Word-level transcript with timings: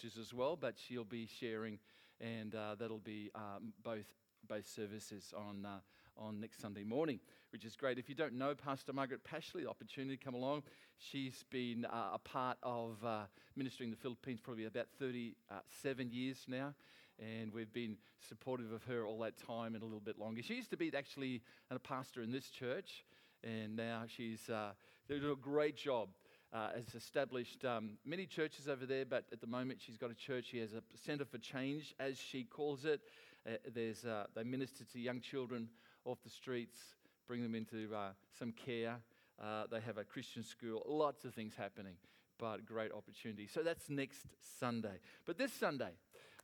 churches 0.00 0.18
as 0.18 0.32
well, 0.32 0.56
but 0.56 0.74
she'll 0.78 1.04
be 1.04 1.26
sharing, 1.26 1.78
and 2.20 2.54
uh, 2.54 2.74
that'll 2.78 2.98
be 2.98 3.30
um, 3.34 3.72
both 3.82 4.06
both 4.48 4.66
services 4.66 5.34
on 5.36 5.66
uh, 5.66 5.78
on 6.16 6.40
next 6.40 6.60
Sunday 6.60 6.84
morning, 6.84 7.20
which 7.52 7.64
is 7.64 7.76
great. 7.76 7.98
If 7.98 8.08
you 8.08 8.14
don't 8.14 8.34
know 8.34 8.54
Pastor 8.54 8.92
Margaret 8.92 9.20
Pashley, 9.24 9.66
opportunity 9.66 10.16
to 10.16 10.24
come 10.24 10.34
along. 10.34 10.62
She's 10.98 11.44
been 11.50 11.84
uh, 11.84 12.10
a 12.14 12.18
part 12.18 12.56
of 12.62 13.04
uh, 13.04 13.22
ministering 13.56 13.88
in 13.88 13.90
the 13.90 14.00
Philippines 14.00 14.40
probably 14.42 14.64
about 14.64 14.86
37 14.98 16.10
years 16.10 16.44
now, 16.48 16.74
and 17.18 17.52
we've 17.52 17.72
been 17.72 17.96
supportive 18.26 18.72
of 18.72 18.82
her 18.84 19.04
all 19.04 19.18
that 19.20 19.36
time 19.36 19.74
and 19.74 19.82
a 19.82 19.86
little 19.86 20.00
bit 20.00 20.18
longer. 20.18 20.42
She 20.42 20.54
used 20.54 20.70
to 20.70 20.76
be 20.76 20.90
actually 20.96 21.42
a 21.70 21.78
pastor 21.78 22.22
in 22.22 22.32
this 22.32 22.48
church, 22.48 23.04
and 23.42 23.76
now 23.76 24.04
she's 24.06 24.48
uh, 24.48 24.72
doing 25.08 25.24
a 25.24 25.34
great 25.34 25.76
job 25.76 26.08
uh, 26.52 26.68
has 26.74 26.94
established 26.94 27.64
um, 27.64 27.92
many 28.04 28.26
churches 28.26 28.68
over 28.68 28.86
there, 28.86 29.04
but 29.04 29.24
at 29.32 29.40
the 29.40 29.46
moment 29.46 29.80
she's 29.84 29.96
got 29.96 30.10
a 30.10 30.14
church. 30.14 30.46
She 30.50 30.58
has 30.58 30.72
a 30.72 30.82
Centre 31.04 31.24
for 31.24 31.38
Change, 31.38 31.94
as 32.00 32.18
she 32.18 32.44
calls 32.44 32.84
it. 32.84 33.00
Uh, 33.46 33.52
there's, 33.72 34.04
uh, 34.04 34.26
they 34.34 34.42
minister 34.42 34.84
to 34.84 34.98
young 34.98 35.20
children 35.20 35.68
off 36.04 36.18
the 36.22 36.30
streets, 36.30 36.78
bring 37.26 37.42
them 37.42 37.54
into 37.54 37.94
uh, 37.94 38.10
some 38.38 38.52
care. 38.52 38.96
Uh, 39.40 39.64
they 39.70 39.80
have 39.80 39.96
a 39.96 40.04
Christian 40.04 40.42
school, 40.42 40.82
lots 40.86 41.24
of 41.24 41.34
things 41.34 41.54
happening, 41.56 41.94
but 42.38 42.66
great 42.66 42.92
opportunity. 42.92 43.46
So 43.46 43.62
that's 43.62 43.88
next 43.88 44.26
Sunday. 44.58 44.98
But 45.24 45.38
this 45.38 45.52
Sunday, 45.52 45.92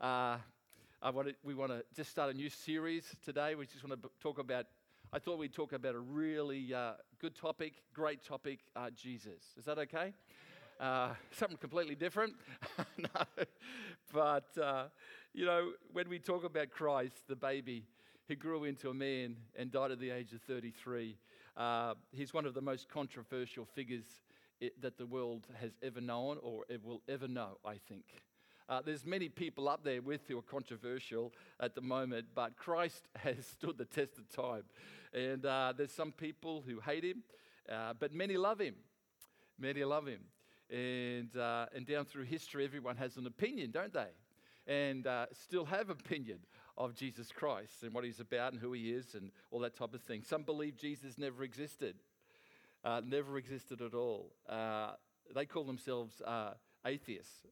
uh, 0.00 0.38
wanted, 1.02 1.36
we 1.42 1.54
want 1.54 1.72
to 1.72 1.84
just 1.94 2.10
start 2.10 2.34
a 2.34 2.36
new 2.36 2.48
series 2.48 3.04
today. 3.24 3.54
We 3.54 3.66
just 3.66 3.86
want 3.86 4.00
to 4.00 4.08
talk 4.20 4.38
about 4.38 4.66
I 5.12 5.18
thought 5.20 5.38
we'd 5.38 5.52
talk 5.52 5.72
about 5.72 5.94
a 5.94 6.00
really 6.00 6.74
uh, 6.74 6.92
good 7.20 7.36
topic, 7.36 7.74
great 7.94 8.24
topic 8.24 8.58
uh, 8.74 8.90
Jesus. 8.90 9.54
Is 9.56 9.64
that 9.66 9.78
okay? 9.78 10.12
Uh, 10.80 11.10
something 11.30 11.56
completely 11.58 11.94
different? 11.94 12.34
no. 12.98 13.44
But, 14.12 14.58
uh, 14.60 14.86
you 15.32 15.46
know, 15.46 15.72
when 15.92 16.08
we 16.08 16.18
talk 16.18 16.44
about 16.44 16.70
Christ, 16.70 17.28
the 17.28 17.36
baby 17.36 17.84
who 18.26 18.34
grew 18.34 18.64
into 18.64 18.90
a 18.90 18.94
man 18.94 19.36
and 19.54 19.70
died 19.70 19.92
at 19.92 20.00
the 20.00 20.10
age 20.10 20.32
of 20.32 20.42
33, 20.42 21.16
uh, 21.56 21.94
he's 22.10 22.34
one 22.34 22.44
of 22.44 22.54
the 22.54 22.60
most 22.60 22.88
controversial 22.88 23.64
figures 23.64 24.04
it, 24.60 24.80
that 24.82 24.98
the 24.98 25.06
world 25.06 25.46
has 25.60 25.70
ever 25.82 26.00
known 26.00 26.38
or 26.42 26.64
will 26.82 27.02
ever 27.08 27.28
know, 27.28 27.58
I 27.64 27.76
think. 27.88 28.04
Uh, 28.68 28.82
there's 28.84 29.06
many 29.06 29.28
people 29.28 29.68
up 29.68 29.84
there 29.84 30.02
with 30.02 30.26
who 30.26 30.36
are 30.36 30.42
controversial 30.42 31.32
at 31.60 31.76
the 31.76 31.80
moment, 31.80 32.26
but 32.34 32.56
Christ 32.56 33.06
has 33.16 33.46
stood 33.46 33.78
the 33.78 33.84
test 33.84 34.18
of 34.18 34.28
time. 34.28 34.64
And 35.14 35.46
uh, 35.46 35.72
there's 35.76 35.92
some 35.92 36.10
people 36.10 36.64
who 36.66 36.80
hate 36.80 37.04
him, 37.04 37.22
uh, 37.70 37.94
but 37.98 38.12
many 38.12 38.36
love 38.36 38.58
him. 38.58 38.74
Many 39.58 39.84
love 39.84 40.06
him. 40.06 40.20
And, 40.68 41.34
uh, 41.36 41.66
and 41.74 41.86
down 41.86 42.06
through 42.06 42.24
history, 42.24 42.64
everyone 42.64 42.96
has 42.96 43.16
an 43.16 43.26
opinion, 43.26 43.70
don't 43.70 43.92
they? 43.92 44.08
And 44.66 45.06
uh, 45.06 45.26
still 45.32 45.64
have 45.66 45.88
opinion 45.88 46.38
of 46.76 46.92
Jesus 46.92 47.30
Christ 47.30 47.84
and 47.84 47.94
what 47.94 48.02
he's 48.02 48.18
about 48.18 48.52
and 48.52 48.60
who 48.60 48.72
he 48.72 48.90
is 48.90 49.14
and 49.14 49.30
all 49.52 49.60
that 49.60 49.76
type 49.76 49.94
of 49.94 50.02
thing. 50.02 50.24
Some 50.24 50.42
believe 50.42 50.76
Jesus 50.76 51.16
never 51.18 51.44
existed, 51.44 51.94
uh, 52.84 53.00
never 53.04 53.38
existed 53.38 53.80
at 53.80 53.94
all. 53.94 54.32
they 55.32 55.46
call 55.46 55.62
themselves 55.62 56.20
atheists. 56.84 57.46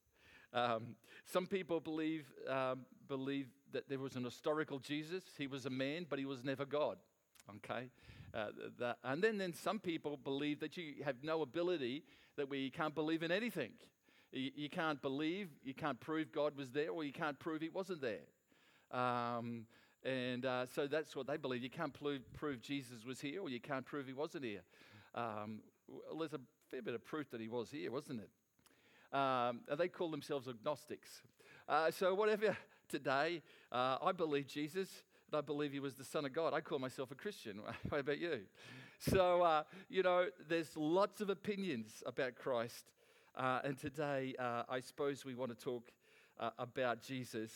Um, 0.55 0.95
some 1.27 1.47
people 1.47 1.81
believe, 1.81 2.25
um, 2.49 2.87
believe 3.09 3.49
that 3.73 3.89
there 3.89 3.99
was 3.99 4.15
an 4.15 4.25
historical 4.25 4.79
Jesus. 4.79 5.25
He 5.37 5.47
was 5.47 5.67
a 5.67 5.71
man, 5.71 6.07
but 6.09 6.19
he 6.19 6.25
was 6.25 6.45
never 6.45 6.65
God. 6.65 6.97
Okay? 7.57 7.91
Uh, 8.33 8.47
that, 8.79 8.99
and 9.05 9.23
then, 9.23 9.37
then 9.37 9.53
some 9.53 9.79
people 9.79 10.17
believe 10.17 10.61
that 10.61 10.77
you 10.77 10.95
have 11.05 11.17
no 11.23 11.43
ability, 11.43 12.05
that 12.37 12.49
we 12.49 12.71
can't 12.71 12.95
believe 12.95 13.23
in 13.23 13.33
anything. 13.33 13.71
You, 14.33 14.51
you 14.55 14.69
can't 14.71 15.01
believe, 15.03 15.49
you 15.65 15.75
can't 15.75 16.01
prove 16.01 16.33
God 16.33 16.57
was 16.57 16.71
there, 16.71 16.91
or 16.91 17.05
you 17.05 17.13
can't 17.13 17.39
prove 17.39 17.61
he 17.61 17.69
wasn't 17.69 18.01
there. 18.01 18.27
Um, 18.91 19.67
and 20.05 20.45
uh, 20.45 20.67
so 20.67 20.87
that's 20.87 21.17
what 21.17 21.27
they 21.27 21.37
believe. 21.37 21.63
You 21.63 21.71
can't 21.71 21.93
prove, 21.93 22.21
prove, 22.35 22.61
Jesus 22.61 23.05
was 23.05 23.21
here, 23.21 23.41
or 23.41 23.49
you 23.49 23.61
can't 23.61 23.85
prove 23.85 24.07
he 24.07 24.13
wasn't 24.13 24.45
here. 24.45 24.63
Um, 25.15 25.61
well, 25.89 26.19
there's 26.19 26.35
a 26.35 26.41
fair 26.71 26.83
bit 26.83 26.95
of 26.95 27.05
proof 27.05 27.31
that 27.31 27.41
he 27.41 27.49
was 27.49 27.71
here, 27.71 27.91
wasn't 27.91 28.21
it? 28.21 28.31
Um, 29.15 29.61
they 29.79 29.87
call 29.87 30.11
themselves 30.11 30.49
agnostics. 30.49 31.23
Uh, 31.69 31.93
so, 31.93 32.15
whatever 32.15 32.57
today, 32.89 33.43
uh, 33.71 33.99
I 34.03 34.11
believe 34.11 34.49
Jesus. 34.49 34.89
I 35.33 35.41
believe 35.41 35.73
he 35.73 35.81
was 35.81 35.95
the 35.95 36.05
Son 36.05 36.25
of 36.25 36.33
God. 36.33 36.53
I 36.53 36.61
call 36.61 36.79
myself 36.79 37.11
a 37.11 37.15
Christian. 37.15 37.61
What 37.89 38.01
about 38.01 38.19
you? 38.19 38.41
So, 38.99 39.43
uh, 39.43 39.63
you 39.89 40.03
know, 40.03 40.27
there's 40.49 40.77
lots 40.77 41.21
of 41.21 41.31
opinions 41.31 42.03
about 42.07 42.37
Christ. 42.37 42.87
Uh, 43.37 43.61
and 43.65 43.79
today, 43.79 44.35
uh, 44.39 44.63
I 44.69 44.81
suppose 44.81 45.25
we 45.25 45.35
want 45.35 45.57
to 45.57 45.65
talk 45.65 45.91
uh, 46.39 46.51
about 46.59 47.03
Jesus 47.03 47.51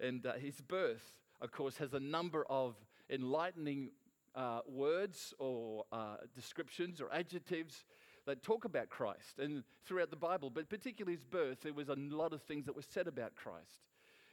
and 0.00 0.26
his 0.38 0.60
birth, 0.60 1.16
of 1.40 1.52
course, 1.52 1.76
has 1.78 1.92
a 1.92 2.00
number 2.00 2.44
of 2.48 2.76
enlightening 3.10 3.90
words 4.66 5.34
or 5.38 5.84
descriptions 6.34 7.00
or 7.00 7.12
adjectives 7.12 7.84
that 8.28 8.42
talk 8.42 8.64
about 8.64 8.90
Christ 8.90 9.38
and 9.38 9.64
throughout 9.86 10.10
the 10.10 10.16
Bible, 10.16 10.50
but 10.50 10.68
particularly 10.68 11.16
his 11.16 11.24
birth, 11.24 11.62
there 11.62 11.72
was 11.72 11.88
a 11.88 11.94
lot 11.94 12.32
of 12.32 12.42
things 12.42 12.66
that 12.66 12.76
were 12.76 12.82
said 12.82 13.08
about 13.08 13.34
Christ. 13.34 13.80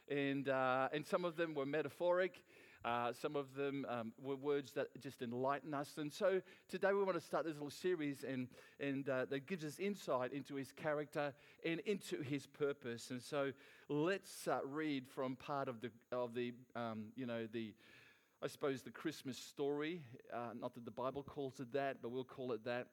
And, 0.08 0.48
uh, 0.48 0.88
and 0.92 1.04
some 1.04 1.24
of 1.24 1.36
them 1.36 1.54
were 1.54 1.66
metaphoric, 1.66 2.44
uh, 2.84 3.12
some 3.12 3.34
of 3.34 3.54
them 3.54 3.86
um, 3.88 4.12
were 4.22 4.36
words 4.36 4.72
that 4.72 4.88
just 5.00 5.22
enlighten 5.22 5.74
us. 5.74 5.94
And 5.96 6.12
so 6.12 6.40
today 6.68 6.92
we 6.92 7.02
want 7.02 7.18
to 7.18 7.24
start 7.24 7.44
this 7.44 7.54
little 7.54 7.70
series 7.70 8.22
and, 8.22 8.48
and 8.78 9.08
uh, 9.08 9.24
that 9.30 9.46
gives 9.46 9.64
us 9.64 9.78
insight 9.78 10.32
into 10.32 10.54
his 10.54 10.70
character 10.72 11.32
and 11.64 11.80
into 11.80 12.22
his 12.22 12.46
purpose. 12.46 13.10
And 13.10 13.20
so 13.20 13.50
let's 13.88 14.46
uh, 14.46 14.58
read 14.64 15.08
from 15.08 15.36
part 15.36 15.68
of 15.68 15.80
the, 15.80 15.90
of 16.12 16.34
the 16.34 16.52
um, 16.76 17.06
you 17.16 17.26
know, 17.26 17.48
the, 17.50 17.72
I 18.42 18.46
suppose, 18.46 18.82
the 18.82 18.90
Christmas 18.90 19.38
story. 19.38 20.02
Uh, 20.32 20.50
not 20.60 20.74
that 20.74 20.84
the 20.84 20.90
Bible 20.90 21.22
calls 21.22 21.58
it 21.58 21.72
that, 21.72 22.02
but 22.02 22.10
we'll 22.12 22.24
call 22.24 22.52
it 22.52 22.62
that. 22.66 22.88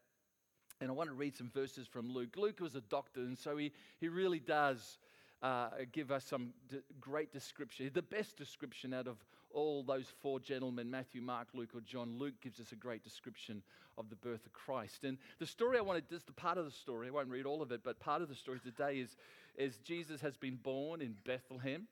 And 0.81 0.89
I 0.89 0.93
want 0.93 1.09
to 1.09 1.15
read 1.15 1.35
some 1.35 1.49
verses 1.49 1.87
from 1.87 2.11
Luke. 2.11 2.35
Luke 2.35 2.59
was 2.59 2.75
a 2.75 2.81
doctor, 2.81 3.21
and 3.21 3.37
so 3.37 3.55
he, 3.57 3.71
he 3.99 4.07
really 4.09 4.39
does 4.39 4.97
uh, 5.41 5.69
give 5.91 6.11
us 6.11 6.25
some 6.25 6.53
d- 6.69 6.79
great 6.99 7.31
description. 7.31 7.89
The 7.93 8.01
best 8.01 8.37
description 8.37 8.93
out 8.93 9.07
of 9.07 9.17
all 9.53 9.83
those 9.83 10.07
four 10.21 10.39
gentlemen 10.39 10.89
Matthew, 10.89 11.21
Mark, 11.21 11.49
Luke, 11.53 11.69
or 11.75 11.81
John. 11.81 12.17
Luke 12.17 12.33
gives 12.41 12.59
us 12.59 12.71
a 12.71 12.75
great 12.75 13.03
description 13.03 13.61
of 13.97 14.09
the 14.09 14.15
birth 14.15 14.45
of 14.45 14.53
Christ. 14.53 15.03
And 15.03 15.17
the 15.39 15.45
story 15.45 15.77
I 15.77 15.81
wanted, 15.81 16.09
just 16.09 16.25
the 16.25 16.33
part 16.33 16.57
of 16.57 16.65
the 16.65 16.71
story, 16.71 17.07
I 17.07 17.11
won't 17.11 17.29
read 17.29 17.45
all 17.45 17.61
of 17.61 17.71
it, 17.71 17.81
but 17.83 17.99
part 17.99 18.21
of 18.21 18.29
the 18.29 18.35
story 18.35 18.59
today 18.59 18.99
is, 18.99 19.15
is 19.55 19.77
Jesus 19.77 20.21
has 20.21 20.35
been 20.37 20.55
born 20.55 21.01
in 21.01 21.15
Bethlehem. 21.23 21.87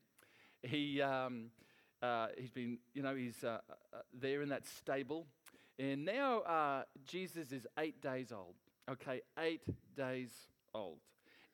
He, 0.62 1.00
um, 1.00 1.50
uh, 2.02 2.28
he's 2.38 2.50
been, 2.50 2.78
you 2.94 3.02
know, 3.02 3.14
he's 3.14 3.44
uh, 3.44 3.58
uh 3.92 3.98
there 4.12 4.42
in 4.42 4.48
that 4.48 4.66
stable. 4.66 5.26
And 5.78 6.04
now 6.04 6.40
uh, 6.40 6.82
Jesus 7.06 7.52
is 7.52 7.66
eight 7.78 8.00
days 8.02 8.32
old 8.32 8.54
okay, 8.90 9.22
eight 9.38 9.62
days 9.96 10.30
old. 10.74 10.98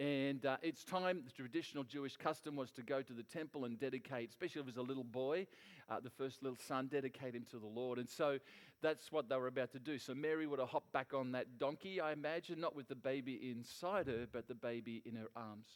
And 0.00 0.47
uh, 0.47 0.59
it's 0.62 0.84
time, 0.84 1.22
the 1.25 1.33
traditional 1.33 1.83
Jewish 1.83 2.16
custom 2.16 2.55
was 2.55 2.71
to 2.72 2.83
go 2.83 3.03
to 3.03 3.12
the 3.12 3.25
temple 3.25 3.65
and 3.65 3.81
dedicate, 3.81 4.31
especially 4.31 4.61
if 4.61 4.69
it 4.69 4.77
was 4.77 4.77
a 4.77 4.83
little 4.83 5.03
boy, 5.03 5.49
uh, 5.91 5.99
the 5.99 6.11
first 6.11 6.41
little 6.41 6.56
son, 6.56 6.87
dedicate 6.87 7.34
him 7.34 7.44
to 7.50 7.59
the 7.59 7.67
Lord. 7.67 7.99
And 7.99 8.09
so 8.09 8.38
that's 8.81 9.11
what 9.11 9.28
they 9.28 9.37
were 9.37 9.49
about 9.49 9.72
to 9.72 9.81
do. 9.81 9.99
So 9.99 10.15
Mary 10.15 10.47
would 10.47 10.61
have 10.61 10.69
hopped 10.69 10.93
back 10.93 11.15
on 11.15 11.33
that 11.33 11.59
donkey, 11.59 12.00
I 12.00 12.12
imagine, 12.12 12.61
not 12.61 12.77
with 12.77 12.87
the 12.87 12.94
baby 12.94 13.50
inside 13.50 14.06
her, 14.06 14.28
but 14.31 14.47
the 14.47 14.55
baby 14.55 15.03
in 15.05 15.17
her 15.17 15.28
arms 15.34 15.67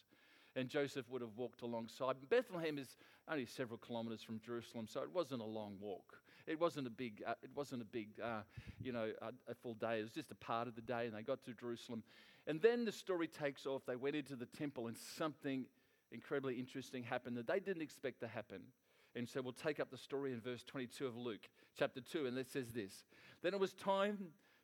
and 0.55 0.69
Joseph 0.69 1.09
would 1.09 1.21
have 1.21 1.35
walked 1.35 1.61
alongside. 1.61 2.15
Bethlehem 2.29 2.77
is 2.77 2.97
only 3.27 3.45
several 3.45 3.77
kilometres 3.77 4.21
from 4.21 4.39
Jerusalem, 4.39 4.87
so 4.87 5.01
it 5.01 5.11
wasn't 5.13 5.41
a 5.41 5.45
long 5.45 5.77
walk. 5.79 6.17
It 6.45 6.59
wasn't 6.59 6.87
a 6.87 6.89
big, 6.89 7.23
uh, 7.25 7.35
it 7.41 7.49
wasn't 7.55 7.81
a 7.81 7.85
big, 7.85 8.09
uh, 8.21 8.41
you 8.81 8.91
know, 8.91 9.11
a, 9.21 9.51
a, 9.51 9.55
full 9.55 9.75
day. 9.75 9.99
It 9.99 10.03
was 10.03 10.11
just 10.11 10.31
a 10.31 10.35
part 10.35 10.67
of 10.67 10.75
the 10.75 10.81
day, 10.81 11.05
and 11.05 11.15
they 11.15 11.21
got 11.21 11.43
to 11.45 11.53
Jerusalem. 11.53 12.03
And 12.47 12.61
then 12.61 12.83
the 12.83 12.91
story 12.91 13.27
takes 13.27 13.65
off. 13.65 13.83
They 13.85 13.95
went 13.95 14.15
into 14.15 14.35
the 14.35 14.45
temple, 14.45 14.87
and 14.87 14.97
something 14.97 15.65
incredibly 16.11 16.55
interesting 16.55 17.03
happened 17.03 17.37
that 17.37 17.47
they 17.47 17.59
didn't 17.59 17.81
expect 17.81 18.19
to 18.21 18.27
happen. 18.27 18.61
And 19.15 19.29
so 19.29 19.41
we'll 19.41 19.53
take 19.53 19.79
up 19.79 19.91
the 19.91 19.97
story 19.97 20.33
in 20.33 20.41
verse 20.41 20.63
22 20.63 21.05
of 21.07 21.15
Luke, 21.15 21.47
chapter 21.77 22.01
2, 22.01 22.25
and 22.25 22.37
it 22.37 22.49
says 22.49 22.71
this 22.71 23.03
Then 23.41 23.53
it 23.53 23.59
was 23.59 23.73
time 23.73 24.17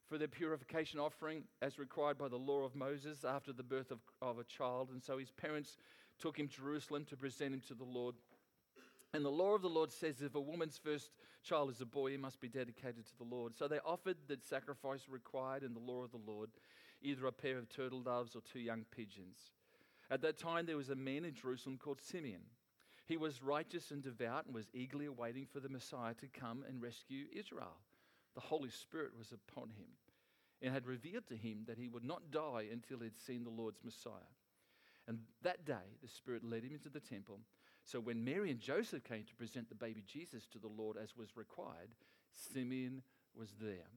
for 0.10 0.18
their 0.18 0.28
purification 0.28 1.00
offering 1.00 1.44
as 1.62 1.78
required 1.78 2.18
by 2.18 2.28
the 2.28 2.36
law 2.36 2.64
of 2.64 2.76
Moses 2.76 3.24
after 3.24 3.54
the 3.54 3.64
birth 3.64 3.92
of, 3.92 4.00
of 4.22 4.40
a 4.40 4.44
child. 4.44 4.90
And 4.92 5.02
so 5.04 5.20
his 5.20 5.30
parents 5.30 5.78
took 6.20 6.38
him 6.38 6.48
to 6.48 6.56
Jerusalem 6.56 7.06
to 7.06 7.16
present 7.16 7.54
him 7.54 7.62
to 7.68 7.76
the 7.76 7.84
Lord. 7.84 8.16
And 9.14 9.26
the 9.26 9.30
law 9.30 9.56
of 9.56 9.62
the 9.62 9.70
Lord 9.70 9.92
says 9.92 10.22
if 10.22 10.36
a 10.36 10.40
woman's 10.40 10.78
first 10.78 11.12
child 11.44 11.72
is 11.72 11.82
a 11.82 11.86
boy, 11.86 12.12
he 12.12 12.18
must 12.18 12.40
be 12.40 12.48
dedicated 12.48 13.06
to 13.06 13.18
the 13.18 13.24
Lord. 13.24 13.56
So 13.56 13.68
they 13.68 13.80
offered 13.86 14.18
the 14.28 14.38
sacrifice 14.48 15.08
required 15.10 15.64
in 15.64 15.74
the 15.74 15.80
law 15.80 16.04
of 16.04 16.12
the 16.12 16.22
Lord, 16.26 16.52
either 17.02 17.26
a 17.26 17.32
pair 17.32 17.58
of 17.58 17.70
turtle 17.70 18.02
doves 18.02 18.36
or 18.36 18.42
two 18.42 18.60
young 18.60 18.86
pigeons. 18.96 19.38
At 20.12 20.22
that 20.22 20.38
time, 20.38 20.66
there 20.66 20.78
was 20.78 20.90
a 20.90 20.96
man 20.96 21.26
in 21.26 21.34
Jerusalem 21.34 21.78
called 21.78 22.02
Simeon. 22.02 22.42
He 23.08 23.18
was 23.18 23.42
righteous 23.42 23.90
and 23.90 24.04
devout 24.04 24.46
and 24.46 24.54
was 24.54 24.70
eagerly 24.74 25.08
awaiting 25.08 25.48
for 25.52 25.60
the 25.60 25.70
Messiah 25.70 26.14
to 26.16 26.28
come 26.28 26.64
and 26.68 26.82
rescue 26.82 27.26
Israel 27.34 27.78
the 28.40 28.48
Holy 28.48 28.70
Spirit 28.70 29.12
was 29.18 29.34
upon 29.34 29.70
him 29.70 29.88
and 30.62 30.74
had 30.74 30.86
revealed 30.86 31.28
to 31.28 31.36
him 31.36 31.64
that 31.68 31.78
he 31.78 31.88
would 31.88 32.04
not 32.04 32.32
die 32.32 32.68
until 32.72 33.00
he 33.00 33.06
had 33.06 33.20
seen 33.20 33.44
the 33.44 33.50
Lord's 33.50 33.84
Messiah. 33.84 34.32
And 35.08 35.20
that 35.42 35.66
day, 35.66 35.98
the 36.02 36.08
Spirit 36.08 36.44
led 36.44 36.64
him 36.64 36.74
into 36.74 36.90
the 36.90 37.00
temple. 37.00 37.40
So 37.90 38.00
when 38.00 38.24
Mary 38.24 38.52
and 38.52 38.60
Joseph 38.60 39.04
came 39.04 39.24
to 39.24 39.36
present 39.36 39.68
the 39.68 39.74
baby 39.74 40.04
Jesus 40.06 40.46
to 40.52 40.60
the 40.60 40.68
Lord 40.68 40.96
as 40.96 41.18
was 41.18 41.36
required, 41.36 41.96
Simeon 42.54 43.02
was 43.36 43.50
there. 43.60 43.90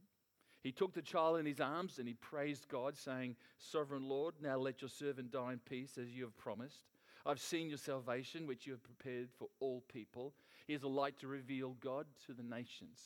He 0.63 0.73
took 0.73 0.95
the 0.95 1.03
child 1.03 1.39
in 1.39 1.45
his 1.45 1.61
arms 1.61 1.99
and 1.99 2.09
he 2.09 2.15
praised 2.15 2.69
God, 2.69 2.97
saying, 2.97 3.37
Sovereign 3.59 4.09
Lord, 4.09 4.37
now 4.41 4.57
let 4.57 4.81
your 4.81 4.89
servant 4.89 5.31
die 5.31 5.53
in 5.53 5.59
peace 5.59 5.99
as 6.01 6.09
you 6.09 6.25
have 6.25 6.39
promised. 6.39 6.87
I've 7.27 7.41
seen 7.41 7.69
your 7.69 7.77
salvation, 7.77 8.47
which 8.47 8.67
you 8.67 8.73
have 8.73 8.83
prepared 8.83 9.29
for 9.39 9.49
all 9.61 9.85
people. 9.93 10.33
He 10.67 10.73
is 10.73 10.85
a 10.85 10.89
light 10.89 11.19
to 11.19 11.27
reveal 11.27 11.77
God 11.81 12.07
to 12.27 12.33
the 12.33 12.43
nations, 12.43 12.99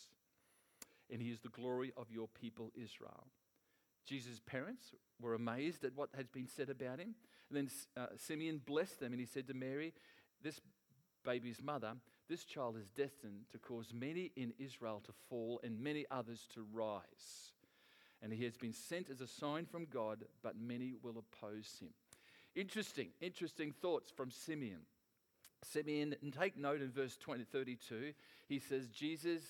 and 1.10 1.20
he 1.20 1.30
is 1.30 1.40
the 1.40 1.48
glory 1.48 1.92
of 1.96 2.12
your 2.12 2.28
people, 2.28 2.70
Israel. 2.80 3.26
Jesus' 4.06 4.40
parents 4.46 4.94
were 5.20 5.34
amazed 5.34 5.84
at 5.84 5.96
what 5.96 6.10
had 6.16 6.30
been 6.30 6.46
said 6.46 6.70
about 6.70 7.00
him. 7.00 7.16
And 7.50 7.56
then 7.56 7.70
uh, 7.96 8.06
Simeon 8.16 8.60
blessed 8.64 9.00
them, 9.00 9.12
and 9.12 9.20
he 9.20 9.26
said 9.26 9.48
to 9.48 9.54
Mary, 9.54 9.92
This 10.42 10.60
baby's 11.26 11.60
mother, 11.62 11.94
this 12.28 12.44
child 12.44 12.76
is 12.78 12.88
destined 12.88 13.42
to 13.52 13.58
cause 13.58 13.92
many 13.92 14.32
in 14.36 14.52
Israel 14.58 15.02
to 15.04 15.12
fall 15.28 15.60
and 15.62 15.78
many 15.78 16.06
others 16.10 16.48
to 16.54 16.64
rise. 16.72 17.52
And 18.22 18.32
he 18.32 18.44
has 18.44 18.56
been 18.56 18.72
sent 18.72 19.10
as 19.10 19.20
a 19.20 19.26
sign 19.26 19.66
from 19.66 19.86
God, 19.92 20.24
but 20.42 20.54
many 20.58 20.94
will 21.02 21.18
oppose 21.18 21.76
him. 21.80 21.90
Interesting, 22.54 23.08
interesting 23.20 23.72
thoughts 23.72 24.10
from 24.10 24.30
Simeon. 24.30 24.80
Simeon, 25.62 26.14
take 26.38 26.56
note 26.56 26.80
in 26.80 26.90
verse 26.90 27.16
20, 27.16 27.44
32, 27.44 28.12
he 28.48 28.58
says, 28.58 28.88
Jesus 28.88 29.42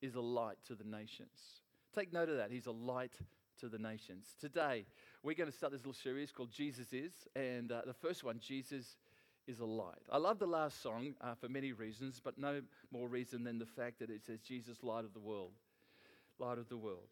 is 0.00 0.14
a 0.14 0.20
light 0.20 0.58
to 0.66 0.74
the 0.74 0.84
nations. 0.84 1.62
Take 1.94 2.12
note 2.12 2.28
of 2.28 2.36
that. 2.36 2.50
He's 2.50 2.66
a 2.66 2.72
light 2.72 3.14
to 3.60 3.68
the 3.68 3.78
nations. 3.78 4.34
Today, 4.40 4.84
we're 5.22 5.34
going 5.34 5.50
to 5.50 5.56
start 5.56 5.72
this 5.72 5.80
little 5.80 5.92
series 5.92 6.30
called 6.30 6.50
Jesus 6.50 6.92
Is. 6.92 7.12
And 7.34 7.72
uh, 7.72 7.82
the 7.86 7.94
first 7.94 8.24
one, 8.24 8.38
Jesus 8.38 8.96
is 9.46 9.60
a 9.60 9.64
light. 9.64 10.02
I 10.10 10.18
love 10.18 10.38
the 10.38 10.46
last 10.46 10.82
song 10.82 11.14
uh, 11.20 11.34
for 11.34 11.48
many 11.48 11.72
reasons, 11.72 12.20
but 12.22 12.38
no 12.38 12.62
more 12.92 13.08
reason 13.08 13.44
than 13.44 13.58
the 13.58 13.66
fact 13.66 13.98
that 13.98 14.10
it 14.10 14.22
says, 14.24 14.40
Jesus, 14.40 14.82
light 14.82 15.04
of 15.04 15.12
the 15.12 15.20
world. 15.20 15.52
Light 16.38 16.58
of 16.58 16.68
the 16.68 16.76
world. 16.76 17.08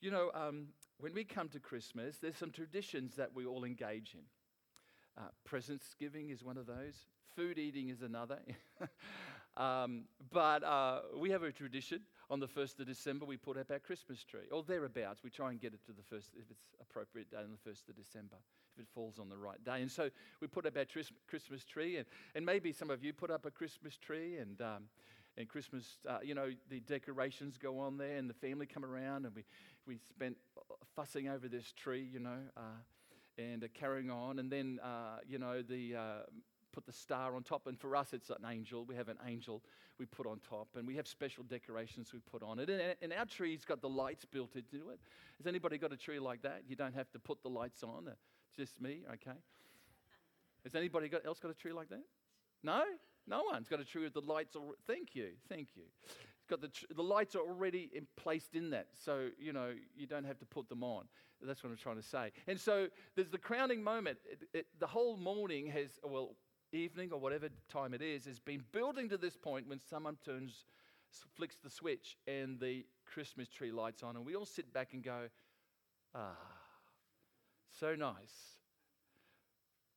You 0.00 0.10
know, 0.10 0.30
um, 0.34 0.68
when 0.98 1.14
we 1.14 1.24
come 1.24 1.48
to 1.50 1.60
Christmas, 1.60 2.18
there's 2.18 2.36
some 2.36 2.50
traditions 2.50 3.14
that 3.16 3.34
we 3.34 3.46
all 3.46 3.64
engage 3.64 4.14
in. 4.14 4.24
Uh, 5.16 5.28
presents 5.44 5.94
giving 5.98 6.30
is 6.30 6.42
one 6.42 6.56
of 6.56 6.66
those. 6.66 6.94
Food 7.36 7.58
eating 7.58 7.88
is 7.88 8.02
another. 8.02 8.38
um, 9.56 10.04
but 10.32 10.64
uh, 10.64 11.00
we 11.16 11.30
have 11.30 11.42
a 11.42 11.52
tradition. 11.52 12.00
On 12.30 12.40
the 12.40 12.48
1st 12.48 12.80
of 12.80 12.86
December, 12.86 13.26
we 13.26 13.36
put 13.36 13.58
up 13.58 13.70
our 13.70 13.78
Christmas 13.78 14.24
tree, 14.24 14.48
or 14.50 14.62
thereabouts. 14.62 15.22
We 15.22 15.28
try 15.28 15.50
and 15.50 15.60
get 15.60 15.74
it 15.74 15.84
to 15.84 15.92
the 15.92 16.02
first, 16.08 16.30
if 16.34 16.50
it's 16.50 16.64
appropriate 16.80 17.30
day 17.30 17.36
on 17.38 17.50
the 17.50 17.70
1st 17.70 17.90
of 17.90 17.96
December, 17.96 18.36
it 18.82 18.88
falls 18.94 19.18
on 19.18 19.28
the 19.28 19.36
right 19.36 19.62
day. 19.64 19.80
And 19.80 19.90
so 19.90 20.10
we 20.40 20.48
put 20.48 20.66
up 20.66 20.76
our 20.76 20.86
Christmas 21.28 21.64
tree, 21.64 21.96
and, 21.96 22.06
and 22.34 22.44
maybe 22.44 22.72
some 22.72 22.90
of 22.90 23.02
you 23.02 23.12
put 23.12 23.30
up 23.30 23.46
a 23.46 23.50
Christmas 23.50 23.96
tree, 23.96 24.36
and 24.36 24.60
um, 24.60 24.84
and 25.38 25.48
Christmas, 25.48 25.96
uh, 26.08 26.18
you 26.22 26.34
know, 26.34 26.50
the 26.68 26.80
decorations 26.80 27.56
go 27.56 27.78
on 27.78 27.96
there, 27.96 28.16
and 28.16 28.28
the 28.28 28.34
family 28.34 28.66
come 28.66 28.84
around, 28.84 29.24
and 29.24 29.34
we, 29.34 29.44
we 29.86 29.96
spent 29.96 30.36
fussing 30.94 31.28
over 31.28 31.48
this 31.48 31.72
tree, 31.72 32.06
you 32.12 32.20
know, 32.20 32.38
uh, 32.56 32.60
and 33.38 33.64
uh, 33.64 33.68
carrying 33.72 34.10
on. 34.10 34.38
And 34.38 34.52
then, 34.52 34.78
uh, 34.82 35.20
you 35.26 35.38
know, 35.38 35.62
the 35.62 35.96
uh, 35.96 36.02
put 36.72 36.84
the 36.84 36.92
star 36.92 37.34
on 37.34 37.42
top. 37.42 37.66
And 37.66 37.78
for 37.78 37.96
us, 37.96 38.12
it's 38.12 38.30
an 38.30 38.44
angel. 38.48 38.84
We 38.84 38.94
have 38.96 39.08
an 39.08 39.18
angel 39.26 39.62
we 39.98 40.06
put 40.06 40.26
on 40.26 40.40
top, 40.48 40.68
and 40.76 40.86
we 40.86 40.96
have 40.96 41.06
special 41.06 41.44
decorations 41.44 42.12
we 42.12 42.18
put 42.30 42.42
on 42.42 42.58
it. 42.58 42.68
And, 42.68 42.82
and 43.00 43.12
our 43.12 43.26
tree's 43.26 43.64
got 43.64 43.80
the 43.80 43.88
lights 43.88 44.24
built 44.24 44.54
into 44.56 44.90
it. 44.90 45.00
Has 45.38 45.46
anybody 45.46 45.78
got 45.78 45.92
a 45.92 45.96
tree 45.96 46.18
like 46.18 46.42
that? 46.42 46.62
You 46.68 46.76
don't 46.76 46.94
have 46.94 47.10
to 47.12 47.18
put 47.18 47.42
the 47.42 47.48
lights 47.50 47.82
on. 47.82 48.10
Just 48.56 48.80
me, 48.80 49.00
okay? 49.14 49.36
Has 50.64 50.74
anybody 50.74 51.08
got, 51.08 51.24
else 51.26 51.40
got 51.40 51.50
a 51.50 51.54
tree 51.54 51.72
like 51.72 51.88
that? 51.88 52.02
No? 52.62 52.82
No 53.26 53.42
one's 53.50 53.68
got 53.68 53.80
a 53.80 53.84
tree 53.84 54.02
with 54.02 54.14
the 54.14 54.20
lights. 54.20 54.56
Al- 54.56 54.74
thank 54.86 55.14
you, 55.14 55.30
thank 55.48 55.68
you. 55.74 55.84
It's 56.04 56.48
got 56.48 56.60
the, 56.60 56.68
tr- 56.68 56.86
the 56.94 57.02
lights 57.02 57.34
are 57.34 57.40
already 57.40 57.90
in, 57.94 58.06
placed 58.16 58.54
in 58.54 58.70
that, 58.70 58.88
so 58.92 59.28
you 59.38 59.52
know 59.52 59.72
you 59.96 60.06
don't 60.06 60.24
have 60.24 60.38
to 60.40 60.44
put 60.44 60.68
them 60.68 60.82
on. 60.82 61.04
That's 61.40 61.64
what 61.64 61.70
I'm 61.70 61.76
trying 61.76 61.96
to 61.96 62.02
say. 62.02 62.30
And 62.46 62.58
so 62.58 62.88
there's 63.16 63.30
the 63.30 63.38
crowning 63.38 63.82
moment. 63.82 64.18
It, 64.30 64.42
it, 64.54 64.66
the 64.78 64.86
whole 64.86 65.16
morning 65.16 65.66
has, 65.68 65.98
well, 66.04 66.36
evening 66.72 67.10
or 67.12 67.18
whatever 67.18 67.48
time 67.68 67.94
it 67.94 68.02
is, 68.02 68.26
has 68.26 68.38
been 68.38 68.62
building 68.72 69.08
to 69.08 69.16
this 69.16 69.36
point 69.36 69.68
when 69.68 69.80
someone 69.80 70.16
turns, 70.24 70.66
flicks 71.34 71.56
the 71.62 71.70
switch, 71.70 72.16
and 72.28 72.60
the 72.60 72.86
Christmas 73.06 73.48
tree 73.48 73.72
lights 73.72 74.02
on, 74.02 74.16
and 74.16 74.24
we 74.24 74.36
all 74.36 74.46
sit 74.46 74.72
back 74.72 74.92
and 74.92 75.02
go, 75.02 75.28
ah, 76.14 76.36
so 77.78 77.94
nice. 77.94 78.52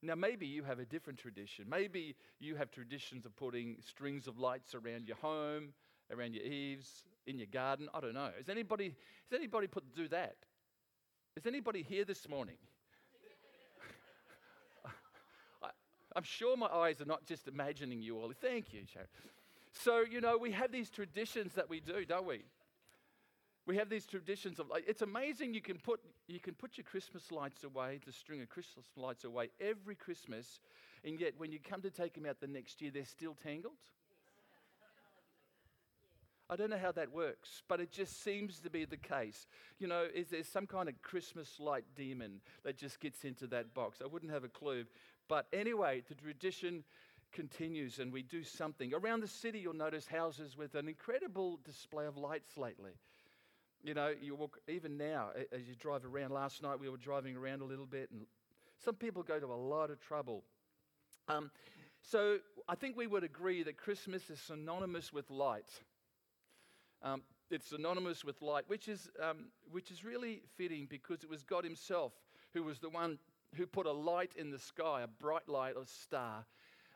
Now, 0.01 0.15
maybe 0.15 0.45
you 0.45 0.63
have 0.63 0.79
a 0.79 0.85
different 0.85 1.17
tradition. 1.17 1.65
Maybe 1.67 2.15
you 2.39 2.55
have 2.55 2.69
traditions 2.69 3.25
of 3.25 3.35
putting 3.35 3.77
strings 3.85 4.27
of 4.27 4.37
lights 4.37 4.75
around 4.75 5.07
your 5.07 5.17
home, 5.17 5.73
around 6.11 6.35
your 6.35 6.43
eaves, 6.43 7.03
in 7.25 7.39
your 7.39 7.47
garden. 7.47 7.89
I 7.93 8.01
don't 8.01 8.13
know. 8.13 8.29
Has 8.37 8.49
anybody, 8.49 8.95
has 9.29 9.39
anybody 9.39 9.67
put, 9.67 9.95
do 9.95 10.07
that? 10.09 10.35
Is 11.35 11.47
anybody 11.47 11.81
here 11.81 12.05
this 12.05 12.29
morning? 12.29 12.57
I, 15.63 15.69
I'm 16.15 16.23
sure 16.23 16.55
my 16.55 16.67
eyes 16.67 17.01
are 17.01 17.05
not 17.05 17.25
just 17.25 17.47
imagining 17.47 18.01
you 18.01 18.19
all. 18.19 18.31
Thank 18.39 18.73
you, 18.73 18.81
Sharon. 18.91 19.07
So, 19.71 20.03
you 20.09 20.21
know, 20.21 20.37
we 20.37 20.51
have 20.51 20.71
these 20.71 20.89
traditions 20.89 21.53
that 21.53 21.69
we 21.69 21.79
do, 21.79 22.05
don't 22.05 22.27
we? 22.27 22.43
We 23.65 23.77
have 23.77 23.89
these 23.89 24.05
traditions 24.05 24.59
of 24.59 24.67
it's 24.87 25.01
amazing 25.01 25.53
you 25.53 25.61
can 25.61 25.77
put 25.77 25.99
you 26.27 26.39
can 26.39 26.53
put 26.53 26.77
your 26.77 26.83
Christmas 26.83 27.31
lights 27.31 27.63
away, 27.63 27.99
the 28.05 28.11
string 28.11 28.41
of 28.41 28.49
Christmas 28.49 28.85
lights 28.95 29.23
away 29.23 29.49
every 29.59 29.95
Christmas, 29.95 30.59
and 31.03 31.19
yet 31.19 31.33
when 31.37 31.51
you 31.51 31.59
come 31.59 31.81
to 31.81 31.89
take 31.89 32.13
them 32.13 32.25
out 32.25 32.39
the 32.39 32.47
next 32.47 32.81
year, 32.81 32.91
they're 32.93 33.05
still 33.05 33.35
tangled. 33.43 33.73
I 36.47 36.55
don't 36.55 36.69
know 36.69 36.77
how 36.77 36.91
that 36.91 37.11
works, 37.11 37.63
but 37.67 37.79
it 37.79 37.91
just 37.91 38.23
seems 38.23 38.59
to 38.59 38.69
be 38.69 38.85
the 38.85 38.97
case. 38.97 39.47
You 39.79 39.87
know, 39.87 40.05
is 40.13 40.27
there 40.29 40.43
some 40.43 40.67
kind 40.67 40.87
of 40.87 41.01
Christmas 41.01 41.59
light 41.59 41.85
demon 41.95 42.41
that 42.63 42.77
just 42.77 42.99
gets 42.99 43.25
into 43.25 43.47
that 43.47 43.73
box? 43.73 43.99
I 44.03 44.07
wouldn't 44.07 44.31
have 44.31 44.43
a 44.43 44.49
clue. 44.49 44.85
But 45.27 45.47
anyway, 45.51 46.03
the 46.07 46.13
tradition 46.13 46.83
continues 47.31 47.97
and 47.97 48.13
we 48.13 48.21
do 48.21 48.43
something. 48.43 48.93
Around 48.93 49.21
the 49.21 49.27
city, 49.27 49.57
you'll 49.57 49.73
notice 49.73 50.05
houses 50.05 50.55
with 50.55 50.75
an 50.75 50.87
incredible 50.87 51.59
display 51.65 52.05
of 52.05 52.15
lights 52.15 52.57
lately. 52.57 52.91
You 53.85 53.93
know, 53.93 54.11
you 54.19 54.33
walk, 54.33 54.57
even 54.67 54.97
now, 54.97 55.29
as 55.51 55.67
you 55.67 55.75
drive 55.75 56.05
around, 56.05 56.31
last 56.31 56.63
night 56.63 56.79
we 56.79 56.89
were 56.89 56.97
driving 56.97 57.37
around 57.37 57.61
a 57.61 57.65
little 57.65 57.85
bit, 57.85 58.09
and 58.09 58.25
some 58.83 58.95
people 58.95 59.21
go 59.21 59.39
to 59.39 59.45
a 59.45 59.53
lot 59.53 59.91
of 59.91 59.99
trouble. 59.99 60.43
Um, 61.27 61.51
so 62.01 62.39
I 62.67 62.73
think 62.73 62.97
we 62.97 63.05
would 63.05 63.23
agree 63.23 63.61
that 63.61 63.77
Christmas 63.77 64.31
is 64.31 64.39
synonymous 64.39 65.13
with 65.13 65.29
light. 65.29 65.69
Um, 67.03 67.21
it's 67.51 67.67
synonymous 67.67 68.25
with 68.25 68.41
light, 68.41 68.63
which 68.65 68.87
is, 68.87 69.07
um, 69.21 69.49
which 69.69 69.91
is 69.91 70.03
really 70.03 70.41
fitting 70.57 70.87
because 70.89 71.23
it 71.23 71.29
was 71.29 71.43
God 71.43 71.63
Himself 71.63 72.11
who 72.55 72.63
was 72.63 72.79
the 72.79 72.89
one 72.89 73.19
who 73.53 73.67
put 73.67 73.85
a 73.85 73.91
light 73.91 74.31
in 74.35 74.49
the 74.49 74.57
sky, 74.57 75.03
a 75.03 75.07
bright 75.07 75.47
light, 75.47 75.75
a 75.79 75.85
star, 75.85 76.43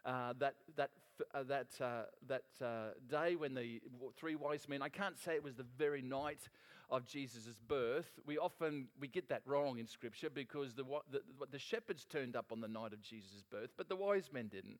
uh, 0.06 0.34
that, 0.40 0.56
that, 0.76 0.90
uh, 1.34 1.44
that, 1.44 1.68
uh, 1.82 2.04
that 2.28 2.44
uh, 2.62 2.92
day 3.10 3.36
when 3.36 3.54
the 3.54 3.82
three 4.18 4.36
wise 4.36 4.68
men, 4.68 4.82
I 4.82 4.90
can't 4.90 5.18
say 5.18 5.36
it 5.36 5.44
was 5.44 5.56
the 5.56 5.66
very 5.78 6.02
night 6.02 6.50
of 6.90 7.06
Jesus' 7.06 7.60
birth. 7.68 8.20
We 8.26 8.38
often, 8.38 8.88
we 9.00 9.08
get 9.08 9.30
that 9.30 9.42
wrong 9.46 9.80
in 9.80 9.88
Scripture 9.88 10.30
because 10.30 10.74
the, 10.74 10.84
the, 11.12 11.22
the 11.52 11.60
shepherds 11.60 12.06
turned 12.06 12.36
up 12.36 12.52
on 12.52 12.62
the 12.62 12.68
night 12.68 12.94
of 12.94 13.02
Jesus' 13.02 13.44
birth, 13.50 13.72
but 13.78 13.90
the 13.90 13.96
wise 13.96 14.30
men 14.34 14.48
didn't. 14.48 14.80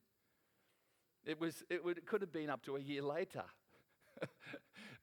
It, 1.26 1.40
was, 1.40 1.64
it, 1.70 1.84
would, 1.84 1.98
it 1.98 2.06
could 2.06 2.22
have 2.22 2.32
been 2.32 2.50
up 2.50 2.64
to 2.66 2.76
a 2.76 2.80
year 2.80 3.02
later. 3.02 3.44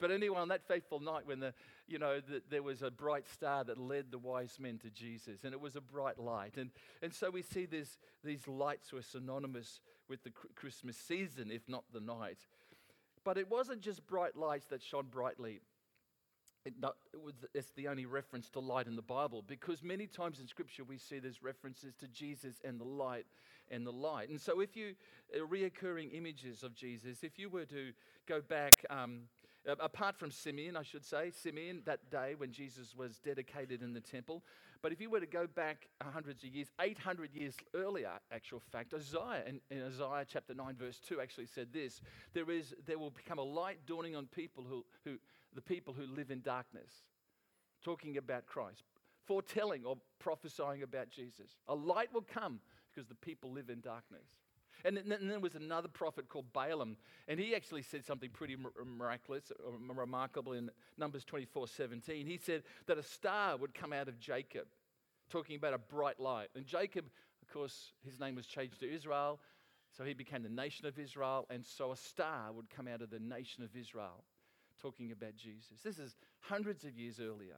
but 0.00 0.10
anyway, 0.10 0.36
on 0.36 0.48
that 0.48 0.66
faithful 0.66 1.00
night 1.00 1.26
when 1.26 1.40
the, 1.40 1.54
you 1.86 1.98
know, 1.98 2.20
the, 2.20 2.42
there 2.50 2.62
was 2.62 2.82
a 2.82 2.90
bright 2.90 3.28
star 3.28 3.64
that 3.64 3.78
led 3.78 4.10
the 4.10 4.18
wise 4.18 4.56
men 4.58 4.78
to 4.78 4.90
Jesus, 4.90 5.44
and 5.44 5.52
it 5.52 5.60
was 5.60 5.76
a 5.76 5.80
bright 5.80 6.18
light. 6.18 6.56
And, 6.56 6.70
and 7.02 7.14
so 7.14 7.30
we 7.30 7.42
see 7.42 7.66
this, 7.66 7.98
these 8.24 8.48
lights 8.48 8.92
were 8.92 9.02
synonymous 9.02 9.80
with 10.08 10.24
the 10.24 10.32
Christmas 10.54 10.96
season, 10.96 11.50
if 11.50 11.68
not 11.68 11.84
the 11.92 12.00
night. 12.00 12.38
But 13.24 13.38
it 13.38 13.50
wasn't 13.50 13.80
just 13.80 14.06
bright 14.06 14.36
lights 14.36 14.66
that 14.66 14.82
shone 14.82 15.06
brightly. 15.10 15.60
It 16.64 16.74
not, 16.80 16.96
it 17.12 17.22
was, 17.22 17.34
it's 17.54 17.70
the 17.72 17.88
only 17.88 18.06
reference 18.06 18.50
to 18.50 18.60
light 18.60 18.86
in 18.86 18.96
the 18.96 19.02
Bible 19.02 19.42
because 19.46 19.82
many 19.82 20.06
times 20.06 20.40
in 20.40 20.48
Scripture 20.48 20.82
we 20.84 20.98
see 20.98 21.20
there's 21.20 21.42
references 21.42 21.94
to 21.96 22.08
Jesus 22.08 22.56
and 22.64 22.80
the 22.80 22.84
light 22.84 23.26
and 23.70 23.86
the 23.86 23.92
light. 23.92 24.28
And 24.28 24.40
so, 24.40 24.60
if 24.60 24.76
you, 24.76 24.94
uh, 25.34 25.46
reoccurring 25.46 26.12
images 26.12 26.62
of 26.62 26.74
Jesus, 26.74 27.22
if 27.22 27.38
you 27.38 27.48
were 27.48 27.64
to 27.66 27.92
go 28.26 28.40
back, 28.40 28.84
um, 28.90 29.22
apart 29.66 30.16
from 30.16 30.30
Simeon, 30.30 30.76
I 30.76 30.82
should 30.82 31.04
say, 31.04 31.30
Simeon, 31.30 31.82
that 31.84 32.10
day 32.10 32.34
when 32.36 32.52
Jesus 32.52 32.94
was 32.96 33.18
dedicated 33.18 33.82
in 33.82 33.92
the 33.92 34.00
temple, 34.00 34.42
but 34.82 34.92
if 34.92 35.00
you 35.00 35.10
were 35.10 35.20
to 35.20 35.26
go 35.26 35.46
back 35.46 35.88
hundreds 36.02 36.44
of 36.44 36.50
years, 36.50 36.68
800 36.80 37.34
years 37.34 37.56
earlier, 37.74 38.12
actual 38.30 38.60
fact, 38.60 38.94
Isaiah, 38.94 39.42
in, 39.46 39.60
in 39.70 39.84
Isaiah 39.84 40.24
chapter 40.28 40.54
9, 40.54 40.76
verse 40.76 41.00
2, 41.08 41.20
actually 41.20 41.46
said 41.46 41.68
this 41.72 42.00
there, 42.34 42.50
is, 42.50 42.74
there 42.86 42.98
will 42.98 43.10
become 43.10 43.38
a 43.38 43.44
light 43.44 43.78
dawning 43.86 44.14
on 44.14 44.26
people 44.26 44.64
who, 44.68 44.84
who 45.04 45.18
the 45.54 45.62
people 45.62 45.94
who 45.94 46.06
live 46.14 46.30
in 46.30 46.40
darkness, 46.40 46.90
talking 47.84 48.16
about 48.16 48.46
Christ, 48.46 48.84
foretelling 49.26 49.84
or 49.84 49.96
prophesying 50.18 50.82
about 50.82 51.10
Jesus. 51.10 51.56
A 51.68 51.74
light 51.74 52.12
will 52.12 52.26
come 52.32 52.60
because 52.94 53.08
the 53.08 53.14
people 53.14 53.50
live 53.50 53.70
in 53.70 53.80
darkness. 53.80 54.26
And 54.84 54.96
then, 54.96 55.10
and 55.12 55.30
there 55.30 55.40
was 55.40 55.54
another 55.54 55.88
prophet 55.88 56.28
called 56.28 56.52
Balaam, 56.52 56.96
and 57.28 57.40
he 57.40 57.54
actually 57.54 57.82
said 57.82 58.04
something 58.04 58.30
pretty 58.30 58.56
miraculous, 58.84 59.50
or 59.64 59.74
remarkable 59.94 60.52
in 60.52 60.70
Numbers 60.98 61.24
24 61.24 61.68
17. 61.68 62.26
He 62.26 62.36
said 62.36 62.62
that 62.86 62.98
a 62.98 63.02
star 63.02 63.56
would 63.56 63.74
come 63.74 63.92
out 63.92 64.08
of 64.08 64.18
Jacob, 64.20 64.66
talking 65.30 65.56
about 65.56 65.74
a 65.74 65.78
bright 65.78 66.20
light. 66.20 66.48
And 66.54 66.66
Jacob, 66.66 67.06
of 67.42 67.52
course, 67.52 67.92
his 68.04 68.20
name 68.20 68.36
was 68.36 68.46
changed 68.46 68.80
to 68.80 68.92
Israel, 68.92 69.40
so 69.96 70.04
he 70.04 70.14
became 70.14 70.42
the 70.42 70.48
nation 70.48 70.86
of 70.86 70.98
Israel, 70.98 71.46
and 71.48 71.64
so 71.64 71.92
a 71.92 71.96
star 71.96 72.52
would 72.52 72.68
come 72.68 72.86
out 72.86 73.02
of 73.02 73.10
the 73.10 73.18
nation 73.18 73.64
of 73.64 73.74
Israel, 73.74 74.24
talking 74.80 75.10
about 75.10 75.36
Jesus. 75.36 75.80
This 75.82 75.98
is 75.98 76.16
hundreds 76.40 76.84
of 76.84 76.98
years 76.98 77.18
earlier. 77.18 77.56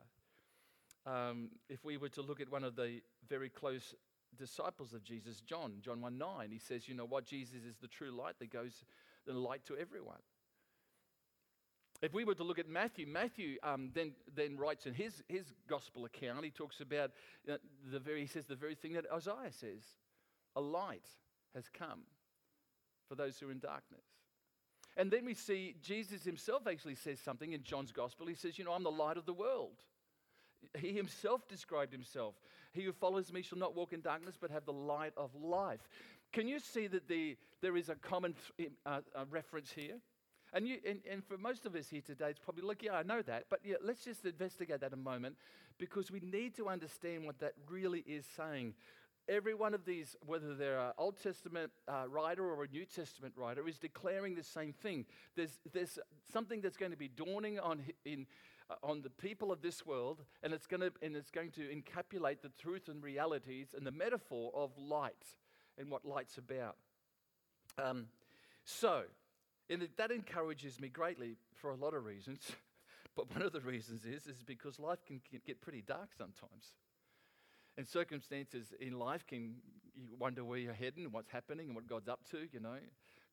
Um, 1.04 1.50
if 1.68 1.84
we 1.84 1.96
were 1.96 2.10
to 2.10 2.22
look 2.22 2.40
at 2.40 2.50
one 2.50 2.64
of 2.64 2.76
the 2.76 3.00
very 3.28 3.48
close 3.48 3.94
disciples 4.38 4.92
of 4.92 5.02
Jesus, 5.02 5.40
John, 5.40 5.74
John 5.82 6.00
1 6.00 6.16
9, 6.16 6.50
he 6.50 6.58
says, 6.58 6.88
You 6.88 6.94
know 6.94 7.04
what? 7.04 7.26
Jesus 7.26 7.64
is 7.68 7.76
the 7.80 7.88
true 7.88 8.10
light 8.10 8.38
that 8.38 8.50
goes 8.50 8.84
the 9.26 9.32
light 9.32 9.64
to 9.66 9.76
everyone. 9.76 10.20
If 12.00 12.14
we 12.14 12.24
were 12.24 12.34
to 12.34 12.44
look 12.44 12.60
at 12.60 12.68
Matthew, 12.68 13.06
Matthew 13.06 13.56
um, 13.62 13.90
then, 13.92 14.12
then 14.34 14.56
writes 14.56 14.86
in 14.86 14.94
his, 14.94 15.22
his 15.26 15.52
gospel 15.68 16.04
account, 16.04 16.44
he 16.44 16.50
talks 16.50 16.80
about 16.80 17.10
know, 17.46 17.58
the 17.90 17.98
very, 17.98 18.20
he 18.20 18.26
says 18.26 18.46
the 18.46 18.54
very 18.54 18.76
thing 18.76 18.92
that 18.92 19.04
Isaiah 19.12 19.50
says 19.50 19.82
a 20.54 20.60
light 20.60 21.08
has 21.54 21.68
come 21.68 22.02
for 23.08 23.16
those 23.16 23.38
who 23.38 23.48
are 23.48 23.52
in 23.52 23.58
darkness. 23.58 24.04
And 24.96 25.10
then 25.10 25.24
we 25.24 25.34
see 25.34 25.76
Jesus 25.82 26.24
himself 26.24 26.66
actually 26.66 26.94
says 26.94 27.20
something 27.20 27.52
in 27.52 27.62
John's 27.62 27.92
gospel. 27.92 28.26
He 28.26 28.34
says, 28.34 28.58
You 28.58 28.64
know, 28.64 28.72
I'm 28.72 28.82
the 28.82 28.90
light 28.90 29.16
of 29.16 29.26
the 29.26 29.32
world. 29.32 29.84
He 30.76 30.92
himself 30.92 31.46
described 31.48 31.92
himself. 31.92 32.34
He 32.72 32.82
who 32.84 32.92
follows 32.92 33.32
me 33.32 33.42
shall 33.42 33.58
not 33.58 33.74
walk 33.74 33.92
in 33.92 34.00
darkness, 34.00 34.36
but 34.40 34.50
have 34.50 34.64
the 34.64 34.72
light 34.72 35.12
of 35.16 35.30
life. 35.34 35.80
Can 36.32 36.46
you 36.46 36.58
see 36.58 36.86
that 36.88 37.08
the, 37.08 37.36
there 37.62 37.76
is 37.76 37.88
a 37.88 37.94
common 37.94 38.34
th- 38.56 38.70
uh, 38.84 39.00
uh, 39.14 39.24
reference 39.30 39.72
here? 39.72 39.96
And, 40.52 40.66
you, 40.66 40.78
and, 40.86 41.00
and 41.10 41.24
for 41.24 41.36
most 41.36 41.66
of 41.66 41.74
us 41.74 41.88
here 41.88 42.00
today, 42.00 42.30
it's 42.30 42.38
probably 42.38 42.62
like, 42.62 42.82
yeah, 42.82 42.94
I 42.94 43.02
know 43.02 43.22
that. 43.22 43.44
But 43.50 43.60
yeah, 43.64 43.76
let's 43.82 44.04
just 44.04 44.24
investigate 44.24 44.80
that 44.80 44.92
a 44.92 44.96
moment 44.96 45.36
because 45.78 46.10
we 46.10 46.20
need 46.20 46.54
to 46.56 46.68
understand 46.68 47.24
what 47.26 47.38
that 47.40 47.52
really 47.68 48.00
is 48.06 48.24
saying. 48.36 48.74
Every 49.28 49.54
one 49.54 49.74
of 49.74 49.84
these, 49.84 50.16
whether 50.24 50.54
they're 50.54 50.80
an 50.80 50.92
Old 50.96 51.22
Testament 51.22 51.70
uh, 51.86 52.08
writer 52.08 52.44
or 52.44 52.64
a 52.64 52.68
New 52.68 52.86
Testament 52.86 53.34
writer, 53.36 53.68
is 53.68 53.78
declaring 53.78 54.34
the 54.34 54.42
same 54.42 54.72
thing. 54.72 55.04
There's, 55.36 55.58
there's 55.70 55.98
something 56.32 56.62
that's 56.62 56.78
going 56.78 56.92
to 56.92 56.98
be 56.98 57.08
dawning 57.08 57.58
on, 57.58 57.82
in, 58.06 58.26
on 58.82 59.02
the 59.02 59.10
people 59.10 59.50
of 59.50 59.62
this 59.62 59.86
world, 59.86 60.22
and 60.42 60.52
it's, 60.52 60.66
going 60.66 60.80
to, 60.80 60.92
and 61.02 61.16
it's 61.16 61.30
going 61.30 61.50
to 61.52 61.62
encapsulate 61.62 62.42
the 62.42 62.50
truth 62.60 62.88
and 62.88 63.02
realities 63.02 63.68
and 63.76 63.86
the 63.86 63.90
metaphor 63.92 64.50
of 64.54 64.70
light 64.76 65.24
and 65.78 65.90
what 65.90 66.04
light's 66.04 66.38
about. 66.38 66.76
Um, 67.82 68.06
so, 68.64 69.02
and 69.70 69.88
that 69.96 70.10
encourages 70.10 70.80
me 70.80 70.88
greatly 70.88 71.36
for 71.54 71.70
a 71.70 71.76
lot 71.76 71.94
of 71.94 72.04
reasons. 72.04 72.52
But 73.16 73.34
one 73.34 73.42
of 73.42 73.52
the 73.52 73.60
reasons 73.60 74.04
is, 74.04 74.28
is 74.28 74.44
because 74.44 74.78
life 74.78 75.04
can 75.04 75.20
get 75.44 75.60
pretty 75.60 75.82
dark 75.82 76.10
sometimes. 76.16 76.74
And 77.76 77.84
circumstances 77.84 78.72
in 78.78 78.96
life 78.96 79.26
can, 79.26 79.56
you 79.96 80.14
wonder 80.16 80.44
where 80.44 80.58
you're 80.58 80.72
heading, 80.72 81.08
what's 81.10 81.32
happening, 81.32 81.66
and 81.66 81.74
what 81.74 81.88
God's 81.88 82.08
up 82.08 82.20
to, 82.30 82.46
you 82.52 82.60
know. 82.60 82.76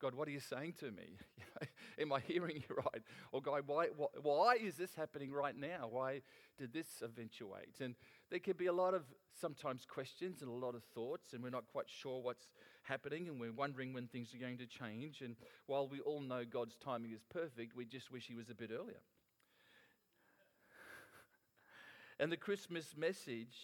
God, 0.02 0.16
what 0.16 0.28
are 0.28 0.32
you 0.32 0.40
saying 0.40 0.74
to 0.80 0.86
me? 0.86 1.18
Am 2.00 2.12
I 2.14 2.20
hearing 2.20 2.64
you 2.68 2.76
right? 2.76 3.04
Or, 3.32 3.42
God, 3.42 3.64
why, 3.68 3.88
why, 3.96 4.08
why 4.22 4.56
is 4.56 4.76
this 4.76 4.96
happening 4.96 5.32
right 5.32 5.58
now? 5.58 5.88
Why 5.90 6.22
did 6.58 6.74
this 6.74 7.02
eventuate? 7.02 7.80
And 7.80 7.96
there 8.30 8.40
can 8.40 8.58
be 8.58 8.68
a 8.68 8.74
lot 8.74 8.94
of 8.94 9.04
sometimes 9.40 9.86
questions 9.86 10.42
and 10.42 10.50
a 10.50 10.54
lot 10.54 10.76
of 10.76 10.84
thoughts, 10.84 11.34
and 11.34 11.44
we're 11.44 11.50
not 11.50 11.68
quite 11.68 11.90
sure 11.90 12.22
what's 12.22 12.48
happening, 12.84 13.28
and 13.28 13.40
we're 13.40 13.52
wondering 13.52 13.94
when 13.94 14.08
things 14.08 14.34
are 14.34 14.40
going 14.40 14.58
to 14.58 14.66
change. 14.66 15.22
And 15.22 15.36
while 15.68 15.88
we 15.88 16.00
all 16.00 16.22
know 16.22 16.44
God's 16.46 16.78
timing 16.78 17.12
is 17.12 17.24
perfect, 17.30 17.76
we 17.76 17.86
just 17.86 18.12
wish 18.12 18.28
He 18.28 18.36
was 18.36 18.50
a 18.50 18.56
bit 18.56 18.72
earlier. 18.72 18.96
and 22.20 22.32
the 22.32 22.38
Christmas 22.38 22.96
message 22.98 23.58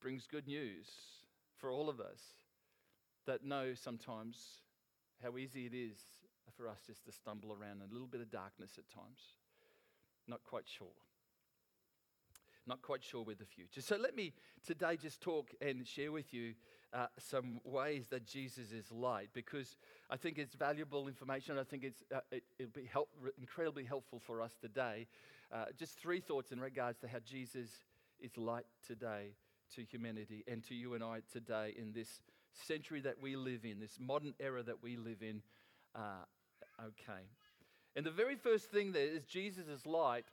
brings 0.00 0.26
good 0.26 0.46
news 0.46 0.88
for 1.58 1.70
all 1.70 1.88
of 1.88 2.00
us 2.00 2.20
that 3.26 3.44
know 3.44 3.74
sometimes 3.74 4.58
how 5.22 5.36
easy 5.36 5.66
it 5.66 5.74
is 5.74 5.96
for 6.56 6.68
us 6.68 6.78
just 6.86 7.04
to 7.04 7.12
stumble 7.12 7.52
around 7.52 7.82
in 7.82 7.90
a 7.90 7.92
little 7.92 8.06
bit 8.06 8.20
of 8.20 8.30
darkness 8.30 8.72
at 8.78 8.88
times. 8.90 9.20
Not 10.28 10.42
quite 10.44 10.64
sure. 10.66 10.94
Not 12.66 12.82
quite 12.82 13.02
sure 13.02 13.24
with 13.24 13.38
the 13.38 13.44
future. 13.44 13.80
So 13.80 13.96
let 13.96 14.14
me 14.14 14.32
today 14.64 14.96
just 14.96 15.20
talk 15.20 15.50
and 15.60 15.86
share 15.86 16.12
with 16.12 16.32
you 16.32 16.54
uh, 16.92 17.06
some 17.18 17.60
ways 17.64 18.06
that 18.08 18.26
Jesus 18.26 18.70
is 18.70 18.92
light 18.92 19.30
because 19.32 19.76
I 20.10 20.16
think 20.16 20.38
it's 20.38 20.54
valuable 20.54 21.08
information. 21.08 21.58
I 21.58 21.64
think 21.64 21.84
it's, 21.84 22.04
uh, 22.14 22.20
it, 22.30 22.44
will 22.60 22.66
be 22.66 22.84
help, 22.84 23.08
incredibly 23.38 23.84
helpful 23.84 24.20
for 24.20 24.42
us 24.42 24.52
today. 24.60 25.08
Uh, 25.52 25.66
just 25.76 25.98
three 25.98 26.20
thoughts 26.20 26.52
in 26.52 26.60
regards 26.60 26.98
to 27.00 27.08
how 27.08 27.18
Jesus 27.24 27.68
is 28.20 28.36
light 28.36 28.66
today 28.86 29.34
to 29.74 29.82
humanity 29.82 30.44
and 30.46 30.62
to 30.64 30.74
you 30.74 30.94
and 30.94 31.02
I 31.02 31.20
today 31.32 31.74
in 31.76 31.92
this 31.92 32.20
century 32.52 33.00
that 33.00 33.20
we 33.20 33.36
live 33.36 33.64
in, 33.64 33.80
this 33.80 33.98
modern 33.98 34.34
era 34.38 34.62
that 34.62 34.82
we 34.82 34.96
live 34.96 35.22
in. 35.22 35.42
Uh, 35.94 36.24
okay. 36.80 37.22
And 37.94 38.06
the 38.06 38.10
very 38.10 38.36
first 38.36 38.70
thing 38.70 38.92
there 38.92 39.06
is 39.06 39.24
Jesus' 39.24 39.84
light 39.84 40.24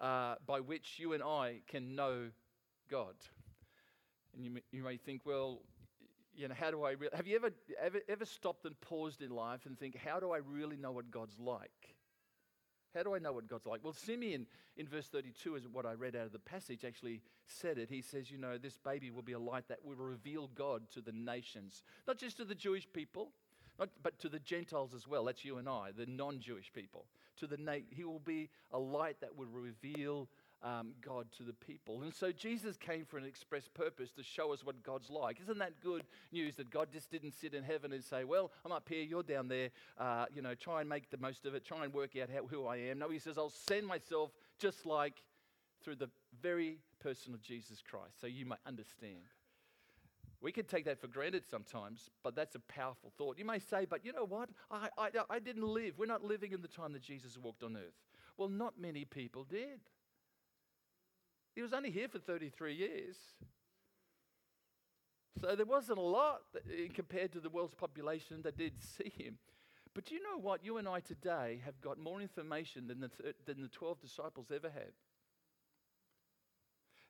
uh, 0.00 0.34
by 0.46 0.60
which 0.60 0.98
you 0.98 1.12
and 1.12 1.22
I 1.22 1.60
can 1.68 1.94
know 1.94 2.28
God. 2.90 3.14
And 4.34 4.44
you, 4.44 4.58
you 4.70 4.82
may 4.82 4.96
think, 4.96 5.22
well, 5.24 5.60
you 6.34 6.48
know, 6.48 6.54
how 6.58 6.70
do 6.70 6.84
I 6.84 6.94
have 7.14 7.26
you 7.26 7.36
ever, 7.36 7.50
ever 7.80 8.00
ever 8.08 8.24
stopped 8.24 8.64
and 8.64 8.78
paused 8.80 9.22
in 9.22 9.30
life 9.30 9.66
and 9.66 9.78
think, 9.78 9.96
how 9.96 10.18
do 10.18 10.32
I 10.32 10.38
really 10.38 10.76
know 10.76 10.92
what 10.92 11.10
God's 11.10 11.38
like? 11.38 11.96
How 12.94 13.02
do 13.02 13.14
I 13.14 13.18
know 13.18 13.32
what 13.32 13.46
God's 13.46 13.66
like? 13.66 13.80
Well, 13.82 13.94
Simeon 13.94 14.46
in 14.76 14.86
verse 14.86 15.06
32 15.08 15.56
is 15.56 15.68
what 15.68 15.86
I 15.86 15.92
read 15.92 16.14
out 16.14 16.26
of 16.26 16.32
the 16.32 16.38
passage 16.38 16.84
actually 16.84 17.22
said 17.46 17.78
it. 17.78 17.88
He 17.88 18.02
says, 18.02 18.30
you 18.30 18.38
know, 18.38 18.58
this 18.58 18.78
baby 18.78 19.10
will 19.10 19.22
be 19.22 19.32
a 19.32 19.38
light 19.38 19.68
that 19.68 19.84
will 19.84 19.96
reveal 19.96 20.50
God 20.54 20.82
to 20.92 21.00
the 21.00 21.12
nations, 21.12 21.82
not 22.06 22.18
just 22.18 22.36
to 22.36 22.44
the 22.44 22.54
Jewish 22.54 22.86
people, 22.92 23.32
not, 23.78 23.88
but 24.02 24.18
to 24.20 24.28
the 24.28 24.38
Gentiles 24.38 24.94
as 24.94 25.06
well. 25.06 25.24
That's 25.24 25.44
you 25.44 25.58
and 25.58 25.68
I, 25.68 25.90
the 25.96 26.06
non 26.06 26.40
Jewish 26.40 26.72
people. 26.72 27.06
To 27.38 27.46
the 27.46 27.56
na- 27.56 27.86
he 27.90 28.04
will 28.04 28.20
be 28.20 28.50
a 28.72 28.78
light 28.78 29.16
that 29.20 29.36
will 29.36 29.46
reveal 29.46 30.28
um, 30.62 30.92
God 31.04 31.26
to 31.38 31.42
the 31.42 31.52
people. 31.52 32.02
And 32.02 32.14
so 32.14 32.30
Jesus 32.30 32.76
came 32.76 33.04
for 33.04 33.18
an 33.18 33.24
express 33.24 33.68
purpose 33.68 34.10
to 34.12 34.22
show 34.22 34.52
us 34.52 34.64
what 34.64 34.82
God's 34.82 35.10
like. 35.10 35.40
Isn't 35.40 35.58
that 35.58 35.80
good 35.80 36.04
news 36.30 36.56
that 36.56 36.70
God 36.70 36.88
just 36.92 37.10
didn't 37.10 37.32
sit 37.32 37.54
in 37.54 37.64
heaven 37.64 37.92
and 37.92 38.04
say, 38.04 38.24
Well, 38.24 38.52
I'm 38.64 38.72
up 38.72 38.88
here, 38.88 39.02
you're 39.02 39.22
down 39.22 39.48
there, 39.48 39.70
uh, 39.98 40.26
you 40.32 40.42
know, 40.42 40.54
try 40.54 40.80
and 40.80 40.88
make 40.88 41.10
the 41.10 41.18
most 41.18 41.46
of 41.46 41.54
it, 41.54 41.64
try 41.64 41.84
and 41.84 41.92
work 41.92 42.16
out 42.16 42.28
how, 42.30 42.46
who 42.46 42.66
I 42.66 42.76
am. 42.76 42.98
No, 42.98 43.08
He 43.10 43.18
says, 43.18 43.38
I'll 43.38 43.50
send 43.50 43.86
myself 43.86 44.30
just 44.58 44.86
like 44.86 45.22
through 45.82 45.96
the 45.96 46.10
very 46.40 46.78
person 47.00 47.34
of 47.34 47.42
Jesus 47.42 47.82
Christ, 47.82 48.20
so 48.20 48.26
you 48.26 48.46
might 48.46 48.60
understand. 48.66 49.22
We 50.42 50.50
can 50.50 50.64
take 50.64 50.84
that 50.86 51.00
for 51.00 51.06
granted 51.06 51.44
sometimes, 51.48 52.10
but 52.24 52.34
that's 52.34 52.56
a 52.56 52.60
powerful 52.60 53.12
thought. 53.16 53.38
You 53.38 53.44
may 53.44 53.60
say, 53.60 53.86
but 53.88 54.04
you 54.04 54.12
know 54.12 54.24
what? 54.24 54.48
I, 54.70 54.88
I, 54.98 55.10
I 55.30 55.38
didn't 55.38 55.62
live. 55.62 55.94
We're 55.98 56.06
not 56.06 56.24
living 56.24 56.50
in 56.50 56.60
the 56.60 56.68
time 56.68 56.92
that 56.94 57.02
Jesus 57.02 57.38
walked 57.38 57.62
on 57.62 57.76
earth. 57.76 57.94
Well, 58.36 58.48
not 58.48 58.74
many 58.78 59.04
people 59.04 59.44
did. 59.44 59.80
He 61.54 61.62
was 61.62 61.72
only 61.72 61.90
here 61.90 62.08
for 62.08 62.18
33 62.18 62.74
years. 62.74 63.16
So 65.40 65.54
there 65.54 65.66
wasn't 65.66 65.98
a 65.98 66.02
lot 66.02 66.40
eh, 66.56 66.88
compared 66.92 67.32
to 67.32 67.40
the 67.40 67.50
world's 67.50 67.74
population 67.74 68.42
that 68.42 68.56
did 68.56 68.72
see 68.96 69.12
him. 69.16 69.38
But 69.94 70.10
you 70.10 70.20
know 70.22 70.38
what? 70.40 70.64
You 70.64 70.78
and 70.78 70.88
I 70.88 71.00
today 71.00 71.60
have 71.64 71.80
got 71.80 71.98
more 71.98 72.20
information 72.20 72.88
than 72.88 73.00
the, 73.00 73.10
than 73.46 73.62
the 73.62 73.68
12 73.68 74.00
disciples 74.00 74.50
ever 74.52 74.70
had. 74.70 74.92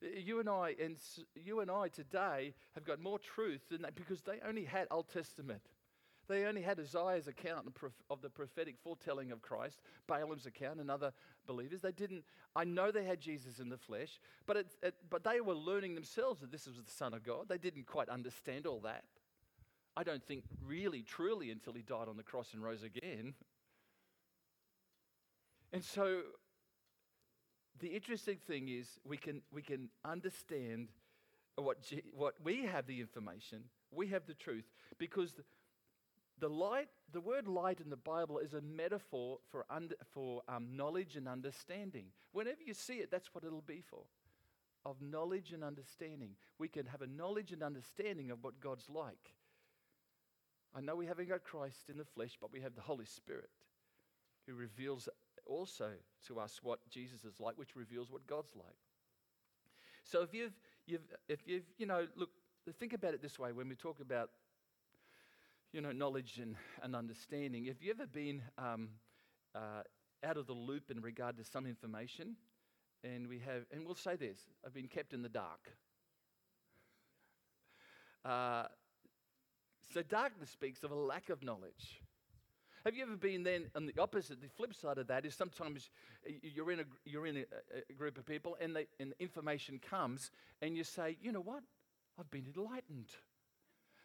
You 0.02 0.40
and 0.40 0.48
I 0.48 0.74
and 0.82 0.96
you 1.34 1.60
and 1.60 1.70
I 1.70 1.88
today 1.88 2.54
have 2.74 2.84
got 2.84 3.00
more 3.00 3.18
truth 3.18 3.68
than 3.70 3.82
that 3.82 3.94
because 3.94 4.22
they 4.22 4.38
only 4.46 4.64
had 4.64 4.88
Old 4.90 5.08
Testament. 5.08 5.62
They 6.28 6.44
only 6.44 6.62
had 6.62 6.78
Isaiah's 6.78 7.26
account 7.26 7.66
of 8.08 8.22
the 8.22 8.30
prophetic 8.30 8.76
foretelling 8.82 9.32
of 9.32 9.42
Christ, 9.42 9.80
Balaam's 10.06 10.46
account, 10.46 10.80
and 10.80 10.90
other 10.90 11.12
believers. 11.46 11.80
They 11.80 11.92
didn't, 11.92 12.24
I 12.54 12.64
know 12.64 12.90
they 12.90 13.04
had 13.04 13.20
Jesus 13.20 13.58
in 13.58 13.68
the 13.68 13.76
flesh, 13.76 14.20
but, 14.46 14.56
it, 14.56 14.66
it, 14.82 14.94
but 15.10 15.24
they 15.24 15.40
were 15.40 15.54
learning 15.54 15.94
themselves 15.94 16.40
that 16.40 16.52
this 16.52 16.66
was 16.66 16.76
the 16.76 16.90
Son 16.90 17.12
of 17.12 17.24
God. 17.24 17.48
They 17.48 17.58
didn't 17.58 17.86
quite 17.86 18.08
understand 18.08 18.66
all 18.66 18.80
that. 18.80 19.04
I 19.96 20.04
don't 20.04 20.22
think 20.22 20.44
really, 20.64 21.02
truly, 21.02 21.50
until 21.50 21.72
he 21.72 21.82
died 21.82 22.08
on 22.08 22.16
the 22.16 22.22
cross 22.22 22.54
and 22.54 22.62
rose 22.62 22.82
again. 22.82 23.34
And 25.72 25.84
so 25.84 26.20
the 27.80 27.88
interesting 27.88 28.38
thing 28.46 28.68
is 28.68 28.98
we 29.04 29.16
can, 29.16 29.42
we 29.52 29.62
can 29.62 29.88
understand 30.04 30.88
what, 31.56 31.78
what 32.14 32.34
we 32.44 32.64
have 32.66 32.86
the 32.86 33.00
information, 33.00 33.64
we 33.90 34.08
have 34.08 34.26
the 34.26 34.34
truth, 34.34 34.64
because 34.98 35.34
the 36.38 36.48
light, 36.48 36.88
the 37.12 37.20
word 37.20 37.46
light 37.46 37.80
in 37.80 37.90
the 37.90 37.96
Bible 37.96 38.38
is 38.38 38.54
a 38.54 38.60
metaphor 38.60 39.38
for, 39.50 39.64
under, 39.70 39.94
for 40.12 40.42
um, 40.48 40.76
knowledge 40.76 41.16
and 41.16 41.28
understanding. 41.28 42.06
Whenever 42.32 42.62
you 42.64 42.74
see 42.74 42.94
it, 42.94 43.10
that's 43.10 43.34
what 43.34 43.44
it'll 43.44 43.60
be 43.60 43.82
for. 43.88 44.04
of 44.84 45.00
knowledge 45.00 45.52
and 45.52 45.62
understanding. 45.62 46.30
We 46.58 46.68
can 46.68 46.86
have 46.86 47.02
a 47.02 47.06
knowledge 47.06 47.52
and 47.52 47.62
understanding 47.62 48.30
of 48.30 48.42
what 48.42 48.60
God's 48.60 48.88
like. 48.88 49.34
I 50.74 50.80
know 50.80 50.96
we 50.96 51.06
haven't 51.06 51.28
got 51.28 51.44
Christ 51.44 51.88
in 51.90 51.98
the 51.98 52.04
flesh, 52.04 52.36
but 52.40 52.52
we 52.52 52.60
have 52.60 52.74
the 52.74 52.80
Holy 52.80 53.04
Spirit 53.04 53.50
who 54.46 54.54
reveals 54.54 55.08
also 55.46 55.90
to 56.26 56.40
us 56.40 56.60
what 56.62 56.78
Jesus 56.90 57.24
is 57.24 57.40
like, 57.40 57.58
which 57.58 57.76
reveals 57.76 58.10
what 58.10 58.26
God's 58.26 58.54
like. 58.54 58.76
So 60.04 60.22
if 60.22 60.34
you've, 60.34 60.52
you've, 60.86 61.02
if 61.28 61.40
you've, 61.46 61.64
you 61.78 61.86
know, 61.86 62.06
look, 62.16 62.30
think 62.78 62.92
about 62.92 63.14
it 63.14 63.22
this 63.22 63.38
way 63.38 63.52
when 63.52 63.68
we 63.68 63.74
talk 63.74 64.00
about, 64.00 64.30
you 65.72 65.80
know, 65.80 65.92
knowledge 65.92 66.38
and, 66.40 66.56
and 66.82 66.94
understanding. 66.94 67.64
Have 67.66 67.80
you 67.80 67.90
ever 67.90 68.06
been 68.06 68.42
um, 68.58 68.88
uh, 69.54 69.82
out 70.24 70.36
of 70.36 70.46
the 70.46 70.52
loop 70.52 70.90
in 70.90 71.00
regard 71.00 71.36
to 71.38 71.44
some 71.44 71.66
information? 71.66 72.36
And 73.04 73.26
we 73.26 73.40
have, 73.40 73.64
and 73.72 73.84
we'll 73.84 73.94
say 73.94 74.16
this 74.16 74.38
I've 74.64 74.74
been 74.74 74.88
kept 74.88 75.12
in 75.12 75.22
the 75.22 75.28
dark. 75.28 75.72
Uh, 78.24 78.64
so 79.92 80.02
darkness 80.02 80.50
speaks 80.50 80.84
of 80.84 80.90
a 80.90 80.94
lack 80.94 81.28
of 81.28 81.42
knowledge. 81.42 82.00
Have 82.84 82.96
you 82.96 83.02
ever 83.04 83.16
been 83.16 83.44
then 83.44 83.66
on 83.76 83.86
the 83.86 83.94
opposite? 84.00 84.40
The 84.40 84.48
flip 84.48 84.74
side 84.74 84.98
of 84.98 85.06
that 85.06 85.24
is 85.24 85.34
sometimes 85.34 85.90
you're 86.42 86.72
in 86.72 86.80
a, 86.80 86.84
you're 87.04 87.26
in 87.26 87.36
a, 87.38 87.44
a 87.88 87.92
group 87.92 88.18
of 88.18 88.26
people 88.26 88.56
and, 88.60 88.74
they, 88.74 88.86
and 88.98 89.14
information 89.20 89.78
comes 89.78 90.30
and 90.60 90.76
you 90.76 90.82
say, 90.82 91.16
you 91.22 91.30
know 91.30 91.40
what? 91.40 91.62
I've 92.18 92.30
been 92.30 92.46
enlightened. 92.56 93.10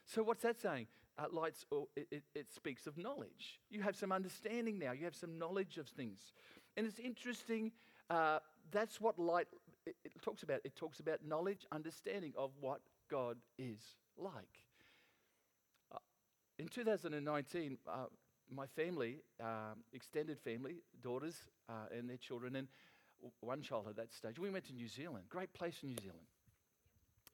So 0.05 0.21
what's 0.23 0.43
that 0.43 0.59
saying? 0.59 0.87
Uh, 1.17 1.25
lights, 1.31 1.65
oh, 1.71 1.89
it, 1.95 2.07
it, 2.11 2.23
it 2.35 2.53
speaks 2.53 2.85
of 2.85 2.97
knowledge. 2.97 3.59
You 3.71 3.81
have 3.81 3.95
some 3.95 4.11
understanding 4.11 4.77
now. 4.77 4.91
You 4.91 5.05
have 5.05 5.15
some 5.15 5.39
knowledge 5.39 5.79
of 5.79 5.87
things. 5.87 6.19
And 6.75 6.85
it's 6.85 6.99
interesting. 6.99 7.71
Uh, 8.09 8.39
that's 8.71 9.01
what 9.01 9.17
light 9.17 9.47
it, 9.87 9.95
it 10.05 10.21
talks 10.21 10.43
about. 10.43 10.59
It 10.63 10.75
talks 10.75 10.99
about 10.99 11.25
knowledge, 11.25 11.65
understanding 11.71 12.33
of 12.37 12.51
what 12.59 12.81
God 13.09 13.37
is 13.57 13.79
like. 14.17 14.35
Uh, 15.91 15.97
in 16.59 16.67
2019, 16.67 17.77
uh, 17.87 18.05
my 18.53 18.65
family, 18.67 19.17
um, 19.41 19.83
extended 19.93 20.39
family, 20.39 20.77
daughters 21.01 21.35
uh, 21.69 21.95
and 21.95 22.09
their 22.09 22.17
children, 22.17 22.55
and 22.55 22.67
one 23.41 23.61
child 23.61 23.87
at 23.89 23.95
that 23.95 24.13
stage, 24.13 24.39
we 24.39 24.49
went 24.49 24.65
to 24.65 24.73
New 24.73 24.87
Zealand. 24.87 25.25
Great 25.29 25.53
place 25.53 25.75
in 25.83 25.89
New 25.89 25.97
Zealand. 26.01 26.25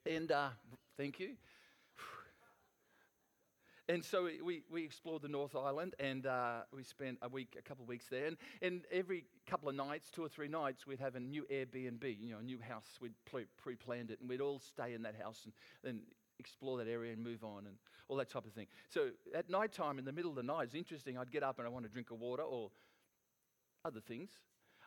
And 0.05 0.31
uh, 0.31 0.49
thank 0.97 1.19
you. 1.19 1.31
And 3.89 4.03
so 4.03 4.29
we, 4.41 4.63
we 4.71 4.85
explored 4.85 5.23
the 5.23 5.27
North 5.27 5.57
Island 5.57 5.93
and 5.99 6.25
uh, 6.25 6.61
we 6.73 6.83
spent 6.83 7.17
a 7.21 7.27
week, 7.27 7.57
a 7.59 7.61
couple 7.61 7.83
of 7.83 7.89
weeks 7.89 8.05
there. 8.09 8.27
And, 8.27 8.37
and 8.61 8.81
every 8.89 9.25
couple 9.45 9.67
of 9.67 9.75
nights, 9.75 10.09
two 10.09 10.23
or 10.23 10.29
three 10.29 10.47
nights, 10.47 10.87
we'd 10.87 11.01
have 11.01 11.15
a 11.15 11.19
new 11.19 11.45
Airbnb, 11.51 12.17
you 12.21 12.31
know, 12.31 12.37
a 12.39 12.43
new 12.43 12.59
house. 12.61 12.87
We'd 13.01 13.11
pre 13.25 13.75
planned 13.75 14.09
it 14.09 14.21
and 14.21 14.29
we'd 14.29 14.39
all 14.39 14.59
stay 14.59 14.93
in 14.93 15.01
that 15.01 15.15
house 15.21 15.41
and 15.43 15.53
then 15.83 15.99
explore 16.39 16.77
that 16.77 16.87
area 16.87 17.13
and 17.13 17.23
move 17.23 17.43
on 17.43 17.65
and 17.67 17.75
all 18.07 18.17
that 18.17 18.29
type 18.29 18.45
of 18.45 18.53
thing. 18.53 18.67
So 18.89 19.09
at 19.33 19.49
night 19.49 19.71
time, 19.71 19.99
in 19.99 20.05
the 20.05 20.11
middle 20.11 20.29
of 20.29 20.35
the 20.35 20.43
night, 20.43 20.63
it's 20.65 20.75
interesting. 20.75 21.17
I'd 21.17 21.31
get 21.31 21.43
up 21.43 21.57
and 21.59 21.67
I 21.67 21.69
want 21.69 21.85
to 21.85 21.91
drink 21.91 22.11
a 22.11 22.15
water 22.15 22.43
or 22.43 22.71
other 23.85 23.99
things. 23.99 24.31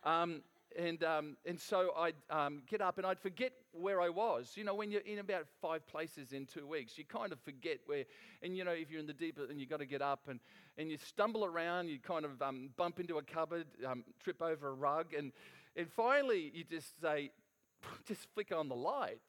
Um, 0.04 0.42
and, 0.76 1.02
um, 1.04 1.36
and 1.46 1.58
so 1.58 1.92
I'd 1.96 2.16
um, 2.28 2.62
get 2.68 2.80
up 2.80 2.98
and 2.98 3.06
I'd 3.06 3.18
forget 3.18 3.52
where 3.72 4.00
I 4.00 4.08
was. 4.08 4.52
You 4.56 4.64
know, 4.64 4.74
when 4.74 4.90
you're 4.90 5.02
in 5.02 5.18
about 5.18 5.46
five 5.62 5.86
places 5.86 6.32
in 6.32 6.44
two 6.44 6.66
weeks, 6.66 6.98
you 6.98 7.04
kind 7.04 7.32
of 7.32 7.40
forget 7.40 7.78
where. 7.86 8.04
And 8.42 8.56
you 8.56 8.64
know, 8.64 8.72
if 8.72 8.90
you're 8.90 9.00
in 9.00 9.06
the 9.06 9.14
deep 9.14 9.38
and 9.38 9.60
you've 9.60 9.70
got 9.70 9.78
to 9.78 9.86
get 9.86 10.02
up 10.02 10.28
and, 10.28 10.40
and 10.76 10.90
you 10.90 10.98
stumble 10.98 11.44
around, 11.44 11.88
you 11.88 11.98
kind 11.98 12.24
of 12.24 12.42
um, 12.42 12.70
bump 12.76 13.00
into 13.00 13.16
a 13.18 13.22
cupboard, 13.22 13.66
um, 13.86 14.04
trip 14.22 14.42
over 14.42 14.68
a 14.68 14.74
rug, 14.74 15.14
and, 15.16 15.32
and 15.76 15.90
finally 15.90 16.50
you 16.54 16.64
just 16.64 17.00
say, 17.00 17.30
just 18.06 18.26
flick 18.34 18.52
on 18.52 18.68
the 18.68 18.76
light. 18.76 19.20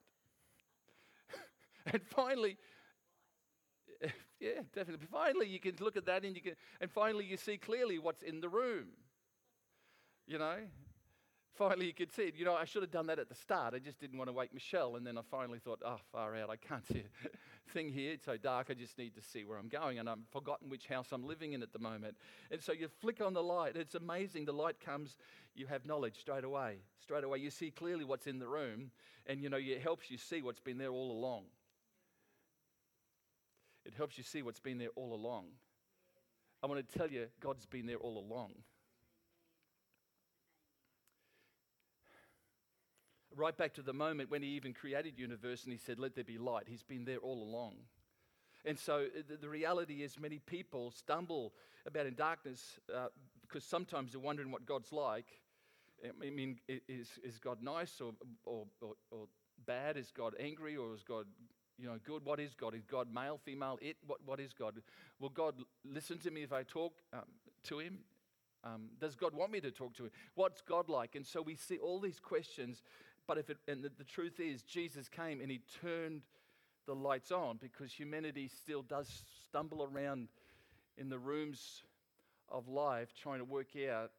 and 1.93 2.01
finally, 2.07 2.57
yeah, 4.39 4.61
definitely. 4.73 5.07
Finally, 5.11 5.47
you 5.47 5.59
can 5.59 5.75
look 5.79 5.97
at 5.97 6.05
that 6.05 6.23
and 6.23 6.35
you 6.35 6.41
can, 6.41 6.53
and 6.81 6.91
finally 6.91 7.25
you 7.25 7.37
see 7.37 7.57
clearly 7.57 7.99
what's 7.99 8.21
in 8.21 8.41
the 8.41 8.49
room. 8.49 8.87
You 10.27 10.37
know, 10.39 10.57
finally 11.55 11.85
you 11.87 11.93
could 11.93 12.11
see 12.11 12.23
it. 12.23 12.35
You 12.35 12.45
know, 12.45 12.55
I 12.55 12.65
should 12.65 12.83
have 12.83 12.91
done 12.91 13.07
that 13.07 13.19
at 13.19 13.29
the 13.29 13.35
start. 13.35 13.73
I 13.73 13.79
just 13.79 13.99
didn't 13.99 14.17
want 14.17 14.29
to 14.29 14.33
wake 14.33 14.53
Michelle, 14.53 14.95
and 14.95 15.07
then 15.07 15.17
I 15.17 15.21
finally 15.31 15.59
thought, 15.59 15.81
oh, 15.85 15.99
far 16.11 16.35
out, 16.35 16.49
I 16.49 16.57
can't 16.57 16.85
see 16.87 17.03
a 17.25 17.29
thing 17.73 17.89
here. 17.91 18.13
It's 18.13 18.25
so 18.25 18.37
dark. 18.37 18.67
I 18.69 18.73
just 18.73 18.97
need 18.97 19.15
to 19.15 19.21
see 19.21 19.45
where 19.45 19.57
I'm 19.57 19.69
going, 19.69 19.99
and 19.99 20.09
I've 20.09 20.19
forgotten 20.31 20.69
which 20.69 20.87
house 20.87 21.07
I'm 21.11 21.25
living 21.25 21.53
in 21.53 21.63
at 21.63 21.73
the 21.73 21.79
moment. 21.79 22.17
And 22.51 22.61
so 22.61 22.73
you 22.73 22.89
flick 23.01 23.21
on 23.21 23.33
the 23.33 23.43
light. 23.43 23.75
It's 23.75 23.95
amazing. 23.95 24.45
The 24.45 24.53
light 24.53 24.79
comes. 24.79 25.17
You 25.55 25.67
have 25.67 25.85
knowledge 25.85 26.19
straight 26.19 26.43
away. 26.43 26.79
Straight 27.01 27.23
away, 27.23 27.39
you 27.39 27.49
see 27.49 27.71
clearly 27.71 28.05
what's 28.05 28.27
in 28.27 28.39
the 28.39 28.47
room, 28.47 28.91
and 29.27 29.41
you 29.41 29.49
know, 29.49 29.57
it 29.57 29.81
helps 29.81 30.11
you 30.11 30.17
see 30.17 30.41
what's 30.41 30.59
been 30.59 30.77
there 30.77 30.91
all 30.91 31.11
along. 31.11 31.45
It 33.87 33.93
helps 33.95 34.17
you 34.17 34.23
see 34.23 34.41
what's 34.41 34.59
been 34.59 34.77
there 34.77 34.89
all 34.95 35.13
along. 35.13 35.45
I 36.61 36.67
want 36.67 36.87
to 36.87 36.97
tell 36.97 37.09
you, 37.09 37.27
God's 37.39 37.65
been 37.65 37.85
there 37.85 37.97
all 37.97 38.17
along. 38.17 38.51
Right 43.33 43.55
back 43.55 43.73
to 43.75 43.81
the 43.81 43.93
moment 43.93 44.29
when 44.29 44.41
He 44.41 44.49
even 44.49 44.73
created 44.73 45.17
universe 45.17 45.63
and 45.63 45.71
He 45.71 45.77
said, 45.77 45.99
Let 45.99 46.15
there 46.15 46.23
be 46.23 46.37
light. 46.37 46.65
He's 46.67 46.83
been 46.83 47.05
there 47.05 47.19
all 47.19 47.41
along. 47.41 47.75
And 48.65 48.77
so 48.77 49.05
uh, 49.05 49.21
the, 49.29 49.37
the 49.37 49.49
reality 49.49 50.03
is, 50.03 50.19
many 50.19 50.39
people 50.39 50.91
stumble 50.91 51.53
about 51.85 52.07
in 52.07 52.15
darkness 52.15 52.79
uh, 52.93 53.07
because 53.41 53.63
sometimes 53.63 54.11
they're 54.11 54.19
wondering 54.19 54.51
what 54.51 54.65
God's 54.65 54.91
like. 54.91 55.27
I 56.03 56.29
mean, 56.29 56.57
is, 56.67 57.07
is 57.23 57.39
God 57.39 57.63
nice 57.63 58.01
or, 58.01 58.11
or, 58.45 58.65
or, 58.81 58.93
or 59.09 59.27
bad? 59.65 59.97
Is 59.97 60.11
God 60.11 60.35
angry 60.39 60.75
or 60.75 60.93
is 60.93 61.03
God 61.03 61.25
you 61.79 61.87
know, 61.87 61.97
good. 62.05 62.25
What 62.25 62.39
is 62.39 62.53
God? 62.53 62.73
Is 62.73 62.85
God 62.85 63.07
male, 63.13 63.39
female? 63.43 63.77
It. 63.81 63.97
What, 64.05 64.19
what 64.25 64.39
is 64.39 64.53
God? 64.53 64.81
Will 65.19 65.29
God 65.29 65.55
listen 65.85 66.17
to 66.19 66.31
me 66.31 66.43
if 66.43 66.51
I 66.51 66.63
talk 66.63 66.93
um, 67.13 67.21
to 67.65 67.79
Him? 67.79 67.99
Um, 68.63 68.89
does 68.99 69.15
God 69.15 69.33
want 69.33 69.51
me 69.51 69.61
to 69.61 69.71
talk 69.71 69.93
to 69.95 70.05
Him? 70.05 70.11
What's 70.35 70.61
God 70.61 70.89
like? 70.89 71.15
And 71.15 71.25
so 71.25 71.41
we 71.41 71.55
see 71.55 71.77
all 71.77 71.99
these 71.99 72.19
questions. 72.19 72.81
But 73.27 73.37
if 73.37 73.49
it, 73.49 73.57
and 73.67 73.83
the, 73.83 73.91
the 73.97 74.03
truth 74.03 74.39
is, 74.39 74.63
Jesus 74.63 75.07
came 75.07 75.41
and 75.41 75.51
He 75.51 75.61
turned 75.81 76.21
the 76.87 76.95
lights 76.95 77.31
on 77.31 77.57
because 77.61 77.91
humanity 77.91 78.47
still 78.47 78.81
does 78.81 79.23
stumble 79.45 79.83
around 79.83 80.29
in 80.97 81.09
the 81.09 81.19
rooms 81.19 81.83
of 82.49 82.67
life 82.67 83.09
trying 83.21 83.39
to 83.39 83.45
work 83.45 83.75
out 83.91 84.11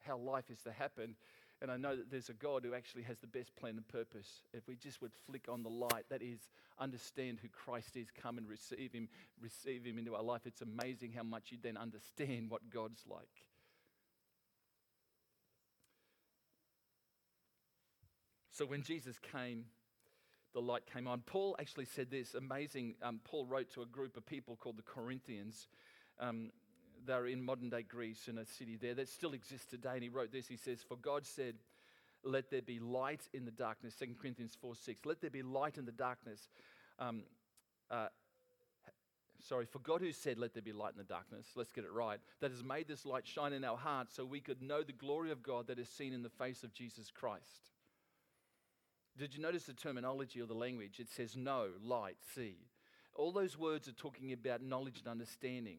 how 0.00 0.16
life 0.16 0.50
is 0.50 0.62
to 0.62 0.72
happen. 0.72 1.16
And 1.60 1.70
I 1.72 1.76
know 1.76 1.96
that 1.96 2.10
there's 2.10 2.28
a 2.28 2.34
God 2.34 2.64
who 2.64 2.72
actually 2.72 3.02
has 3.02 3.18
the 3.18 3.26
best 3.26 3.54
plan 3.56 3.76
and 3.76 3.88
purpose. 3.88 4.42
If 4.52 4.68
we 4.68 4.76
just 4.76 5.02
would 5.02 5.12
flick 5.26 5.46
on 5.48 5.62
the 5.64 5.68
light, 5.68 6.04
that 6.08 6.22
is, 6.22 6.38
understand 6.78 7.38
who 7.42 7.48
Christ 7.48 7.96
is, 7.96 8.08
come 8.10 8.38
and 8.38 8.48
receive 8.48 8.92
Him, 8.92 9.08
receive 9.40 9.84
Him 9.84 9.98
into 9.98 10.14
our 10.14 10.22
life, 10.22 10.42
it's 10.44 10.62
amazing 10.62 11.12
how 11.12 11.24
much 11.24 11.50
you 11.50 11.58
then 11.60 11.76
understand 11.76 12.48
what 12.48 12.70
God's 12.70 13.02
like. 13.10 13.26
So 18.52 18.64
when 18.64 18.82
Jesus 18.82 19.16
came, 19.32 19.64
the 20.54 20.60
light 20.60 20.82
came 20.92 21.06
on. 21.06 21.20
Paul 21.26 21.56
actually 21.60 21.84
said 21.84 22.10
this 22.10 22.34
amazing. 22.34 22.94
Um, 23.02 23.20
Paul 23.22 23.46
wrote 23.46 23.70
to 23.74 23.82
a 23.82 23.86
group 23.86 24.16
of 24.16 24.26
people 24.26 24.56
called 24.56 24.78
the 24.78 24.82
Corinthians. 24.82 25.68
Um, 26.18 26.50
they're 27.08 27.26
in 27.26 27.42
modern 27.42 27.70
day 27.70 27.82
Greece 27.82 28.28
in 28.28 28.38
a 28.38 28.44
city 28.44 28.76
there 28.76 28.94
that 28.94 29.08
still 29.08 29.32
exists 29.32 29.66
today. 29.66 29.94
And 29.94 30.02
he 30.02 30.08
wrote 30.08 30.30
this 30.30 30.46
He 30.46 30.56
says, 30.56 30.82
For 30.86 30.96
God 30.96 31.26
said, 31.26 31.54
Let 32.22 32.50
there 32.50 32.62
be 32.62 32.78
light 32.78 33.22
in 33.32 33.44
the 33.44 33.50
darkness. 33.50 33.94
2 33.98 34.14
Corinthians 34.20 34.56
4 34.60 34.74
6. 34.76 35.06
Let 35.06 35.20
there 35.20 35.30
be 35.30 35.42
light 35.42 35.78
in 35.78 35.86
the 35.86 35.92
darkness. 35.92 36.48
Um, 36.98 37.22
uh, 37.90 38.08
sorry, 39.40 39.66
for 39.66 39.78
God 39.78 40.00
who 40.00 40.12
said, 40.12 40.38
Let 40.38 40.52
there 40.52 40.62
be 40.62 40.72
light 40.72 40.92
in 40.92 40.98
the 40.98 41.04
darkness, 41.04 41.46
let's 41.56 41.72
get 41.72 41.84
it 41.84 41.92
right, 41.92 42.20
that 42.40 42.50
has 42.50 42.62
made 42.62 42.86
this 42.86 43.06
light 43.06 43.26
shine 43.26 43.52
in 43.52 43.64
our 43.64 43.76
hearts 43.76 44.14
so 44.14 44.24
we 44.24 44.40
could 44.40 44.62
know 44.62 44.82
the 44.82 44.92
glory 44.92 45.30
of 45.30 45.42
God 45.42 45.66
that 45.68 45.78
is 45.78 45.88
seen 45.88 46.12
in 46.12 46.22
the 46.22 46.28
face 46.28 46.62
of 46.62 46.74
Jesus 46.74 47.10
Christ. 47.10 47.70
Did 49.16 49.34
you 49.34 49.42
notice 49.42 49.64
the 49.64 49.72
terminology 49.72 50.40
or 50.40 50.46
the 50.46 50.54
language? 50.54 51.00
It 51.00 51.08
says 51.08 51.36
know, 51.36 51.68
light, 51.82 52.18
see. 52.34 52.58
All 53.14 53.32
those 53.32 53.58
words 53.58 53.88
are 53.88 53.92
talking 53.92 54.32
about 54.32 54.62
knowledge 54.62 54.98
and 55.00 55.08
understanding 55.08 55.78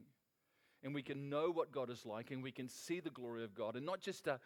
and 0.83 0.93
we 0.93 1.01
can 1.01 1.29
know 1.29 1.51
what 1.51 1.71
God 1.71 1.89
is 1.89 2.05
like 2.05 2.31
and 2.31 2.41
we 2.41 2.51
can 2.51 2.69
see 2.69 2.99
the 2.99 3.09
glory 3.09 3.43
of 3.43 3.55
God 3.55 3.75
and 3.75 3.85
not 3.85 4.01
just 4.01 4.27
a, 4.27 4.39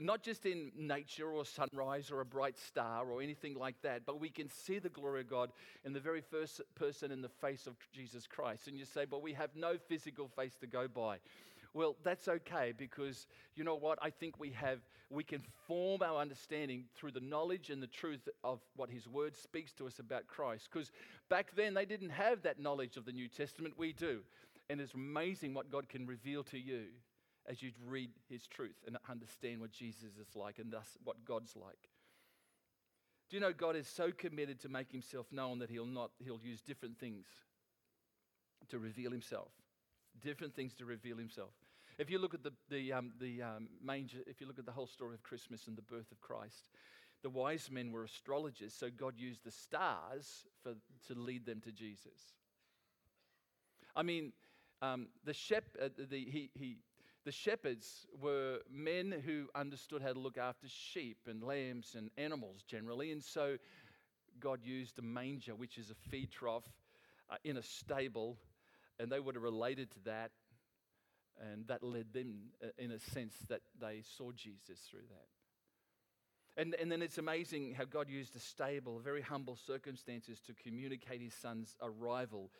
not 0.00 0.22
just 0.22 0.46
in 0.46 0.70
nature 0.76 1.28
or 1.28 1.44
sunrise 1.44 2.10
or 2.10 2.20
a 2.20 2.24
bright 2.24 2.58
star 2.58 3.06
or 3.06 3.22
anything 3.22 3.54
like 3.54 3.80
that, 3.82 4.02
but 4.04 4.20
we 4.20 4.28
can 4.28 4.48
see 4.48 4.78
the 4.78 4.88
glory 4.88 5.22
of 5.22 5.30
God 5.30 5.50
in 5.84 5.92
the 5.92 6.00
very 6.00 6.20
first 6.20 6.60
person 6.74 7.10
in 7.10 7.22
the 7.22 7.28
face 7.28 7.66
of 7.66 7.74
Jesus 7.92 8.26
Christ. 8.26 8.68
And 8.68 8.78
you 8.78 8.84
say, 8.84 9.06
but 9.08 9.22
we 9.22 9.32
have 9.32 9.50
no 9.54 9.76
physical 9.88 10.28
face 10.28 10.54
to 10.60 10.66
go 10.66 10.86
by. 10.88 11.18
Well, 11.72 11.96
that's 12.02 12.28
okay 12.28 12.72
because 12.76 13.26
you 13.54 13.64
know 13.64 13.74
what? 13.74 13.98
I 14.00 14.10
think 14.10 14.38
we 14.38 14.50
have 14.52 14.80
we 15.10 15.22
can 15.22 15.42
form 15.68 16.02
our 16.02 16.20
understanding 16.20 16.84
through 16.96 17.12
the 17.12 17.20
knowledge 17.20 17.70
and 17.70 17.80
the 17.80 17.86
truth 17.86 18.28
of 18.42 18.60
what 18.74 18.90
his 18.90 19.06
word 19.06 19.36
speaks 19.36 19.72
to 19.74 19.86
us 19.86 19.98
about 19.98 20.26
Christ. 20.26 20.68
Because 20.72 20.90
back 21.28 21.52
then 21.54 21.74
they 21.74 21.84
didn't 21.84 22.10
have 22.10 22.42
that 22.42 22.58
knowledge 22.58 22.96
of 22.96 23.04
the 23.04 23.12
New 23.12 23.28
Testament. 23.28 23.74
We 23.76 23.92
do. 23.92 24.22
And 24.68 24.80
it's 24.80 24.94
amazing 24.94 25.54
what 25.54 25.70
God 25.70 25.88
can 25.88 26.06
reveal 26.06 26.42
to 26.44 26.58
you 26.58 26.86
as 27.48 27.62
you 27.62 27.70
read 27.86 28.10
His 28.28 28.46
truth 28.46 28.76
and 28.86 28.96
understand 29.08 29.60
what 29.60 29.70
Jesus 29.70 30.16
is 30.20 30.34
like 30.34 30.58
and 30.58 30.72
thus 30.72 30.96
what 31.04 31.24
God's 31.24 31.54
like. 31.54 31.88
Do 33.28 33.36
you 33.36 33.40
know 33.40 33.52
God 33.52 33.76
is 33.76 33.88
so 33.88 34.12
committed 34.12 34.60
to 34.60 34.68
make 34.68 34.92
himself 34.92 35.26
known 35.32 35.58
that 35.58 35.68
he'll 35.68 35.84
not 35.84 36.12
he'll 36.20 36.40
use 36.40 36.60
different 36.60 36.98
things 36.98 37.26
to 38.68 38.78
reveal 38.78 39.10
himself. 39.10 39.50
Different 40.20 40.54
things 40.54 40.74
to 40.74 40.84
reveal 40.84 41.16
himself. 41.16 41.50
If 41.98 42.10
you 42.10 42.18
look 42.18 42.34
at 42.34 42.42
the, 42.42 42.52
the, 42.68 42.92
um, 42.92 43.12
the 43.20 43.42
um, 43.42 43.68
manger, 43.82 44.18
if 44.26 44.40
you 44.40 44.46
look 44.46 44.58
at 44.58 44.66
the 44.66 44.72
whole 44.72 44.86
story 44.86 45.14
of 45.14 45.22
Christmas 45.22 45.66
and 45.66 45.76
the 45.76 45.82
birth 45.82 46.10
of 46.12 46.20
Christ, 46.20 46.68
the 47.22 47.30
wise 47.30 47.70
men 47.70 47.90
were 47.90 48.04
astrologers, 48.04 48.74
so 48.74 48.88
God 48.94 49.14
used 49.16 49.44
the 49.44 49.50
stars 49.50 50.44
for, 50.62 50.74
to 51.08 51.18
lead 51.18 51.46
them 51.46 51.60
to 51.62 51.72
Jesus. 51.72 52.34
I 53.94 54.02
mean, 54.02 54.32
um, 54.82 55.08
the, 55.24 55.32
shep- 55.32 55.76
uh, 55.80 55.88
the, 55.96 56.18
he, 56.18 56.50
he, 56.54 56.78
the 57.24 57.32
shepherds 57.32 58.06
were 58.20 58.58
men 58.70 59.22
who 59.24 59.48
understood 59.54 60.02
how 60.02 60.12
to 60.12 60.18
look 60.18 60.38
after 60.38 60.68
sheep 60.68 61.18
and 61.26 61.42
lambs 61.42 61.94
and 61.96 62.10
animals 62.16 62.62
generally, 62.66 63.12
and 63.12 63.22
so 63.22 63.56
God 64.38 64.60
used 64.62 64.98
a 64.98 65.02
manger, 65.02 65.54
which 65.54 65.78
is 65.78 65.90
a 65.90 66.10
feed 66.10 66.30
trough, 66.30 66.64
uh, 67.30 67.36
in 67.44 67.56
a 67.56 67.62
stable, 67.62 68.36
and 69.00 69.10
they 69.10 69.20
would 69.20 69.34
have 69.34 69.42
related 69.42 69.90
to 69.92 69.98
that 70.04 70.30
and 71.40 71.66
that 71.68 71.82
led 71.82 72.12
them, 72.12 72.50
uh, 72.62 72.68
in 72.78 72.92
a 72.92 72.98
sense, 72.98 73.34
that 73.48 73.60
they 73.80 74.02
saw 74.16 74.32
Jesus 74.32 74.78
through 74.90 75.06
that. 75.10 76.60
And, 76.60 76.74
and 76.80 76.90
then 76.90 77.02
it's 77.02 77.18
amazing 77.18 77.74
how 77.74 77.84
God 77.84 78.08
used 78.08 78.34
a 78.34 78.38
stable, 78.38 78.98
very 78.98 79.20
humble 79.20 79.56
circumstances 79.56 80.40
to 80.46 80.54
communicate 80.54 81.20
his 81.20 81.34
son's 81.34 81.76
arrival. 81.82 82.50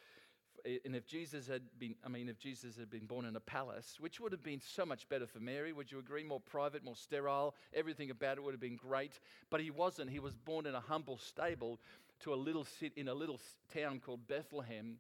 And 0.85 0.97
if 0.97 1.07
Jesus 1.07 1.47
had 1.47 1.63
been, 1.79 1.95
I 2.05 2.09
mean, 2.09 2.29
if 2.29 2.39
Jesus 2.39 2.77
had 2.77 2.91
been 2.91 3.07
born 3.07 3.25
in 3.25 3.37
a 3.37 3.41
palace, 3.41 3.97
which 4.01 4.21
would 4.21 4.33
have 4.33 4.43
been 4.43 4.61
so 4.61 4.87
much 4.87 5.09
better 5.09 5.27
for 5.27 5.41
Mary, 5.41 5.73
would 5.73 5.91
you 5.93 5.99
agree? 5.99 6.25
More 6.25 6.41
private, 6.41 6.85
more 6.85 6.97
sterile, 6.97 7.55
everything 7.75 8.11
about 8.11 8.39
it 8.39 8.43
would 8.43 8.55
have 8.55 8.61
been 8.61 8.77
great. 8.77 9.21
But 9.51 9.61
he 9.61 9.71
wasn't. 9.71 10.11
He 10.11 10.19
was 10.19 10.35
born 10.35 10.67
in 10.67 10.75
a 10.75 10.81
humble 10.81 11.19
stable 11.19 11.81
to 12.21 12.33
a 12.33 12.37
little 12.37 12.65
sit 12.65 12.93
in 12.97 13.09
a 13.09 13.15
little 13.15 13.41
town 13.73 14.01
called 14.01 14.27
Bethlehem. 14.27 14.99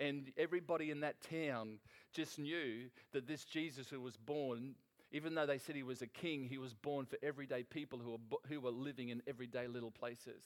And 0.00 0.30
everybody 0.36 0.90
in 0.90 1.00
that 1.00 1.16
town 1.22 1.78
just 2.12 2.38
knew 2.38 2.88
that 3.12 3.26
this 3.26 3.44
Jesus 3.44 3.88
who 3.88 4.00
was 4.00 4.16
born, 4.16 4.74
even 5.10 5.34
though 5.34 5.46
they 5.46 5.58
said 5.58 5.74
he 5.74 5.82
was 5.82 6.02
a 6.02 6.06
king, 6.06 6.46
he 6.48 6.58
was 6.58 6.74
born 6.74 7.06
for 7.06 7.16
everyday 7.22 7.62
people 7.62 7.98
who 7.98 8.12
were, 8.12 8.38
who 8.48 8.60
were 8.60 8.70
living 8.70 9.08
in 9.08 9.22
everyday 9.26 9.66
little 9.66 9.90
places. 9.90 10.44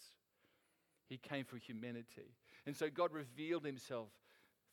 He 1.08 1.18
came 1.18 1.44
for 1.44 1.58
humanity. 1.58 2.34
And 2.64 2.74
so 2.74 2.88
God 2.88 3.12
revealed 3.12 3.66
himself 3.66 4.08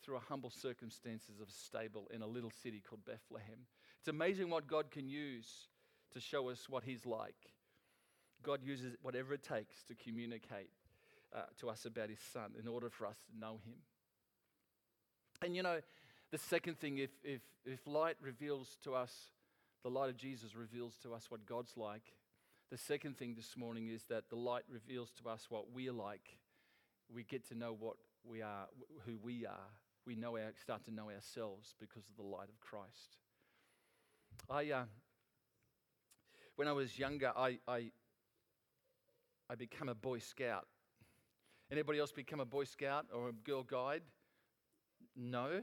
through 0.03 0.17
a 0.17 0.19
humble 0.19 0.49
circumstances 0.49 1.39
of 1.41 1.47
a 1.47 1.51
stable 1.51 2.07
in 2.13 2.21
a 2.21 2.27
little 2.27 2.51
city 2.63 2.81
called 2.87 3.05
Bethlehem. 3.05 3.65
It's 3.99 4.07
amazing 4.07 4.49
what 4.49 4.67
God 4.67 4.91
can 4.91 5.09
use 5.09 5.67
to 6.13 6.19
show 6.19 6.49
us 6.49 6.67
what 6.69 6.83
he's 6.83 7.05
like. 7.05 7.35
God 8.41 8.61
uses 8.63 8.95
whatever 9.01 9.33
it 9.33 9.43
takes 9.43 9.83
to 9.83 9.95
communicate 9.95 10.69
uh, 11.35 11.41
to 11.59 11.69
us 11.69 11.85
about 11.85 12.09
his 12.09 12.19
son 12.33 12.53
in 12.59 12.67
order 12.67 12.89
for 12.89 13.05
us 13.05 13.17
to 13.29 13.37
know 13.37 13.59
him. 13.65 13.75
And 15.41 15.55
you 15.55 15.63
know, 15.63 15.79
the 16.31 16.37
second 16.37 16.79
thing, 16.79 16.97
if, 16.97 17.11
if, 17.23 17.41
if 17.65 17.85
light 17.85 18.15
reveals 18.21 18.77
to 18.83 18.95
us, 18.95 19.13
the 19.83 19.89
light 19.89 20.09
of 20.09 20.17
Jesus 20.17 20.55
reveals 20.55 20.95
to 21.03 21.13
us 21.13 21.25
what 21.29 21.45
God's 21.45 21.75
like, 21.77 22.13
the 22.71 22.77
second 22.77 23.17
thing 23.17 23.33
this 23.35 23.57
morning 23.57 23.89
is 23.89 24.03
that 24.09 24.29
the 24.29 24.35
light 24.35 24.63
reveals 24.69 25.09
to 25.23 25.29
us 25.29 25.47
what 25.49 25.73
we're 25.73 25.93
like. 25.93 26.37
We 27.13 27.23
get 27.23 27.47
to 27.49 27.55
know 27.55 27.75
what 27.77 27.95
we 28.23 28.41
are, 28.41 28.67
who 29.05 29.17
we 29.23 29.45
are. 29.45 29.71
We 30.05 30.15
know 30.15 30.37
our, 30.37 30.53
start 30.61 30.85
to 30.85 30.91
know 30.91 31.09
ourselves 31.09 31.75
because 31.79 32.03
of 32.09 32.15
the 32.17 32.23
light 32.23 32.49
of 32.49 32.59
Christ. 32.59 33.17
I, 34.49 34.71
uh, 34.71 34.83
when 36.55 36.67
I 36.67 36.71
was 36.71 36.97
younger, 36.97 37.31
I, 37.35 37.59
I, 37.67 37.91
I 39.49 39.55
became 39.55 39.89
a 39.89 39.95
Boy 39.95 40.19
Scout. 40.19 40.67
Anybody 41.71 41.99
else 41.99 42.11
become 42.11 42.39
a 42.39 42.45
Boy 42.45 42.63
Scout 42.63 43.05
or 43.13 43.29
a 43.29 43.33
Girl 43.33 43.63
Guide? 43.63 44.01
No. 45.15 45.61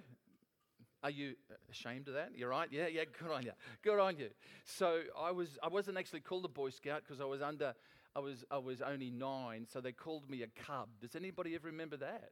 Are 1.03 1.11
you 1.11 1.35
ashamed 1.71 2.09
of 2.09 2.15
that? 2.15 2.31
You're 2.35 2.49
right. 2.49 2.69
Yeah, 2.71 2.87
yeah. 2.87 3.05
Good 3.19 3.31
on 3.31 3.43
you. 3.43 3.53
Good 3.83 3.99
on 3.99 4.17
you. 4.17 4.31
So 4.65 5.03
I 5.19 5.31
was. 5.31 5.59
I 5.63 5.69
wasn't 5.69 5.99
actually 5.99 6.21
called 6.21 6.45
a 6.45 6.49
Boy 6.49 6.71
Scout 6.71 7.03
because 7.05 7.21
I 7.21 7.25
was 7.25 7.43
under. 7.43 7.75
I 8.15 8.21
was. 8.21 8.45
I 8.51 8.59
was 8.59 8.81
only 8.81 9.11
nine, 9.11 9.67
so 9.73 9.81
they 9.81 9.93
called 9.93 10.29
me 10.29 10.43
a 10.43 10.49
cub. 10.65 10.89
Does 11.01 11.15
anybody 11.15 11.55
ever 11.55 11.69
remember 11.69 11.97
that? 11.99 12.31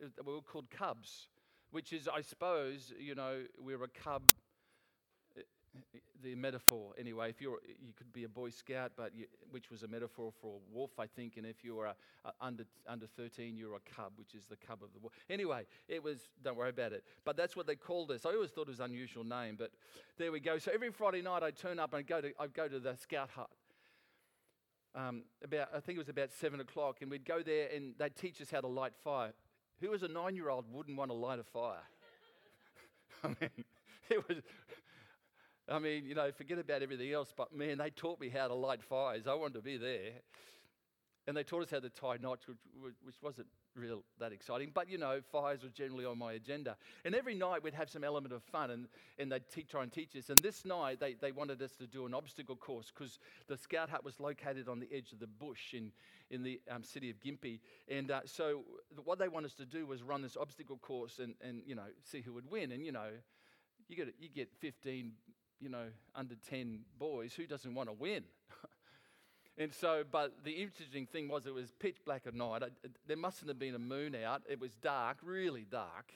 We 0.00 0.32
were 0.32 0.42
called 0.42 0.70
cubs, 0.70 1.28
which 1.70 1.92
is, 1.92 2.08
I 2.08 2.20
suppose, 2.20 2.92
you 2.98 3.14
know, 3.14 3.42
we 3.60 3.74
we're 3.76 3.84
a 3.84 3.88
cub 3.88 4.22
the 6.22 6.34
metaphor 6.34 6.92
anyway. 6.98 7.30
If 7.30 7.40
you're, 7.40 7.58
you 7.80 7.92
could 7.96 8.12
be 8.12 8.24
a 8.24 8.28
Boy 8.28 8.50
Scout, 8.50 8.92
but 8.96 9.12
you, 9.14 9.26
which 9.50 9.70
was 9.70 9.82
a 9.82 9.88
metaphor 9.88 10.32
for 10.40 10.56
a 10.56 10.74
wolf, 10.74 10.90
I 10.98 11.06
think. 11.06 11.36
And 11.36 11.46
if 11.46 11.62
you 11.62 11.76
were 11.76 11.86
a, 11.86 11.94
a 12.24 12.32
under 12.40 12.64
under 12.86 13.06
13, 13.06 13.56
you're 13.56 13.76
a 13.76 13.94
cub, 13.94 14.12
which 14.16 14.34
is 14.34 14.46
the 14.46 14.56
cub 14.56 14.82
of 14.82 14.92
the 14.92 14.98
wolf. 15.00 15.12
Anyway, 15.30 15.66
it 15.88 16.02
was. 16.02 16.28
Don't 16.42 16.56
worry 16.56 16.70
about 16.70 16.92
it. 16.92 17.04
But 17.24 17.36
that's 17.36 17.56
what 17.56 17.66
they 17.66 17.76
called 17.76 18.10
us. 18.10 18.26
I 18.26 18.30
always 18.30 18.50
thought 18.50 18.62
it 18.62 18.70
was 18.70 18.80
an 18.80 18.86
unusual 18.86 19.24
name, 19.24 19.56
but 19.58 19.70
there 20.18 20.32
we 20.32 20.40
go. 20.40 20.58
So 20.58 20.70
every 20.72 20.90
Friday 20.90 21.22
night, 21.22 21.42
I'd 21.42 21.56
turn 21.56 21.78
up 21.78 21.92
and 21.92 22.00
I'd 22.00 22.06
go 22.06 22.20
to 22.20 22.32
I'd 22.40 22.54
go 22.54 22.68
to 22.68 22.80
the 22.80 22.96
Scout 22.96 23.30
hut. 23.34 23.50
Um, 24.94 25.22
about 25.44 25.68
I 25.74 25.80
think 25.80 25.96
it 25.96 26.00
was 26.00 26.08
about 26.08 26.32
seven 26.32 26.60
o'clock, 26.60 26.98
and 27.02 27.10
we'd 27.10 27.24
go 27.24 27.42
there 27.42 27.68
and 27.74 27.94
they'd 27.98 28.16
teach 28.16 28.40
us 28.40 28.50
how 28.50 28.60
to 28.60 28.66
light 28.68 28.94
fire. 29.04 29.32
Who 29.80 29.94
as 29.94 30.02
a 30.02 30.08
nine-year-old 30.08 30.64
wouldn't 30.72 30.96
want 30.96 31.10
to 31.10 31.14
light 31.16 31.38
a 31.38 31.44
fire? 31.44 31.76
I 33.24 33.28
mean, 33.28 33.64
it 34.10 34.28
was 34.28 34.38
I 35.70 35.78
mean, 35.78 36.06
you 36.06 36.14
know, 36.14 36.32
forget 36.32 36.58
about 36.58 36.82
everything 36.82 37.12
else, 37.12 37.32
but 37.36 37.54
man, 37.54 37.78
they 37.78 37.90
taught 37.90 38.20
me 38.20 38.30
how 38.30 38.48
to 38.48 38.54
light 38.54 38.82
fires. 38.82 39.26
I 39.26 39.34
wanted 39.34 39.54
to 39.54 39.60
be 39.60 39.76
there. 39.76 40.12
And 41.28 41.36
they 41.36 41.42
taught 41.42 41.62
us 41.62 41.70
how 41.70 41.80
to 41.80 41.90
tie 41.90 42.16
knots, 42.18 42.48
which, 42.48 42.94
which 43.04 43.16
wasn't 43.22 43.48
real 43.76 44.02
that 44.18 44.32
exciting. 44.32 44.70
But, 44.72 44.88
you 44.88 44.96
know, 44.96 45.20
fires 45.30 45.62
were 45.62 45.68
generally 45.68 46.06
on 46.06 46.16
my 46.16 46.32
agenda. 46.32 46.74
And 47.04 47.14
every 47.14 47.34
night 47.34 47.62
we'd 47.62 47.74
have 47.74 47.90
some 47.90 48.02
element 48.02 48.32
of 48.32 48.42
fun 48.42 48.70
and, 48.70 48.88
and 49.18 49.30
they'd 49.30 49.46
te- 49.52 49.64
try 49.64 49.82
and 49.82 49.92
teach 49.92 50.16
us. 50.16 50.30
And 50.30 50.38
this 50.38 50.64
night 50.64 51.00
they, 51.00 51.16
they 51.20 51.30
wanted 51.30 51.60
us 51.60 51.72
to 51.76 51.86
do 51.86 52.06
an 52.06 52.14
obstacle 52.14 52.56
course 52.56 52.90
because 52.96 53.18
the 53.46 53.58
scout 53.58 53.90
hut 53.90 54.06
was 54.06 54.18
located 54.18 54.68
on 54.70 54.80
the 54.80 54.88
edge 54.90 55.12
of 55.12 55.18
the 55.18 55.26
bush 55.26 55.74
in, 55.74 55.92
in 56.30 56.42
the 56.42 56.62
um, 56.70 56.82
city 56.82 57.10
of 57.10 57.20
Gympie. 57.20 57.60
And 57.88 58.10
uh, 58.10 58.20
so 58.24 58.64
what 59.04 59.18
they 59.18 59.28
wanted 59.28 59.48
us 59.48 59.54
to 59.56 59.66
do 59.66 59.84
was 59.84 60.02
run 60.02 60.22
this 60.22 60.34
obstacle 60.34 60.78
course 60.78 61.18
and, 61.18 61.34
and, 61.42 61.60
you 61.66 61.74
know, 61.74 61.88
see 62.02 62.22
who 62.22 62.32
would 62.32 62.50
win. 62.50 62.72
And, 62.72 62.86
you 62.86 62.92
know, 62.92 63.10
you 63.86 63.96
get, 63.96 64.14
you 64.18 64.30
get 64.30 64.48
15 64.60 65.12
you 65.60 65.68
know, 65.68 65.86
under 66.14 66.36
10 66.48 66.80
boys, 66.98 67.34
who 67.34 67.46
doesn't 67.46 67.74
want 67.74 67.88
to 67.88 67.92
win? 67.92 68.22
and 69.58 69.72
so, 69.72 70.04
but 70.10 70.44
the 70.44 70.52
interesting 70.52 71.06
thing 71.06 71.28
was 71.28 71.46
it 71.46 71.54
was 71.54 71.72
pitch 71.78 71.96
black 72.04 72.22
at 72.26 72.34
night. 72.34 72.62
It, 72.62 72.72
it, 72.84 72.90
there 73.06 73.16
mustn't 73.16 73.48
have 73.48 73.58
been 73.58 73.74
a 73.74 73.80
moon 73.80 74.14
out. 74.14 74.42
It 74.48 74.60
was 74.60 74.74
dark, 74.76 75.18
really 75.22 75.66
dark. 75.70 76.12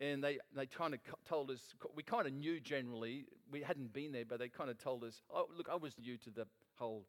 And 0.00 0.22
they, 0.22 0.38
they 0.54 0.66
kind 0.66 0.94
of 0.94 1.00
told 1.28 1.50
us, 1.50 1.60
we 1.94 2.02
kind 2.02 2.26
of 2.26 2.32
knew 2.32 2.58
generally, 2.58 3.26
we 3.52 3.62
hadn't 3.62 3.92
been 3.92 4.10
there, 4.10 4.24
but 4.24 4.40
they 4.40 4.48
kind 4.48 4.68
of 4.68 4.78
told 4.78 5.04
us, 5.04 5.22
oh, 5.32 5.46
look, 5.56 5.68
I 5.70 5.76
was 5.76 5.94
new 5.96 6.16
to 6.18 6.30
the 6.30 6.46
whole 6.76 7.06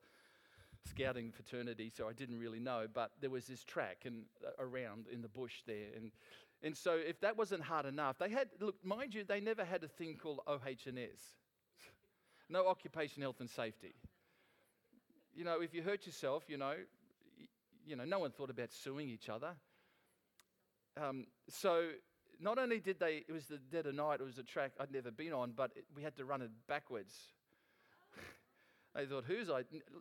scouting 0.88 1.32
fraternity, 1.32 1.92
so 1.96 2.08
I 2.08 2.14
didn't 2.14 2.40
really 2.40 2.60
know. 2.60 2.86
But 2.94 3.12
there 3.20 3.32
was 3.32 3.48
this 3.48 3.64
track 3.64 4.04
and 4.06 4.26
uh, 4.46 4.64
around 4.64 5.08
in 5.12 5.22
the 5.22 5.30
bush 5.30 5.64
there, 5.66 5.88
and 5.96 6.12
and 6.62 6.78
so 6.78 6.94
if 6.94 7.20
that 7.22 7.38
wasn't 7.38 7.64
hard 7.64 7.86
enough, 7.86 8.18
they 8.20 8.30
had 8.30 8.50
look, 8.60 8.76
mind 8.86 9.16
you, 9.16 9.24
they 9.24 9.40
never 9.40 9.66
had 9.66 9.84
a 9.84 9.88
thing 9.88 10.18
called 10.22 10.42
OH&S 10.46 11.38
no 12.50 12.68
occupation 12.68 13.22
health 13.22 13.40
and 13.40 13.50
safety. 13.50 13.96
You 15.36 15.43
know, 15.43 15.62
if 15.62 15.74
you 15.74 15.82
hurt 15.82 16.06
yourself, 16.06 16.43
you 16.48 16.58
know, 16.58 16.76
you 17.86 17.96
know, 17.96 18.06
no 18.06 18.19
one 18.19 18.32
thought 18.32 18.50
about 18.50 18.72
suing 18.72 19.10
each 19.10 19.30
other. 19.30 19.54
Um, 20.96 21.26
so 21.50 21.89
not 22.39 22.60
only 22.60 22.80
did 22.80 23.00
they, 23.00 23.24
it 23.28 23.32
was 23.32 23.48
the 23.48 23.58
dead 23.58 23.88
of 23.88 23.96
night, 23.96 24.19
it 24.19 24.24
was 24.24 24.38
a 24.38 24.43
track 24.43 24.74
I'd 24.80 24.91
never 24.91 25.12
been 25.12 25.34
on, 25.34 25.54
but 25.56 25.72
it, 25.76 25.86
we 25.96 26.04
had 26.04 26.15
to 26.17 26.26
run 26.26 26.41
it 26.41 26.52
backwards. 26.67 27.13
I 28.95 29.06
thought, 29.06 29.25
whose? 29.25 29.49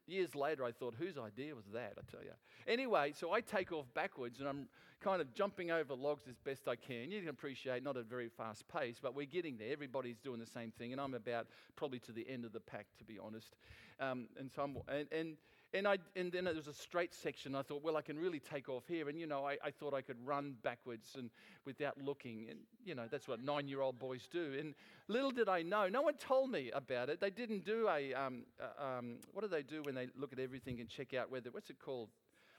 Years 0.06 0.34
later, 0.34 0.64
I 0.64 0.72
thought, 0.72 0.94
whose 0.98 1.16
idea 1.16 1.54
was 1.54 1.64
that? 1.72 1.94
I 1.98 2.10
tell 2.10 2.22
you. 2.22 2.32
Anyway, 2.66 3.12
so 3.16 3.32
I 3.32 3.40
take 3.40 3.72
off 3.72 3.86
backwards 3.94 4.38
and 4.40 4.48
I'm 4.48 4.68
kind 5.00 5.20
of 5.20 5.32
jumping 5.34 5.70
over 5.70 5.94
logs 5.94 6.24
as 6.28 6.36
best 6.38 6.68
I 6.68 6.76
can. 6.76 7.10
You 7.10 7.20
can 7.20 7.28
appreciate 7.28 7.82
not 7.82 7.96
at 7.96 8.02
a 8.02 8.06
very 8.06 8.28
fast 8.28 8.64
pace, 8.68 8.98
but 9.02 9.14
we're 9.14 9.26
getting 9.26 9.56
there. 9.56 9.72
Everybody's 9.72 10.18
doing 10.18 10.38
the 10.38 10.46
same 10.46 10.70
thing, 10.70 10.92
and 10.92 11.00
I'm 11.00 11.14
about 11.14 11.46
probably 11.74 11.98
to 12.00 12.12
the 12.12 12.28
end 12.28 12.44
of 12.44 12.52
the 12.52 12.60
pack, 12.60 12.86
to 12.98 13.04
be 13.04 13.18
honest. 13.18 13.56
Um, 13.98 14.28
and 14.38 14.50
so 14.50 14.62
I'm, 14.62 14.76
and, 14.88 15.08
and 15.10 15.36
and, 15.74 15.88
I, 15.88 15.98
and 16.16 16.30
then 16.30 16.44
there 16.44 16.54
was 16.54 16.66
a 16.66 16.74
straight 16.74 17.14
section. 17.14 17.54
I 17.54 17.62
thought, 17.62 17.82
well, 17.82 17.96
I 17.96 18.02
can 18.02 18.18
really 18.18 18.40
take 18.40 18.68
off 18.68 18.84
here. 18.86 19.08
And, 19.08 19.18
you 19.18 19.26
know, 19.26 19.46
I, 19.46 19.56
I 19.64 19.70
thought 19.70 19.94
I 19.94 20.02
could 20.02 20.16
run 20.24 20.54
backwards 20.62 21.16
and 21.16 21.30
without 21.64 21.96
looking. 22.02 22.46
And, 22.50 22.58
you 22.84 22.94
know, 22.94 23.06
that's 23.10 23.26
what 23.26 23.42
nine 23.42 23.68
year 23.68 23.80
old 23.80 23.98
boys 23.98 24.28
do. 24.30 24.54
And 24.58 24.74
little 25.08 25.30
did 25.30 25.48
I 25.48 25.62
know, 25.62 25.88
no 25.88 26.02
one 26.02 26.14
told 26.14 26.50
me 26.50 26.70
about 26.72 27.08
it. 27.08 27.20
They 27.20 27.30
didn't 27.30 27.64
do 27.64 27.88
a, 27.88 28.12
um, 28.12 28.42
um, 28.78 29.16
what 29.32 29.42
do 29.42 29.48
they 29.48 29.62
do 29.62 29.82
when 29.82 29.94
they 29.94 30.08
look 30.16 30.32
at 30.32 30.38
everything 30.38 30.80
and 30.80 30.88
check 30.88 31.14
out 31.14 31.30
whether, 31.30 31.50
what's 31.50 31.70
it 31.70 31.78
called? 31.78 32.10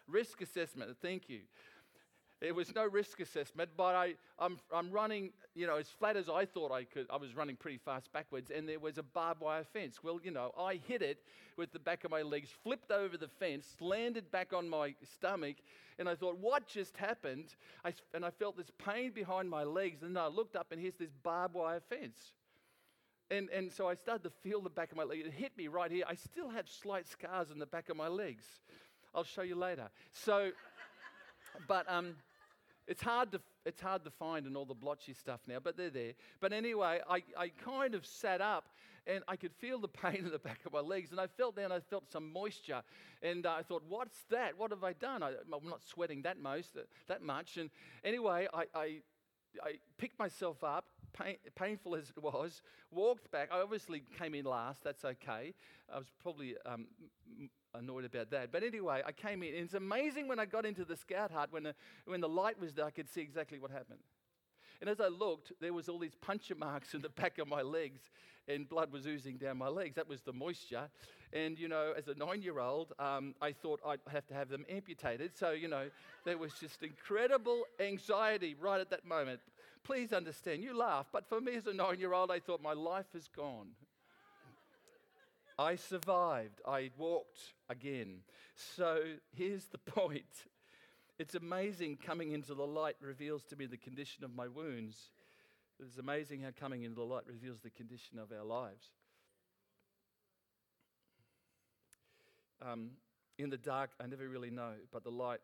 Risk 0.08 0.41
assessment. 0.41 0.97
Thank 1.02 1.30
you. 1.30 1.41
It 2.43 2.53
was 2.53 2.75
no 2.75 2.86
risk 2.86 3.21
assessment, 3.21 3.69
but 3.77 3.95
I, 3.95 4.15
I'm, 4.38 4.60
I'm 4.73 4.91
running, 4.91 5.32
you 5.56 5.65
know, 5.65 5.77
as 5.77 5.88
flat 5.88 6.17
as 6.17 6.27
I 6.27 6.43
thought 6.43 6.73
I 6.73 6.84
could. 6.84 7.08
I 7.10 7.15
was 7.15 7.38
running 7.38 7.56
pretty 7.56 7.77
fast 7.77 8.12
backwards, 8.12 8.51
and 8.53 8.67
there 8.67 8.82
was 8.82 8.97
a 8.97 9.03
barbed 9.03 9.39
wire 9.39 9.63
fence. 9.63 10.03
Well, 10.03 10.19
you 10.21 10.32
know, 10.32 10.51
I 10.60 10.77
hit 10.86 11.01
it 11.01 11.19
with 11.56 11.71
the 11.71 11.79
back 11.79 12.03
of 12.03 12.12
my 12.12 12.21
legs, 12.21 12.49
flipped 12.62 12.91
over 12.91 13.15
the 13.15 13.29
fence, 13.29 13.77
landed 13.79 14.29
back 14.29 14.51
on 14.51 14.67
my 14.67 14.93
stomach, 15.15 15.56
and 15.97 16.10
I 16.10 16.15
thought, 16.15 16.38
what 16.38 16.67
just 16.67 16.97
happened? 16.97 17.56
I, 17.86 17.93
and 18.13 18.25
I 18.25 18.29
felt 18.29 18.58
this 18.58 18.71
pain 18.77 19.12
behind 19.12 19.49
my 19.49 19.63
legs, 19.63 20.03
and 20.03 20.17
I 20.19 20.27
looked 20.27 20.58
up, 20.58 20.67
and 20.71 20.82
here's 20.82 20.95
this 20.95 21.13
barbed 21.23 21.56
wire 21.56 21.79
fence. 21.79 22.34
And, 23.32 23.49
and 23.51 23.71
so 23.71 23.88
I 23.88 23.93
started 23.95 24.23
to 24.23 24.32
feel 24.43 24.60
the 24.60 24.69
back 24.69 24.91
of 24.91 24.97
my 24.97 25.03
leg. 25.03 25.19
It 25.25 25.32
hit 25.32 25.58
me 25.58 25.69
right 25.69 25.89
here. 25.89 26.03
I 26.10 26.15
still 26.15 26.49
have 26.49 26.67
slight 26.67 27.08
scars 27.08 27.51
on 27.51 27.60
the 27.60 27.65
back 27.65 27.88
of 27.88 27.95
my 27.95 28.10
legs. 28.10 28.43
I'll 29.15 29.23
show 29.23 29.43
you 29.43 29.56
later. 29.56 29.89
So, 30.12 30.51
but 31.69 31.89
um, 31.89 32.15
it's 32.87 33.01
hard 33.01 33.31
to 33.31 33.41
it's 33.65 33.81
hard 33.81 34.03
to 34.03 34.11
find 34.11 34.45
in 34.45 34.55
all 34.55 34.65
the 34.65 34.73
blotchy 34.73 35.13
stuff 35.13 35.39
now, 35.47 35.57
but 35.63 35.77
they're 35.77 35.89
there. 35.89 36.13
But 36.41 36.51
anyway, 36.51 36.99
I, 37.09 37.23
I 37.37 37.49
kind 37.63 37.95
of 37.95 38.05
sat 38.05 38.41
up 38.41 38.67
and 39.07 39.23
I 39.27 39.35
could 39.35 39.53
feel 39.53 39.79
the 39.79 39.87
pain 40.03 40.17
in 40.17 40.31
the 40.31 40.39
back 40.39 40.59
of 40.65 40.73
my 40.73 40.79
legs. 40.79 41.11
And 41.11 41.19
I 41.19 41.27
felt 41.27 41.55
down, 41.55 41.71
I 41.71 41.79
felt 41.79 42.11
some 42.11 42.31
moisture. 42.31 42.81
And 43.21 43.45
uh, 43.45 43.53
I 43.57 43.63
thought, 43.63 43.83
what's 43.87 44.23
that? 44.29 44.57
What 44.57 44.71
have 44.71 44.83
I 44.83 44.93
done? 44.93 45.23
I, 45.23 45.29
am 45.29 45.69
not 45.69 45.81
sweating 45.83 46.21
that 46.23 46.39
most, 46.39 46.75
uh, 46.75 46.81
that 47.07 47.21
much. 47.21 47.57
And 47.57 47.69
anyway, 48.03 48.47
I, 48.53 48.65
I, 48.75 48.97
I 49.63 49.73
picked 49.97 50.19
myself 50.19 50.63
up, 50.63 50.85
pain, 51.13 51.35
painful 51.55 51.95
as 51.95 52.09
it 52.09 52.21
was, 52.21 52.61
walked 52.91 53.31
back. 53.31 53.49
I 53.51 53.61
obviously 53.61 54.03
came 54.17 54.35
in 54.35 54.45
last, 54.45 54.83
that's 54.83 55.05
okay. 55.05 55.53
I 55.93 55.97
was 55.97 56.11
probably 56.21 56.55
um, 56.65 56.87
annoyed 57.75 58.05
about 58.05 58.29
that. 58.31 58.51
But 58.51 58.63
anyway, 58.63 59.01
I 59.05 59.12
came 59.12 59.43
in. 59.43 59.53
And 59.55 59.63
it's 59.65 59.73
amazing 59.73 60.27
when 60.27 60.39
I 60.39 60.45
got 60.45 60.65
into 60.65 60.86
the 60.86 60.95
scout 60.95 61.31
hut, 61.31 61.49
when 61.51 61.63
the, 61.63 61.75
when 62.05 62.21
the 62.21 62.29
light 62.29 62.59
was 62.59 62.73
there, 62.73 62.86
I 62.86 62.91
could 62.91 63.09
see 63.09 63.21
exactly 63.21 63.59
what 63.59 63.71
happened. 63.71 63.99
And 64.81 64.89
as 64.89 64.99
I 64.99 65.07
looked, 65.07 65.53
there 65.62 65.73
was 65.73 65.88
all 65.88 65.99
these 65.99 66.15
puncture 66.15 66.55
marks 66.55 66.93
in 66.93 67.01
the 67.01 67.09
back 67.21 67.38
of 67.39 67.47
my 67.47 67.62
legs, 67.62 68.01
and 68.47 68.67
blood 68.67 68.91
was 68.91 69.07
oozing 69.07 69.38
down 69.38 69.57
my 69.57 69.69
legs. 69.69 69.95
That 69.95 70.07
was 70.07 70.21
the 70.21 70.33
moisture. 70.33 70.89
And, 71.31 71.57
you 71.57 71.67
know, 71.67 71.93
as 71.97 72.09
a 72.09 72.15
nine-year-old, 72.15 72.93
um, 72.99 73.33
I 73.41 73.53
thought 73.53 73.79
I'd 73.86 73.99
have 74.09 74.27
to 74.27 74.33
have 74.33 74.49
them 74.49 74.65
amputated. 74.69 75.38
So, 75.38 75.51
you 75.51 75.67
know, 75.67 75.89
there 76.25 76.38
was 76.38 76.53
just 76.59 76.83
incredible 76.83 77.63
anxiety 77.79 78.55
right 78.59 78.81
at 78.81 78.89
that 78.91 79.05
moment. 79.05 79.39
Please 79.83 80.13
understand, 80.13 80.63
you 80.63 80.77
laugh, 80.77 81.07
but 81.12 81.27
for 81.27 81.41
me 81.41 81.55
as 81.55 81.67
a 81.67 81.73
nine-year-old, 81.73 82.29
I 82.29 82.39
thought 82.39 82.62
my 82.62 82.73
life 82.73 83.15
is 83.15 83.27
gone. 83.36 83.69
I 85.57 85.75
survived. 85.75 86.61
I 86.67 86.91
walked 86.97 87.39
again. 87.69 88.19
So 88.55 88.99
here's 89.35 89.65
the 89.65 89.77
point 89.91 90.25
it's 91.19 91.35
amazing 91.35 91.97
coming 92.03 92.31
into 92.31 92.53
the 92.55 92.65
light 92.65 92.95
reveals 92.99 93.43
to 93.45 93.55
me 93.55 93.65
the 93.65 93.77
condition 93.77 94.23
of 94.23 94.33
my 94.33 94.47
wounds. 94.47 95.11
It's 95.79 95.97
amazing 95.97 96.41
how 96.41 96.49
coming 96.59 96.83
into 96.83 96.95
the 96.95 97.03
light 97.03 97.23
reveals 97.27 97.59
the 97.59 97.69
condition 97.69 98.17
of 98.17 98.31
our 98.31 98.43
lives. 98.43 98.85
Um, 102.61 102.91
in 103.37 103.49
the 103.49 103.57
dark, 103.57 103.91
I 103.99 104.07
never 104.07 104.27
really 104.27 104.49
know, 104.49 104.73
but 104.91 105.03
the 105.03 105.11
light 105.11 105.39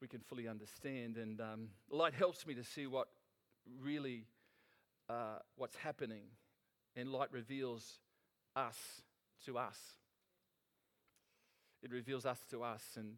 we 0.00 0.08
can 0.08 0.20
fully 0.20 0.48
understand. 0.48 1.16
And 1.16 1.40
um, 1.40 1.68
light 1.90 2.14
helps 2.14 2.46
me 2.46 2.54
to 2.54 2.64
see 2.64 2.86
what 2.86 3.08
really 3.80 4.26
uh, 5.08 5.38
what's 5.56 5.76
happening, 5.76 6.24
and 6.96 7.10
light 7.10 7.30
reveals 7.32 7.98
us 8.56 8.76
to 9.46 9.58
us. 9.58 9.78
It 11.82 11.92
reveals 11.92 12.24
us 12.24 12.38
to 12.50 12.62
us. 12.62 12.82
And, 12.96 13.16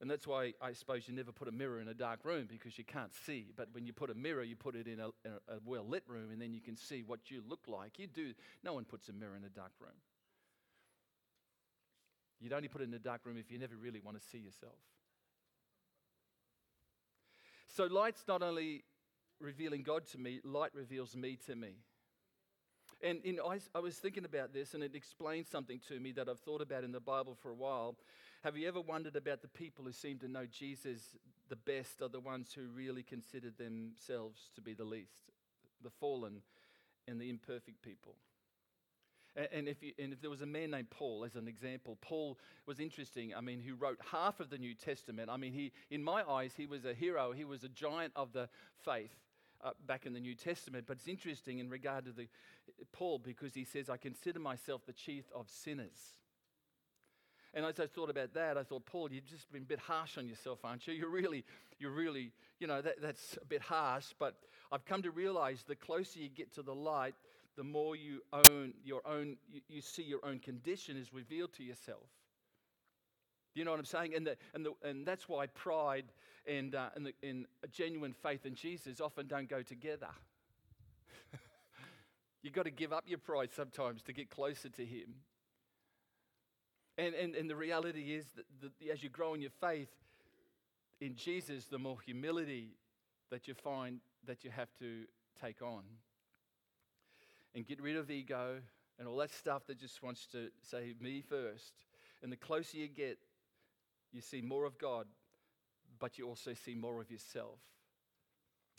and 0.00 0.10
that's 0.10 0.26
why 0.26 0.54
I 0.60 0.72
suppose 0.72 1.06
you 1.06 1.14
never 1.14 1.32
put 1.32 1.48
a 1.48 1.52
mirror 1.52 1.80
in 1.80 1.88
a 1.88 1.94
dark 1.94 2.24
room 2.24 2.46
because 2.48 2.78
you 2.78 2.84
can't 2.84 3.12
see. 3.26 3.52
But 3.54 3.68
when 3.72 3.86
you 3.86 3.92
put 3.92 4.10
a 4.10 4.14
mirror, 4.14 4.42
you 4.42 4.56
put 4.56 4.74
it 4.74 4.86
in 4.86 5.00
a, 5.00 5.08
a, 5.08 5.56
a 5.56 5.58
well 5.64 5.86
lit 5.86 6.04
room 6.06 6.30
and 6.30 6.40
then 6.40 6.54
you 6.54 6.60
can 6.60 6.76
see 6.76 7.02
what 7.02 7.30
you 7.30 7.42
look 7.46 7.60
like. 7.68 7.98
You 7.98 8.06
do, 8.06 8.32
no 8.64 8.74
one 8.74 8.84
puts 8.84 9.08
a 9.08 9.12
mirror 9.12 9.36
in 9.36 9.44
a 9.44 9.50
dark 9.50 9.72
room. 9.80 9.92
You'd 12.40 12.52
only 12.52 12.68
put 12.68 12.82
it 12.82 12.84
in 12.88 12.94
a 12.94 12.98
dark 12.98 13.24
room 13.24 13.36
if 13.38 13.50
you 13.50 13.58
never 13.58 13.76
really 13.76 14.00
want 14.00 14.20
to 14.20 14.26
see 14.28 14.38
yourself. 14.38 14.74
So, 17.74 17.84
light's 17.84 18.24
not 18.28 18.42
only 18.42 18.84
revealing 19.40 19.82
God 19.82 20.06
to 20.12 20.18
me, 20.18 20.40
light 20.44 20.74
reveals 20.74 21.16
me 21.16 21.38
to 21.46 21.56
me. 21.56 21.76
And 23.02 23.20
I, 23.46 23.58
I 23.74 23.80
was 23.80 23.96
thinking 23.96 24.24
about 24.24 24.54
this, 24.54 24.74
and 24.74 24.82
it 24.82 24.94
explained 24.94 25.46
something 25.46 25.80
to 25.88 26.00
me 26.00 26.12
that 26.12 26.28
I've 26.28 26.40
thought 26.40 26.62
about 26.62 26.82
in 26.82 26.92
the 26.92 27.00
Bible 27.00 27.36
for 27.40 27.50
a 27.50 27.54
while. 27.54 27.96
Have 28.42 28.56
you 28.56 28.66
ever 28.68 28.80
wondered 28.80 29.16
about 29.16 29.42
the 29.42 29.48
people 29.48 29.84
who 29.84 29.92
seem 29.92 30.18
to 30.18 30.28
know 30.28 30.46
Jesus 30.46 31.00
the 31.48 31.56
best 31.56 32.02
are 32.02 32.08
the 32.08 32.20
ones 32.20 32.52
who 32.54 32.62
really 32.74 33.02
considered 33.02 33.58
themselves 33.58 34.50
to 34.54 34.60
be 34.60 34.72
the 34.72 34.84
least, 34.84 35.32
the 35.82 35.90
fallen 35.90 36.40
and 37.06 37.20
the 37.20 37.28
imperfect 37.28 37.82
people? 37.82 38.14
And 39.52 39.68
if, 39.68 39.82
you, 39.82 39.92
and 39.98 40.14
if, 40.14 40.22
there 40.22 40.30
was 40.30 40.40
a 40.40 40.46
man 40.46 40.70
named 40.70 40.88
Paul, 40.88 41.22
as 41.22 41.36
an 41.36 41.46
example, 41.46 41.98
Paul 42.00 42.38
was 42.64 42.80
interesting. 42.80 43.34
I 43.34 43.42
mean, 43.42 43.60
he 43.60 43.70
wrote 43.70 43.98
half 44.10 44.40
of 44.40 44.48
the 44.48 44.56
New 44.56 44.74
Testament. 44.74 45.28
I 45.28 45.36
mean, 45.36 45.52
he, 45.52 45.72
in 45.90 46.02
my 46.02 46.22
eyes, 46.22 46.54
he 46.56 46.64
was 46.64 46.86
a 46.86 46.94
hero. 46.94 47.32
He 47.32 47.44
was 47.44 47.62
a 47.62 47.68
giant 47.68 48.14
of 48.16 48.32
the 48.32 48.48
faith 48.82 49.12
uh, 49.66 49.70
back 49.86 50.06
in 50.06 50.12
the 50.12 50.20
New 50.20 50.34
Testament. 50.34 50.84
But 50.86 50.98
it's 50.98 51.08
interesting 51.08 51.58
in 51.58 51.68
regard 51.68 52.04
to 52.06 52.12
the, 52.12 52.28
Paul 52.92 53.18
because 53.18 53.54
he 53.54 53.64
says, 53.64 53.90
I 53.90 53.96
consider 53.96 54.38
myself 54.38 54.86
the 54.86 54.92
chief 54.92 55.24
of 55.34 55.50
sinners. 55.50 56.14
And 57.52 57.64
as 57.64 57.80
I 57.80 57.86
thought 57.86 58.10
about 58.10 58.34
that, 58.34 58.58
I 58.58 58.62
thought, 58.62 58.84
Paul, 58.84 59.10
you've 59.10 59.26
just 59.26 59.50
been 59.50 59.62
a 59.62 59.66
bit 59.66 59.80
harsh 59.80 60.18
on 60.18 60.28
yourself, 60.28 60.58
aren't 60.62 60.86
you? 60.86 60.94
You're 60.94 61.10
really, 61.10 61.44
you're 61.78 61.90
really, 61.90 62.32
you 62.60 62.66
know, 62.66 62.82
that, 62.82 63.00
that's 63.00 63.38
a 63.40 63.46
bit 63.46 63.62
harsh. 63.62 64.06
But 64.18 64.36
I've 64.70 64.84
come 64.84 65.02
to 65.02 65.10
realize 65.10 65.64
the 65.66 65.74
closer 65.74 66.20
you 66.20 66.28
get 66.28 66.52
to 66.54 66.62
the 66.62 66.74
light, 66.74 67.14
the 67.56 67.64
more 67.64 67.96
you 67.96 68.20
own 68.32 68.74
your 68.84 69.00
own, 69.06 69.38
you, 69.50 69.62
you 69.68 69.80
see 69.80 70.02
your 70.02 70.24
own 70.24 70.38
condition 70.38 70.96
is 70.98 71.12
revealed 71.14 71.54
to 71.54 71.64
yourself. 71.64 72.06
You 73.56 73.64
know 73.64 73.70
what 73.70 73.80
I'm 73.80 73.86
saying? 73.86 74.14
And, 74.14 74.26
the, 74.26 74.36
and, 74.54 74.66
the, 74.66 74.72
and 74.84 75.06
that's 75.06 75.28
why 75.28 75.46
pride 75.46 76.04
and, 76.46 76.74
uh, 76.74 76.90
and, 76.94 77.06
the, 77.06 77.12
and 77.26 77.46
a 77.64 77.68
genuine 77.68 78.12
faith 78.12 78.44
in 78.44 78.54
Jesus 78.54 79.00
often 79.00 79.26
don't 79.26 79.48
go 79.48 79.62
together. 79.62 80.08
You've 82.42 82.52
got 82.52 82.66
to 82.66 82.70
give 82.70 82.92
up 82.92 83.04
your 83.06 83.18
pride 83.18 83.50
sometimes 83.54 84.02
to 84.02 84.12
get 84.12 84.30
closer 84.30 84.68
to 84.68 84.84
Him. 84.84 85.14
And, 86.98 87.14
and, 87.14 87.34
and 87.34 87.48
the 87.48 87.56
reality 87.56 88.14
is 88.14 88.26
that 88.36 88.44
the, 88.60 88.90
as 88.90 89.02
you 89.02 89.08
grow 89.08 89.34
in 89.34 89.40
your 89.40 89.50
faith 89.60 89.90
in 91.00 91.16
Jesus, 91.16 91.64
the 91.64 91.78
more 91.78 91.98
humility 92.04 92.76
that 93.30 93.48
you 93.48 93.54
find 93.54 94.00
that 94.26 94.44
you 94.44 94.50
have 94.50 94.68
to 94.80 95.04
take 95.40 95.62
on. 95.62 95.82
And 97.54 97.66
get 97.66 97.80
rid 97.80 97.96
of 97.96 98.10
ego 98.10 98.60
and 98.98 99.08
all 99.08 99.16
that 99.16 99.32
stuff 99.32 99.66
that 99.66 99.78
just 99.78 100.02
wants 100.02 100.26
to 100.32 100.48
say, 100.62 100.94
me 101.00 101.22
first. 101.26 101.72
And 102.22 102.32
the 102.32 102.36
closer 102.36 102.78
you 102.78 102.88
get, 102.88 103.18
you 104.12 104.20
see 104.20 104.40
more 104.40 104.64
of 104.64 104.78
God, 104.78 105.06
but 105.98 106.18
you 106.18 106.26
also 106.26 106.54
see 106.54 106.74
more 106.74 107.00
of 107.00 107.10
yourself. 107.10 107.58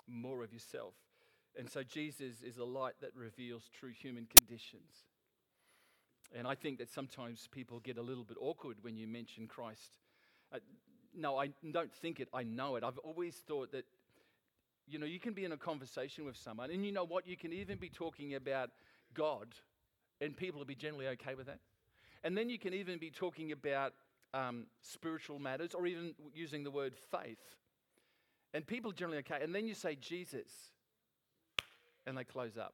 More 0.07 0.43
of 0.43 0.53
yourself. 0.53 0.93
And 1.57 1.69
so 1.69 1.83
Jesus 1.83 2.41
is 2.43 2.57
a 2.57 2.63
light 2.63 2.93
that 3.01 3.15
reveals 3.15 3.69
true 3.79 3.91
human 3.91 4.25
conditions. 4.25 5.05
And 6.35 6.47
I 6.47 6.55
think 6.55 6.77
that 6.79 6.89
sometimes 6.89 7.47
people 7.51 7.79
get 7.79 7.97
a 7.97 8.01
little 8.01 8.23
bit 8.23 8.37
awkward 8.39 8.77
when 8.81 8.97
you 8.97 9.07
mention 9.07 9.47
Christ. 9.47 9.97
Uh, 10.53 10.59
no, 11.15 11.37
I 11.37 11.49
don't 11.71 11.93
think 11.93 12.19
it, 12.19 12.27
I 12.33 12.43
know 12.43 12.75
it. 12.75 12.83
I've 12.83 12.97
always 12.99 13.35
thought 13.35 13.71
that, 13.71 13.85
you 14.87 14.99
know, 14.99 15.05
you 15.05 15.19
can 15.19 15.33
be 15.33 15.45
in 15.45 15.51
a 15.51 15.57
conversation 15.57 16.25
with 16.25 16.37
someone, 16.37 16.69
and 16.69 16.85
you 16.85 16.91
know 16.91 17.05
what? 17.05 17.27
You 17.27 17.37
can 17.37 17.53
even 17.53 17.77
be 17.77 17.89
talking 17.89 18.35
about 18.35 18.69
God, 19.13 19.47
and 20.21 20.35
people 20.35 20.59
will 20.59 20.65
be 20.65 20.75
generally 20.75 21.07
okay 21.07 21.33
with 21.33 21.47
that. 21.47 21.59
And 22.23 22.37
then 22.37 22.49
you 22.49 22.59
can 22.59 22.73
even 22.73 22.99
be 22.99 23.09
talking 23.09 23.51
about 23.51 23.93
um, 24.33 24.65
spiritual 24.81 25.39
matters 25.39 25.73
or 25.73 25.87
even 25.87 26.13
using 26.33 26.63
the 26.63 26.71
word 26.71 26.93
faith. 27.11 27.55
And 28.53 28.65
people 28.65 28.91
generally 28.91 29.19
okay. 29.19 29.39
And 29.41 29.53
then 29.53 29.67
you 29.67 29.73
say 29.73 29.95
Jesus, 29.95 30.49
and 32.05 32.17
they 32.17 32.23
close 32.23 32.57
up. 32.57 32.73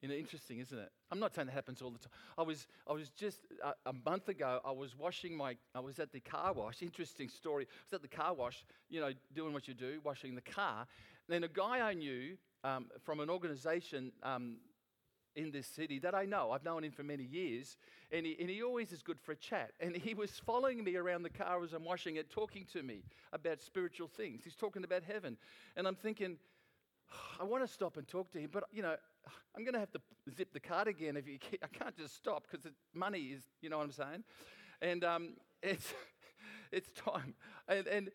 You 0.00 0.08
know, 0.08 0.14
interesting, 0.14 0.58
isn't 0.58 0.76
it? 0.76 0.90
I'm 1.12 1.20
not 1.20 1.32
saying 1.32 1.46
that 1.46 1.52
happens 1.52 1.80
all 1.80 1.90
the 1.90 1.98
time. 1.98 2.10
I 2.36 2.42
was, 2.42 2.66
I 2.88 2.92
was 2.92 3.10
just 3.10 3.38
a, 3.62 3.74
a, 3.88 3.92
month 4.04 4.28
ago. 4.28 4.60
I 4.64 4.72
was 4.72 4.98
washing 4.98 5.36
my. 5.36 5.56
I 5.76 5.80
was 5.80 6.00
at 6.00 6.10
the 6.10 6.18
car 6.18 6.52
wash. 6.52 6.82
Interesting 6.82 7.28
story. 7.28 7.68
I 7.70 7.84
was 7.88 7.94
at 7.94 8.02
the 8.02 8.08
car 8.08 8.34
wash. 8.34 8.64
You 8.90 9.00
know, 9.00 9.12
doing 9.32 9.52
what 9.52 9.68
you 9.68 9.74
do, 9.74 10.00
washing 10.02 10.34
the 10.34 10.40
car. 10.40 10.86
And 11.28 11.34
then 11.34 11.44
a 11.44 11.48
guy 11.48 11.80
I 11.80 11.94
knew 11.94 12.36
um, 12.64 12.86
from 13.04 13.20
an 13.20 13.30
organisation 13.30 14.10
um, 14.24 14.56
in 15.36 15.50
this 15.50 15.66
city 15.66 15.98
that 16.00 16.14
I 16.14 16.24
know. 16.24 16.50
I've 16.50 16.64
known 16.64 16.84
him 16.84 16.92
for 16.92 17.02
many 17.02 17.24
years, 17.24 17.76
and 18.10 18.26
he, 18.26 18.36
and 18.38 18.50
he 18.50 18.62
always 18.62 18.92
is 18.92 19.02
good 19.02 19.20
for 19.20 19.32
a 19.32 19.36
chat. 19.36 19.72
And 19.80 19.96
he 19.96 20.14
was 20.14 20.30
following 20.30 20.82
me 20.84 20.96
around 20.96 21.22
the 21.22 21.30
car 21.30 21.62
as 21.62 21.72
I'm 21.72 21.84
washing 21.84 22.16
it, 22.16 22.30
talking 22.30 22.66
to 22.72 22.82
me 22.82 23.02
about 23.32 23.60
spiritual 23.60 24.08
things. 24.08 24.42
He's 24.44 24.54
talking 24.54 24.84
about 24.84 25.02
heaven. 25.02 25.36
And 25.76 25.86
I'm 25.86 25.94
thinking, 25.94 26.36
I 27.40 27.44
want 27.44 27.66
to 27.66 27.72
stop 27.72 27.96
and 27.96 28.06
talk 28.06 28.30
to 28.32 28.38
him, 28.38 28.50
but, 28.52 28.64
you 28.72 28.82
know, 28.82 28.96
I'm 29.56 29.64
going 29.64 29.74
to 29.74 29.80
have 29.80 29.92
to 29.92 30.00
zip 30.34 30.52
the 30.52 30.60
card 30.60 30.88
again. 30.88 31.16
If 31.16 31.26
you, 31.26 31.38
I 31.62 31.68
can't 31.68 31.96
just 31.96 32.16
stop 32.16 32.44
because 32.50 32.66
money 32.94 33.20
is, 33.20 33.42
you 33.60 33.70
know 33.70 33.78
what 33.78 33.84
I'm 33.84 33.92
saying? 33.92 34.24
And 34.80 35.04
um, 35.04 35.34
it's, 35.62 35.94
it's 36.70 36.90
time. 36.92 37.34
And, 37.68 37.86
and 37.86 38.10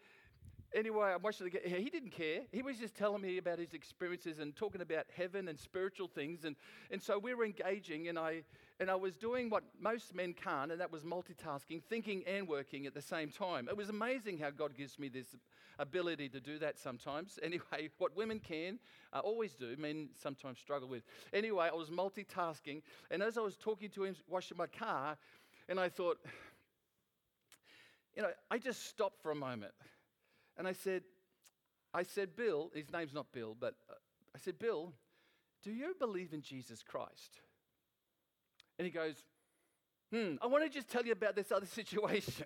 anyway, 0.76 1.12
I'm 1.14 1.22
watching 1.22 1.50
the 1.50 1.70
He 1.70 1.90
didn't 1.90 2.12
care. 2.12 2.42
He 2.52 2.62
was 2.62 2.78
just 2.78 2.96
telling 2.96 3.22
me 3.22 3.38
about 3.38 3.60
his 3.60 3.74
experiences 3.74 4.40
and 4.40 4.56
talking 4.56 4.82
about 4.82 5.06
heaven 5.16 5.48
and 5.48 5.58
spiritual 5.58 6.08
things. 6.08 6.46
And, 6.46 6.56
and 6.92 7.02
so 7.02 7.18
we 7.18 7.34
were 7.34 7.46
engaging, 7.46 8.08
and 8.08 8.18
I, 8.18 8.44
and 8.80 8.90
I 8.90 8.96
was 8.96 9.16
doing 9.16 9.50
what 9.50 9.64
most 9.80 10.14
men 10.14 10.34
can't, 10.34 10.72
and 10.72 10.82
that 10.82 10.92
was 10.92 11.04
multitasking, 11.04 11.84
thinking 11.84 12.24
and 12.28 12.48
working 12.48 12.86
at 12.86 12.94
the 12.94 13.02
same 13.02 13.30
time. 13.30 13.68
It 13.70 13.78
was 13.78 13.90
amazing 13.90 14.38
how 14.38 14.50
God 14.50 14.76
gives 14.76 15.00
me 15.00 15.10
this 15.10 15.36
ability 15.80 16.30
to 16.30 16.40
do 16.40 16.60
that 16.60 16.78
sometimes. 16.78 17.40
Anyway, 17.48 17.90
what 17.98 18.16
women 18.18 18.40
can 18.40 18.78
uh, 19.14 19.20
always 19.20 19.54
do, 19.54 19.74
men 19.78 20.10
sometimes 20.22 20.60
struggle 20.60 20.90
with. 20.90 21.04
Anyway, 21.32 21.70
I 21.72 21.76
was 21.76 21.90
multitasking, 21.90 22.82
and 23.10 23.24
as 23.24 23.38
I 23.38 23.42
was 23.42 23.56
talking 23.56 23.90
to 23.92 24.04
him, 24.04 24.16
washing 24.28 24.58
my 24.58 24.68
car, 24.68 25.18
and 25.70 25.80
I 25.80 25.88
thought, 25.88 26.18
you 28.16 28.22
know, 28.22 28.32
I 28.52 28.58
just 28.58 28.88
stopped 28.88 29.22
for 29.22 29.32
a 29.32 29.36
moment. 29.36 29.72
And 30.58 30.68
I 30.68 30.74
said, 30.74 31.04
I 31.94 32.04
said, 32.04 32.36
Bill, 32.36 32.72
his 32.74 32.92
name's 32.92 33.14
not 33.14 33.32
Bill, 33.32 33.56
but 33.60 33.76
uh, 33.90 33.94
I 34.36 34.40
said, 34.40 34.60
Bill, 34.60 34.94
do 35.64 35.72
you 35.72 35.96
believe 36.00 36.34
in 36.34 36.42
Jesus 36.42 36.84
Christ? 36.84 37.42
And 38.78 38.86
he 38.86 38.92
goes, 38.92 39.16
Hmm, 40.12 40.36
I 40.42 40.48
want 40.48 40.64
to 40.64 40.70
just 40.70 40.90
tell 40.90 41.06
you 41.06 41.12
about 41.12 41.36
this 41.36 41.52
other 41.52 41.66
situation. 41.82 42.46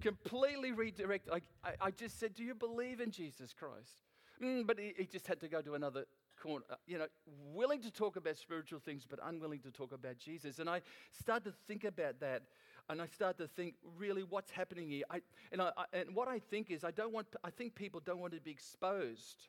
Completely 0.00 0.72
redirect. 0.72 1.28
I, 1.32 1.40
I, 1.64 1.72
I, 1.80 1.90
just 1.90 2.18
said, 2.18 2.34
Do 2.34 2.44
you 2.44 2.54
believe 2.54 3.00
in 3.00 3.10
Jesus 3.10 3.52
Christ? 3.52 4.02
Mm, 4.42 4.66
but 4.66 4.78
he, 4.78 4.94
he, 4.96 5.04
just 5.04 5.26
had 5.26 5.40
to 5.40 5.48
go 5.48 5.60
to 5.60 5.74
another 5.74 6.06
corner, 6.42 6.64
uh, 6.70 6.76
you 6.86 6.98
know, 6.98 7.06
willing 7.52 7.82
to 7.82 7.90
talk 7.90 8.16
about 8.16 8.36
spiritual 8.38 8.78
things, 8.78 9.06
but 9.08 9.18
unwilling 9.22 9.60
to 9.60 9.70
talk 9.70 9.92
about 9.92 10.18
Jesus. 10.18 10.58
And 10.58 10.70
I 10.70 10.80
started 11.12 11.50
to 11.50 11.56
think 11.66 11.84
about 11.84 12.20
that 12.20 12.42
and 12.88 13.00
I 13.00 13.06
start 13.06 13.38
to 13.38 13.46
think, 13.46 13.74
really, 13.98 14.22
what's 14.22 14.50
happening 14.50 14.88
here? 14.88 15.04
I, 15.10 15.20
and, 15.52 15.60
I, 15.60 15.70
I, 15.76 15.84
and 15.92 16.14
what 16.14 16.28
I 16.28 16.38
think 16.38 16.70
is, 16.70 16.84
I 16.84 16.90
don't 16.90 17.12
want. 17.12 17.26
I 17.44 17.50
think 17.50 17.74
people 17.74 18.00
don't 18.04 18.20
want 18.20 18.32
to 18.32 18.40
be 18.40 18.50
exposed, 18.50 19.48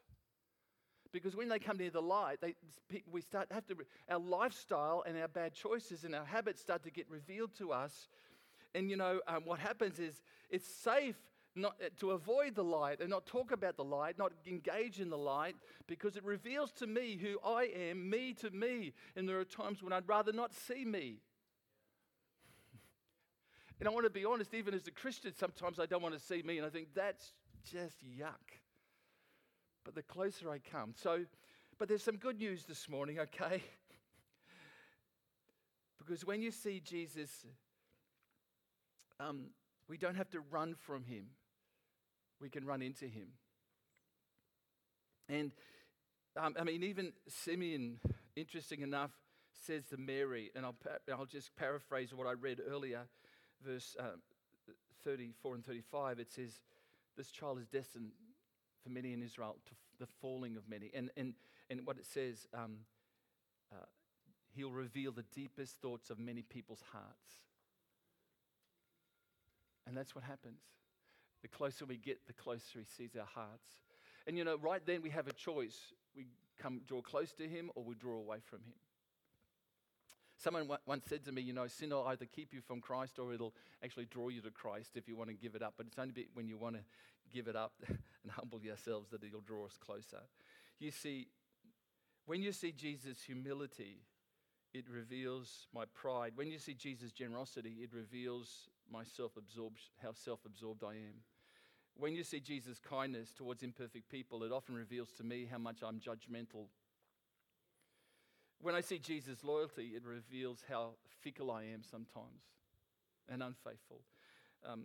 because 1.12 1.36
when 1.36 1.50
they 1.50 1.60
come 1.60 1.78
near 1.78 1.89
the 1.89 2.02
light, 2.02 2.39
they, 2.41 2.56
we 3.12 3.22
start 3.22 3.48
have 3.52 3.65
to. 3.67 3.76
Our 4.10 4.20
lifestyle 4.20 5.04
and 5.08 5.17
our 5.17 5.28
bad 5.28 5.54
choices 5.54 6.04
and 6.04 6.13
our 6.13 6.26
habits 6.26 6.62
start 6.62 6.84
to 6.84 6.91
get 6.91 7.10
revealed 7.10 7.56
to 7.58 7.72
us, 7.72 8.10
and 8.76 8.89
you 8.89 8.98
know 8.98 9.22
um, 9.28 9.44
what 9.46 9.60
happens 9.60 10.00
is, 10.00 10.22
it's 10.50 10.67
safe 10.67 11.15
not 11.54 11.76
uh, 11.84 11.89
to 12.00 12.12
avoid 12.12 12.56
the 12.56 12.63
light 12.63 13.02
and 13.02 13.10
not 13.10 13.26
talk 13.26 13.52
about 13.52 13.76
the 13.76 13.84
light, 13.84 14.17
not 14.17 14.32
engage 14.48 15.02
in 15.02 15.10
the 15.10 15.17
light, 15.17 15.56
because 15.86 16.15
it 16.15 16.24
reveals 16.24 16.72
to 16.72 16.88
me 16.88 17.20
who 17.22 17.38
I 17.46 17.63
am, 17.76 18.10
me 18.10 18.34
to 18.36 18.50
me. 18.52 18.94
And 19.17 19.28
there 19.28 19.38
are 19.38 19.44
times 19.44 19.84
when 19.84 19.91
I'd 19.91 20.08
rather 20.08 20.32
not 20.32 20.54
see 20.54 20.86
me. 20.86 21.17
And 23.82 23.88
I 23.88 23.91
want 23.91 24.06
to 24.06 24.12
be 24.12 24.26
honest, 24.26 24.54
even 24.54 24.76
as 24.76 24.86
a 24.86 24.91
Christian, 24.91 25.34
sometimes 25.36 25.80
I 25.80 25.88
don't 25.88 26.04
want 26.04 26.13
to 26.13 26.20
see 26.20 26.44
me, 26.44 26.60
and 26.60 26.67
I 26.67 26.70
think 26.70 26.89
that's 26.94 27.34
just 27.63 27.96
yuck. 28.06 28.60
But 29.84 29.96
the 29.96 30.04
closer 30.04 30.52
I 30.52 30.60
come, 30.60 30.94
so, 30.96 31.26
but 31.80 31.89
there's 31.89 32.04
some 32.04 32.17
good 32.17 32.38
news 32.38 32.65
this 32.65 32.88
morning, 32.88 33.17
okay? 33.17 33.63
because 35.98 36.24
when 36.24 36.44
you 36.44 36.52
see 36.52 36.80
Jesus, 36.80 37.48
um, 39.20 39.46
we 39.88 39.98
don't 39.98 40.13
have 40.13 40.30
to 40.30 40.41
run 40.52 40.76
from 40.76 41.04
him, 41.04 41.30
we 42.39 42.52
can 42.52 42.63
run 42.63 42.84
into 42.84 43.06
him. 43.06 43.30
And 45.28 45.52
um, 46.38 46.56
I 46.60 46.63
mean, 46.63 46.84
even 46.84 47.13
Simeon, 47.28 47.98
interesting 48.36 48.82
enough, 48.82 49.10
says 49.65 49.86
to 49.89 49.98
Mary, 49.98 50.52
and 50.56 50.67
I'll, 50.67 50.76
I'll 51.12 51.26
just 51.26 51.56
paraphrase 51.56 52.13
what 52.13 52.28
I 52.28 52.34
read 52.34 52.62
earlier 52.70 53.08
verse 53.65 53.95
uh, 54.00 54.17
34 55.04 55.56
and 55.56 55.65
35, 55.65 56.19
it 56.19 56.32
says, 56.32 56.62
This 57.17 57.32
child 57.32 57.60
is 57.60 57.67
destined 57.67 58.12
for 58.84 58.89
many 58.89 59.13
in 59.13 59.21
Israel, 59.21 59.58
to 59.65 59.71
f- 59.71 60.00
the 60.00 60.08
falling 60.21 60.58
of 60.58 60.67
many. 60.67 60.91
And, 60.93 61.12
and, 61.17 61.34
and 61.69 61.86
what 61.86 61.97
it 61.97 62.06
says, 62.06 62.47
um, 62.54 62.78
uh, 63.71 63.86
He'll 64.54 64.71
reveal 64.71 65.12
the 65.12 65.26
deepest 65.34 65.82
thoughts 65.82 66.10
of 66.10 66.19
many 66.19 66.41
people's 66.41 66.84
hearts. 66.91 67.32
And 69.88 69.95
that's 69.95 70.13
what 70.13 70.24
happens. 70.24 70.60
The 71.41 71.47
closer 71.47 71.86
we 71.86 71.97
get, 71.97 72.28
the 72.28 72.34
closer 72.34 72.80
He 72.80 72.86
sees 72.86 73.15
our 73.15 73.26
hearts. 73.26 73.69
And 74.28 74.38
you 74.38 74.43
know, 74.43 74.58
right 74.58 74.82
then 74.86 75.02
we 75.02 75.10
have 75.10 75.28
a 75.28 75.34
choice. 75.34 75.93
We 76.15 76.28
come 76.62 76.82
draw 76.86 77.02
close 77.02 77.34
to 77.34 77.47
Him 77.47 77.71
or 77.76 77.84
we 77.84 77.95
draw 77.95 78.17
away 78.17 78.38
from 78.43 78.60
Him. 78.60 78.74
Someone 80.41 80.67
once 80.88 81.06
said 81.08 81.23
to 81.25 81.32
me, 81.32 81.41
you 81.41 81.54
know, 81.54 81.67
sin 81.67 81.91
will 81.91 82.08
either 82.08 82.25
keep 82.25 82.51
you 82.51 82.62
from 82.62 82.82
Christ 82.82 83.19
or 83.19 83.32
it'll 83.32 83.54
actually 83.84 84.06
draw 84.06 84.30
you 84.30 84.41
to 84.41 84.49
Christ 84.49 84.91
if 84.95 85.08
you 85.08 85.15
want 85.15 85.30
to 85.30 85.36
give 85.36 85.54
it 85.54 85.62
up. 85.62 85.75
But 85.77 85.86
it's 85.88 85.99
only 85.99 86.27
when 86.34 86.47
you 86.47 86.58
want 86.58 86.77
to 86.77 86.82
give 87.32 87.47
it 87.47 87.56
up 87.56 87.73
and 87.88 88.32
humble 88.32 88.60
yourselves 88.60 89.10
that 89.12 89.23
it'll 89.23 89.41
draw 89.41 89.65
us 89.65 89.77
closer. 89.77 90.21
You 90.80 90.89
see, 90.89 91.27
when 92.25 92.41
you 92.41 92.51
see 92.54 92.71
Jesus' 92.71 93.21
humility, 93.21 93.99
it 94.73 94.86
reveals 94.89 95.67
my 95.75 95.84
pride. 95.93 96.32
When 96.36 96.49
you 96.49 96.58
see 96.58 96.73
Jesus' 96.73 97.12
generosity, 97.12 97.77
it 97.82 97.93
reveals 97.93 98.69
my 98.91 99.04
self 99.04 99.38
absorbed, 99.38 99.80
how 100.01 100.13
self 100.13 100.39
absorbed 100.45 100.84
I 100.84 100.93
am. 100.93 101.21
When 101.97 102.15
you 102.15 102.23
see 102.23 102.39
Jesus' 102.39 102.80
kindness 102.80 103.30
towards 103.38 103.62
imperfect 103.62 104.10
people, 104.10 104.43
it 104.43 104.51
often 104.51 104.73
reveals 104.75 105.12
to 105.17 105.23
me 105.23 105.47
how 105.51 105.60
much 105.60 105.84
I'm 105.86 105.99
judgmental 105.99 106.67
when 108.62 108.76
I 108.76 108.82
see 108.82 109.00
Jesus' 109.00 109.43
loyalty, 109.43 109.91
it 109.95 110.04
reveals 110.06 110.63
how 110.69 110.91
fickle 111.21 111.52
I 111.52 111.63
am 111.63 111.84
sometimes 111.84 112.43
and 113.30 113.41
unfaithful. 113.41 114.02
Um, 114.67 114.84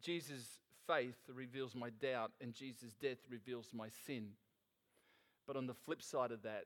Jesus' 0.00 0.60
faith 0.86 1.18
reveals 1.32 1.74
my 1.74 1.90
doubt, 1.90 2.32
and 2.40 2.52
Jesus' 2.52 2.94
death 3.00 3.18
reveals 3.30 3.68
my 3.72 3.88
sin. 4.06 4.30
But 5.46 5.56
on 5.56 5.66
the 5.66 5.74
flip 5.74 6.02
side 6.02 6.30
of 6.30 6.42
that, 6.42 6.64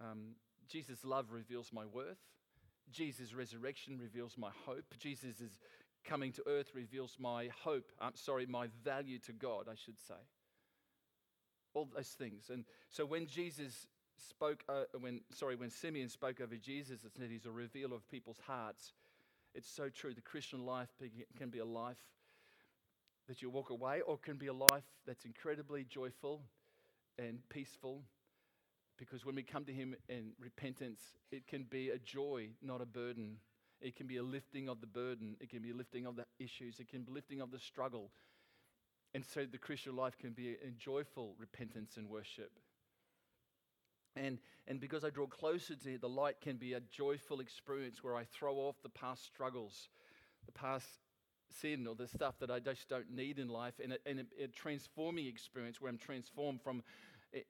um, 0.00 0.34
Jesus' 0.68 1.04
love 1.04 1.26
reveals 1.30 1.72
my 1.72 1.86
worth. 1.86 2.18
Jesus' 2.90 3.34
resurrection 3.34 3.98
reveals 3.98 4.36
my 4.36 4.50
hope. 4.66 4.84
Jesus' 4.98 5.42
coming 6.04 6.32
to 6.32 6.42
earth 6.46 6.72
reveals 6.74 7.16
my 7.18 7.48
hope. 7.62 7.90
I'm 8.00 8.16
sorry, 8.16 8.46
my 8.46 8.68
value 8.84 9.18
to 9.20 9.32
God, 9.32 9.66
I 9.70 9.74
should 9.74 9.98
say. 9.98 10.20
All 11.72 11.88
those 11.94 12.08
things. 12.08 12.50
And 12.50 12.64
so 12.90 13.06
when 13.06 13.26
Jesus 13.26 13.86
spoke, 14.16 14.64
uh, 14.68 14.84
when, 14.98 15.20
sorry, 15.30 15.56
when 15.56 15.70
Simeon 15.70 16.08
spoke 16.08 16.40
over 16.40 16.56
Jesus, 16.56 17.04
it 17.04 17.12
said 17.16 17.30
he's 17.30 17.46
a 17.46 17.50
revealer 17.50 17.96
of 17.96 18.08
people's 18.08 18.40
hearts. 18.40 18.92
It's 19.54 19.68
so 19.68 19.88
true. 19.88 20.14
The 20.14 20.20
Christian 20.20 20.64
life 20.64 20.88
can 21.36 21.50
be 21.50 21.58
a 21.58 21.64
life 21.64 22.10
that 23.26 23.40
you 23.40 23.48
walk 23.50 23.70
away, 23.70 24.00
or 24.02 24.18
can 24.18 24.36
be 24.36 24.48
a 24.48 24.52
life 24.52 24.84
that's 25.06 25.24
incredibly 25.24 25.84
joyful 25.84 26.42
and 27.18 27.48
peaceful. 27.48 28.02
Because 28.96 29.24
when 29.24 29.34
we 29.34 29.42
come 29.42 29.64
to 29.64 29.72
Him 29.72 29.96
in 30.08 30.32
repentance, 30.38 31.16
it 31.30 31.46
can 31.46 31.64
be 31.64 31.90
a 31.90 31.98
joy, 31.98 32.50
not 32.60 32.80
a 32.80 32.86
burden. 32.86 33.38
It 33.80 33.96
can 33.96 34.06
be 34.06 34.16
a 34.16 34.22
lifting 34.22 34.68
of 34.68 34.80
the 34.80 34.86
burden. 34.86 35.36
It 35.40 35.48
can 35.48 35.62
be 35.62 35.70
a 35.70 35.74
lifting 35.74 36.06
of 36.06 36.16
the 36.16 36.26
issues. 36.38 36.80
It 36.80 36.88
can 36.88 37.02
be 37.02 37.12
lifting 37.12 37.40
of 37.40 37.50
the 37.50 37.58
struggle. 37.58 38.10
And 39.14 39.24
so 39.24 39.46
the 39.46 39.58
Christian 39.58 39.96
life 39.96 40.18
can 40.18 40.32
be 40.32 40.54
a 40.54 40.70
joyful 40.70 41.34
repentance 41.38 41.96
and 41.96 42.08
worship. 42.08 42.58
And, 44.16 44.38
and 44.68 44.80
because 44.80 45.04
I 45.04 45.10
draw 45.10 45.26
closer 45.26 45.74
to 45.74 45.98
the 45.98 46.08
light 46.08 46.40
can 46.40 46.56
be 46.56 46.74
a 46.74 46.80
joyful 46.80 47.40
experience 47.40 48.02
where 48.02 48.16
I 48.16 48.24
throw 48.24 48.56
off 48.56 48.76
the 48.82 48.88
past 48.88 49.24
struggles, 49.24 49.88
the 50.46 50.52
past 50.52 50.86
sin 51.60 51.86
or 51.86 51.94
the 51.94 52.08
stuff 52.08 52.38
that 52.40 52.50
I 52.50 52.60
just 52.60 52.88
don't 52.88 53.10
need 53.10 53.38
in 53.38 53.48
life, 53.48 53.74
and, 53.82 53.92
a, 53.94 53.98
and 54.06 54.20
a, 54.20 54.44
a 54.44 54.48
transforming 54.48 55.26
experience 55.26 55.80
where 55.80 55.90
I'm 55.90 55.98
transformed 55.98 56.62
from 56.62 56.82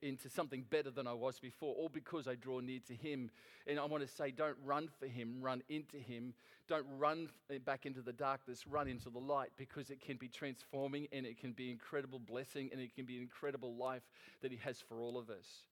into 0.03 0.29
something 0.29 0.65
better 0.71 0.91
than 0.91 1.07
I 1.07 1.13
was 1.13 1.39
before, 1.39 1.75
all 1.75 1.89
because 1.89 2.27
I 2.27 2.35
draw 2.35 2.61
near 2.61 2.81
to 2.89 2.95
Him. 2.95 3.31
And 3.67 3.79
I 3.79 3.85
want 3.85 4.07
to 4.07 4.13
say, 4.13 4.31
don't 4.31 4.57
run 4.65 4.89
for 4.99 5.07
Him, 5.07 5.37
run 5.41 5.63
into 5.69 5.99
Him. 5.99 6.35
Don't 6.69 6.87
run 6.99 7.29
eh, 7.51 7.59
back 7.59 7.85
into 7.85 8.01
the 8.01 8.13
darkness, 8.13 8.67
run 8.67 8.89
into 8.89 9.11
the 9.11 9.19
light 9.19 9.51
because 9.57 9.91
it 9.91 10.01
can 10.01 10.17
be 10.17 10.29
transforming 10.29 11.07
and 11.13 11.27
it 11.27 11.39
can 11.39 11.53
be 11.53 11.71
incredible 11.71 12.19
blessing 12.19 12.71
and 12.73 12.81
it 12.81 12.95
can 12.95 13.05
be 13.05 13.19
incredible 13.19 13.75
life 13.75 14.03
that 14.43 14.51
He 14.51 14.59
has 14.59 14.81
for 14.81 15.01
all 15.01 15.19
of 15.19 15.29
us. 15.29 15.65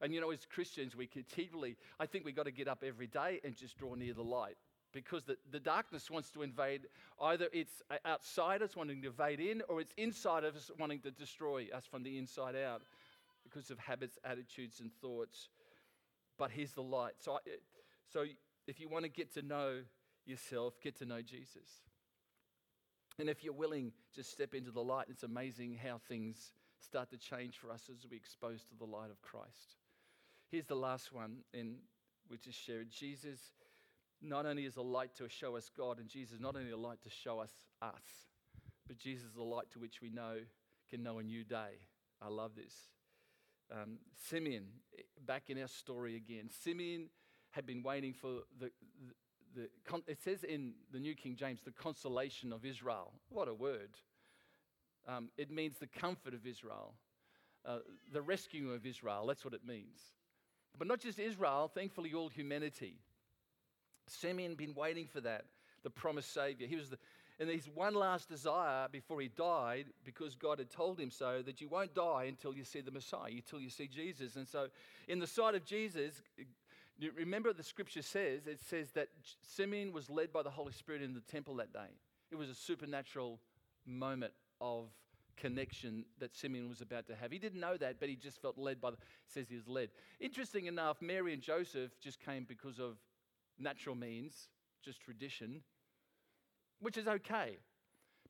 And 0.00 0.14
you 0.14 0.20
know, 0.20 0.30
as 0.30 0.46
Christians, 0.46 0.94
we 0.94 1.06
continually, 1.06 1.76
I 1.98 2.06
think 2.06 2.24
we've 2.24 2.36
got 2.36 2.44
to 2.44 2.52
get 2.52 2.68
up 2.68 2.84
every 2.86 3.08
day 3.08 3.40
and 3.44 3.56
just 3.56 3.76
draw 3.76 3.94
near 3.94 4.14
the 4.14 4.22
light 4.22 4.56
because 4.92 5.24
the, 5.24 5.36
the 5.50 5.60
darkness 5.60 6.10
wants 6.10 6.30
to 6.30 6.42
invade. 6.42 6.82
Either 7.20 7.48
it's 7.52 7.82
uh, 7.90 7.96
outside 8.04 8.62
us 8.62 8.76
wanting 8.76 9.02
to 9.02 9.08
invade 9.08 9.40
in, 9.40 9.62
or 9.68 9.80
it's 9.80 9.92
inside 9.96 10.44
of 10.44 10.56
us 10.56 10.70
wanting 10.78 11.00
to 11.00 11.10
destroy 11.10 11.66
us 11.74 11.84
from 11.84 12.02
the 12.02 12.16
inside 12.16 12.56
out 12.56 12.82
because 13.42 13.70
of 13.70 13.78
habits, 13.78 14.18
attitudes, 14.24 14.80
and 14.80 14.92
thoughts. 15.00 15.48
But 16.38 16.50
here's 16.50 16.72
the 16.72 16.82
light. 16.82 17.14
So, 17.18 17.32
I, 17.32 17.38
so 18.12 18.24
if 18.66 18.80
you 18.80 18.88
want 18.88 19.04
to 19.04 19.10
get 19.10 19.34
to 19.34 19.42
know 19.42 19.80
yourself, 20.26 20.74
get 20.82 20.98
to 20.98 21.06
know 21.06 21.22
Jesus. 21.22 21.82
And 23.18 23.28
if 23.28 23.42
you're 23.42 23.52
willing, 23.52 23.92
just 24.14 24.30
step 24.30 24.54
into 24.54 24.70
the 24.70 24.82
light. 24.82 25.06
It's 25.10 25.24
amazing 25.24 25.78
how 25.82 26.00
things 26.08 26.52
start 26.80 27.10
to 27.10 27.16
change 27.16 27.58
for 27.58 27.70
us 27.70 27.90
as 27.90 28.06
we 28.08 28.16
expose 28.16 28.62
to 28.64 28.76
the 28.78 28.84
light 28.84 29.10
of 29.10 29.20
Christ. 29.22 29.76
Here's 30.50 30.66
the 30.66 30.74
last 30.74 31.12
one, 31.12 31.38
and 31.52 31.76
we 32.30 32.38
just 32.38 32.58
shared. 32.58 32.90
Jesus 32.90 33.38
not 34.22 34.46
only 34.46 34.64
is 34.64 34.76
a 34.76 34.82
light 34.82 35.14
to 35.16 35.28
show 35.28 35.56
us 35.56 35.70
God, 35.76 35.98
and 35.98 36.08
Jesus 36.08 36.40
not 36.40 36.56
only 36.56 36.70
a 36.70 36.76
light 36.76 37.02
to 37.02 37.10
show 37.10 37.38
us 37.38 37.52
us, 37.82 38.02
but 38.86 38.96
Jesus 38.98 39.26
is 39.26 39.34
the 39.34 39.42
light 39.42 39.70
to 39.72 39.78
which 39.78 40.00
we 40.00 40.08
know 40.08 40.36
can 40.88 41.02
know 41.02 41.18
a 41.18 41.22
new 41.22 41.44
day. 41.44 41.80
I 42.22 42.28
love 42.28 42.52
this. 42.56 42.72
Um, 43.70 43.98
Simeon, 44.30 44.64
back 45.26 45.50
in 45.50 45.60
our 45.60 45.68
story 45.68 46.16
again. 46.16 46.48
Simeon 46.64 47.10
had 47.50 47.66
been 47.66 47.82
waiting 47.82 48.14
for 48.14 48.44
the, 48.58 48.70
the, 49.54 49.68
the, 49.86 50.02
it 50.06 50.22
says 50.22 50.44
in 50.44 50.72
the 50.90 50.98
New 50.98 51.14
King 51.14 51.36
James, 51.36 51.60
the 51.62 51.72
consolation 51.72 52.54
of 52.54 52.64
Israel. 52.64 53.12
What 53.28 53.48
a 53.48 53.54
word. 53.54 53.90
Um, 55.06 55.28
it 55.36 55.50
means 55.50 55.76
the 55.78 55.86
comfort 55.86 56.32
of 56.32 56.46
Israel, 56.46 56.94
uh, 57.66 57.80
the 58.12 58.22
rescue 58.22 58.72
of 58.72 58.86
Israel. 58.86 59.26
That's 59.26 59.44
what 59.44 59.52
it 59.52 59.66
means. 59.66 60.00
But 60.76 60.86
not 60.86 61.00
just 61.00 61.18
Israel, 61.18 61.70
thankfully, 61.72 62.12
all 62.14 62.28
humanity. 62.28 62.96
Simeon 64.06 64.54
been 64.54 64.74
waiting 64.74 65.06
for 65.06 65.20
that, 65.20 65.44
the 65.82 65.90
promised 65.90 66.32
Savior. 66.32 66.66
He 66.66 66.76
was 66.76 66.90
the, 66.90 66.98
and 67.40 67.48
his 67.48 67.68
one 67.72 67.94
last 67.94 68.28
desire 68.28 68.88
before 68.90 69.20
he 69.20 69.28
died, 69.28 69.86
because 70.04 70.34
God 70.34 70.58
had 70.58 70.70
told 70.70 70.98
him 70.98 71.10
so, 71.10 71.42
that 71.42 71.60
you 71.60 71.68
won't 71.68 71.94
die 71.94 72.24
until 72.28 72.52
you 72.52 72.64
see 72.64 72.80
the 72.80 72.90
Messiah, 72.90 73.30
until 73.30 73.60
you 73.60 73.70
see 73.70 73.86
Jesus. 73.86 74.36
And 74.36 74.46
so, 74.46 74.68
in 75.06 75.20
the 75.20 75.26
sight 75.26 75.54
of 75.54 75.64
Jesus, 75.64 76.20
remember 77.16 77.52
the 77.52 77.62
scripture 77.62 78.02
says, 78.02 78.46
it 78.46 78.60
says 78.60 78.90
that 78.92 79.08
Simeon 79.42 79.92
was 79.92 80.10
led 80.10 80.32
by 80.32 80.42
the 80.42 80.50
Holy 80.50 80.72
Spirit 80.72 81.02
in 81.02 81.14
the 81.14 81.20
temple 81.20 81.54
that 81.56 81.72
day. 81.72 81.90
It 82.30 82.36
was 82.36 82.48
a 82.48 82.54
supernatural 82.54 83.38
moment 83.86 84.32
of 84.60 84.88
connection 85.40 86.04
that 86.18 86.36
Simeon 86.36 86.68
was 86.68 86.80
about 86.80 87.06
to 87.06 87.16
have. 87.16 87.30
He 87.30 87.38
didn't 87.38 87.60
know 87.60 87.76
that, 87.76 88.00
but 88.00 88.08
he 88.08 88.16
just 88.16 88.40
felt 88.40 88.58
led 88.58 88.80
by 88.80 88.90
the, 88.90 88.96
says 89.26 89.46
he 89.48 89.56
was 89.56 89.68
led. 89.68 89.90
Interesting 90.20 90.66
enough, 90.66 91.00
Mary 91.00 91.32
and 91.32 91.42
Joseph 91.42 91.92
just 92.00 92.20
came 92.20 92.44
because 92.44 92.78
of 92.78 92.96
natural 93.58 93.94
means, 93.94 94.48
just 94.84 95.00
tradition, 95.00 95.62
which 96.80 96.96
is 96.96 97.08
okay. 97.08 97.58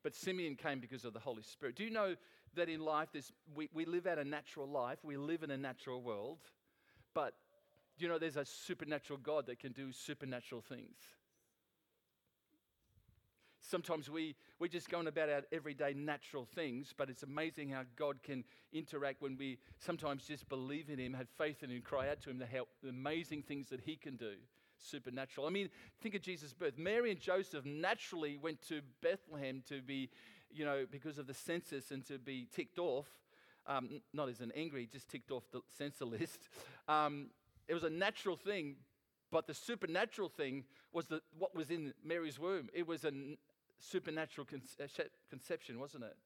But 0.02 0.14
Simeon 0.14 0.54
came 0.56 0.80
because 0.80 1.04
of 1.04 1.12
the 1.12 1.18
Holy 1.18 1.42
Spirit. 1.42 1.76
Do 1.76 1.84
you 1.84 1.90
know 1.90 2.14
that 2.54 2.68
in 2.68 2.80
life, 2.80 3.09
this, 3.12 3.32
we, 3.54 3.68
we 3.74 3.84
live 3.84 4.06
out 4.06 4.18
a 4.18 4.24
natural 4.24 4.68
life, 4.68 4.98
we 5.02 5.16
live 5.16 5.42
in 5.42 5.50
a 5.50 5.56
natural 5.56 6.02
world, 6.02 6.38
but 7.14 7.34
do 7.98 8.04
you 8.04 8.11
know 8.11 8.18
there's 8.18 8.36
a 8.36 8.44
supernatural 8.44 9.18
God 9.18 9.46
that 9.46 9.59
can 9.59 9.72
do 9.72 9.92
supernatural 9.92 10.61
things? 10.61 10.96
Sometimes 13.68 14.08
we, 14.08 14.34
we're 14.58 14.68
just 14.68 14.88
going 14.88 15.08
about 15.08 15.28
our 15.28 15.42
everyday 15.52 15.92
natural 15.92 16.46
things, 16.46 16.94
but 16.96 17.10
it's 17.10 17.22
amazing 17.22 17.68
how 17.68 17.82
God 17.96 18.22
can 18.22 18.44
interact 18.72 19.20
when 19.20 19.36
we 19.36 19.58
sometimes 19.78 20.26
just 20.26 20.48
believe 20.48 20.88
in 20.88 20.98
Him, 20.98 21.12
have 21.12 21.28
faith 21.36 21.62
in 21.62 21.68
Him, 21.68 21.82
cry 21.82 22.08
out 22.08 22.22
to 22.22 22.30
Him, 22.30 22.38
the, 22.38 22.46
help, 22.46 22.68
the 22.82 22.88
amazing 22.88 23.42
things 23.42 23.68
that 23.68 23.82
He 23.84 23.96
can 23.96 24.16
do 24.16 24.32
supernatural. 24.78 25.46
I 25.46 25.50
mean, 25.50 25.68
think 26.00 26.14
of 26.14 26.22
Jesus' 26.22 26.54
birth. 26.54 26.78
Mary 26.78 27.10
and 27.10 27.20
Joseph 27.20 27.66
naturally 27.66 28.38
went 28.38 28.66
to 28.68 28.80
Bethlehem 29.02 29.62
to 29.68 29.82
be, 29.82 30.08
you 30.50 30.64
know, 30.64 30.86
because 30.90 31.18
of 31.18 31.26
the 31.26 31.34
census 31.34 31.90
and 31.90 32.06
to 32.06 32.18
be 32.18 32.48
ticked 32.50 32.78
off. 32.78 33.06
Um, 33.66 34.00
not 34.14 34.30
as 34.30 34.40
an 34.40 34.50
angry, 34.56 34.88
just 34.90 35.10
ticked 35.10 35.30
off 35.30 35.42
the 35.52 35.60
census 35.76 36.00
list. 36.00 36.48
Um, 36.88 37.26
it 37.66 37.74
was 37.74 37.84
a 37.84 37.90
natural 37.90 38.34
thing, 38.34 38.76
but 39.30 39.46
the 39.46 39.52
supernatural 39.52 40.30
thing 40.30 40.64
was 40.90 41.06
the, 41.06 41.20
what 41.38 41.54
was 41.54 41.70
in 41.70 41.92
Mary's 42.02 42.38
womb. 42.38 42.70
It 42.72 42.86
was 42.86 43.04
a 43.04 43.12
supernatural 43.79 44.47
uh, 44.53 44.87
conception, 45.31 45.79
wasn't 45.79 46.05
it? 46.05 46.16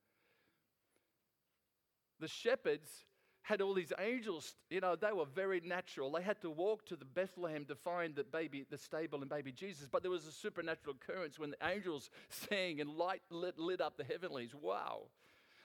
The 2.21 2.29
shepherds 2.29 3.05
had 3.43 3.61
all 3.61 3.75
these 3.75 3.93
angels, 3.99 4.55
you 4.71 4.81
know, 4.81 4.95
they 4.95 5.13
were 5.13 5.27
very 5.27 5.61
natural. 5.65 6.13
They 6.13 6.23
had 6.23 6.41
to 6.43 6.51
walk 6.51 6.87
to 6.87 6.97
the 6.97 7.05
Bethlehem 7.05 7.65
to 7.65 7.75
find 7.75 8.15
the 8.15 8.23
baby, 8.23 8.65
the 8.71 8.79
stable 8.79 9.21
and 9.21 9.29
baby 9.29 9.51
Jesus. 9.51 9.89
But 9.91 10.03
there 10.03 10.11
was 10.11 10.27
a 10.27 10.33
supernatural 10.33 10.95
occurrence 10.95 11.39
when 11.39 11.51
the 11.51 11.67
angels 11.67 12.09
sang 12.29 12.81
and 12.81 12.89
light 12.89 13.23
lit, 13.31 13.59
lit 13.59 13.81
up 13.81 13.97
the 13.97 14.05
heavenlies. 14.05 14.55
Wow. 14.55 15.09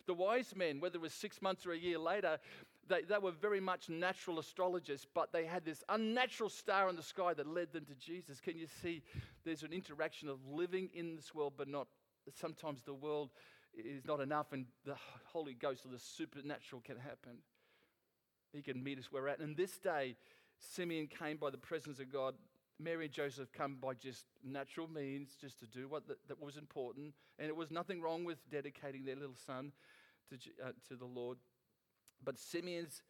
The 0.07 0.15
wise 0.15 0.55
men, 0.55 0.79
whether 0.79 0.95
it 0.95 1.01
was 1.01 1.13
six 1.13 1.41
months 1.41 1.65
or 1.65 1.73
a 1.73 1.77
year 1.77 1.99
later, 1.99 2.39
they, 2.87 3.01
they 3.01 3.17
were 3.17 3.31
very 3.31 3.59
much 3.59 3.89
natural 3.89 4.39
astrologers, 4.39 5.05
but 5.13 5.31
they 5.31 5.45
had 5.45 5.65
this 5.65 5.83
unnatural 5.89 6.49
star 6.49 6.89
in 6.89 6.95
the 6.95 7.03
sky 7.03 7.33
that 7.33 7.47
led 7.47 7.71
them 7.73 7.85
to 7.85 7.95
Jesus. 7.95 8.39
Can 8.39 8.57
you 8.57 8.67
see 8.81 9.03
there's 9.45 9.63
an 9.63 9.73
interaction 9.73 10.29
of 10.29 10.39
living 10.47 10.89
in 10.93 11.15
this 11.15 11.33
world, 11.33 11.53
but 11.57 11.67
not 11.67 11.87
sometimes 12.35 12.83
the 12.83 12.93
world 12.93 13.29
is 13.73 14.05
not 14.05 14.19
enough 14.19 14.53
and 14.53 14.65
the 14.85 14.95
Holy 15.25 15.53
Ghost 15.53 15.85
or 15.85 15.91
the 15.91 15.99
supernatural 15.99 16.81
can 16.81 16.97
happen. 16.97 17.37
He 18.53 18.61
can 18.61 18.83
meet 18.83 18.97
us 18.97 19.11
where 19.11 19.23
we're 19.23 19.29
at. 19.29 19.39
And 19.39 19.55
this 19.55 19.77
day, 19.77 20.15
Simeon 20.59 21.07
came 21.07 21.37
by 21.37 21.49
the 21.49 21.57
presence 21.57 21.99
of 21.99 22.11
God. 22.11 22.35
Mary 22.79 23.05
and 23.05 23.13
Joseph 23.13 23.51
come 23.51 23.77
by 23.81 23.93
just 23.93 24.25
natural 24.43 24.87
means, 24.87 25.35
just 25.39 25.59
to 25.59 25.65
do 25.67 25.87
what 25.87 26.07
the, 26.07 26.15
that 26.27 26.41
was 26.41 26.57
important. 26.57 27.13
And 27.39 27.47
it 27.47 27.55
was 27.55 27.71
nothing 27.71 28.01
wrong 28.01 28.23
with 28.23 28.37
dedicating 28.49 29.03
their 29.03 29.15
little 29.15 29.35
son 29.45 29.71
to, 30.29 30.35
uh, 30.63 30.71
to 30.89 30.95
the 30.95 31.05
Lord. 31.05 31.37
But 32.27 32.37
Simeon's 32.37 33.03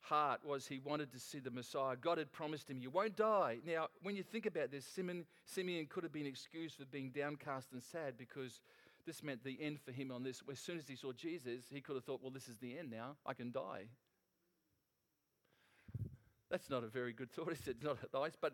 heart 0.00 0.40
was 0.44 0.66
he 0.66 0.78
wanted 0.78 1.10
to 1.12 1.18
see 1.18 1.38
the 1.38 1.50
Messiah. 1.50 1.96
God 1.96 2.18
had 2.18 2.30
promised 2.32 2.68
him, 2.68 2.82
You 2.82 2.90
won't 2.90 3.16
die. 3.16 3.60
Now, 3.66 3.86
when 4.02 4.14
you 4.14 4.22
think 4.22 4.44
about 4.44 4.70
this, 4.70 4.84
Simeon, 4.84 5.24
Simeon 5.46 5.86
could 5.88 6.02
have 6.02 6.12
been 6.12 6.26
excused 6.26 6.74
for 6.76 6.84
being 6.84 7.12
downcast 7.16 7.72
and 7.72 7.82
sad 7.82 8.18
because 8.18 8.60
this 9.06 9.22
meant 9.22 9.42
the 9.42 9.56
end 9.58 9.80
for 9.80 9.90
him 9.90 10.12
on 10.12 10.22
this. 10.22 10.42
As 10.52 10.58
soon 10.58 10.76
as 10.76 10.86
he 10.86 10.96
saw 10.96 11.14
Jesus, 11.14 11.64
he 11.72 11.80
could 11.80 11.94
have 11.94 12.04
thought, 12.04 12.20
Well, 12.20 12.30
this 12.30 12.46
is 12.46 12.58
the 12.58 12.78
end 12.78 12.90
now. 12.90 13.16
I 13.24 13.32
can 13.32 13.52
die. 13.52 13.86
That's 16.50 16.68
not 16.68 16.84
a 16.84 16.88
very 16.88 17.14
good 17.14 17.30
thought. 17.32 17.52
It's 17.52 17.82
not 17.82 17.96
nice. 18.12 18.36
But 18.38 18.52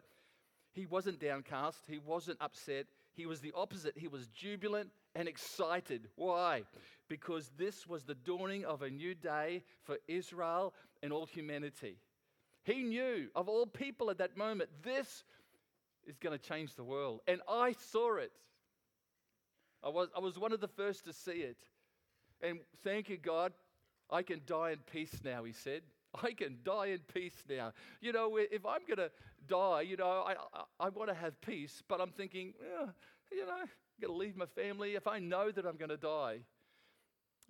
he 0.74 0.86
wasn't 0.86 1.18
downcast. 1.18 1.80
He 1.88 1.98
wasn't 1.98 2.38
upset. 2.40 2.86
He 3.18 3.26
was 3.26 3.40
the 3.40 3.52
opposite. 3.56 3.94
He 3.98 4.06
was 4.06 4.28
jubilant 4.28 4.90
and 5.16 5.26
excited. 5.26 6.06
Why? 6.14 6.62
Because 7.08 7.50
this 7.58 7.84
was 7.84 8.04
the 8.04 8.14
dawning 8.14 8.64
of 8.64 8.80
a 8.82 8.90
new 8.90 9.12
day 9.12 9.64
for 9.82 9.96
Israel 10.06 10.72
and 11.02 11.12
all 11.12 11.26
humanity. 11.26 11.96
He 12.62 12.84
knew, 12.84 13.26
of 13.34 13.48
all 13.48 13.66
people 13.66 14.10
at 14.10 14.18
that 14.18 14.36
moment, 14.36 14.70
this 14.84 15.24
is 16.06 16.16
going 16.16 16.38
to 16.38 16.48
change 16.48 16.76
the 16.76 16.84
world. 16.84 17.20
And 17.26 17.40
I 17.48 17.72
saw 17.90 18.18
it. 18.18 18.30
I 19.82 19.88
was, 19.88 20.10
I 20.16 20.20
was 20.20 20.38
one 20.38 20.52
of 20.52 20.60
the 20.60 20.68
first 20.68 21.04
to 21.06 21.12
see 21.12 21.40
it. 21.40 21.58
And 22.40 22.60
thank 22.84 23.08
you, 23.08 23.16
God, 23.16 23.52
I 24.08 24.22
can 24.22 24.42
die 24.46 24.70
in 24.70 24.78
peace 24.92 25.22
now, 25.24 25.42
he 25.42 25.52
said. 25.52 25.82
I 26.22 26.32
can 26.32 26.58
die 26.64 26.86
in 26.86 27.00
peace 27.12 27.44
now. 27.48 27.72
You 28.00 28.12
know, 28.12 28.36
if 28.36 28.64
I'm 28.64 28.80
going 28.86 28.98
to 28.98 29.10
die, 29.46 29.82
you 29.82 29.96
know, 29.96 30.24
I, 30.26 30.34
I, 30.54 30.86
I 30.86 30.88
want 30.88 31.08
to 31.08 31.14
have 31.14 31.40
peace, 31.40 31.82
but 31.88 32.00
I'm 32.00 32.10
thinking, 32.10 32.54
you 33.30 33.46
know, 33.46 33.52
I'm 33.52 33.68
going 34.00 34.12
to 34.12 34.18
leave 34.18 34.36
my 34.36 34.46
family 34.46 34.94
if 34.94 35.06
I 35.06 35.18
know 35.18 35.50
that 35.50 35.66
I'm 35.66 35.76
going 35.76 35.90
to 35.90 35.96
die. 35.96 36.40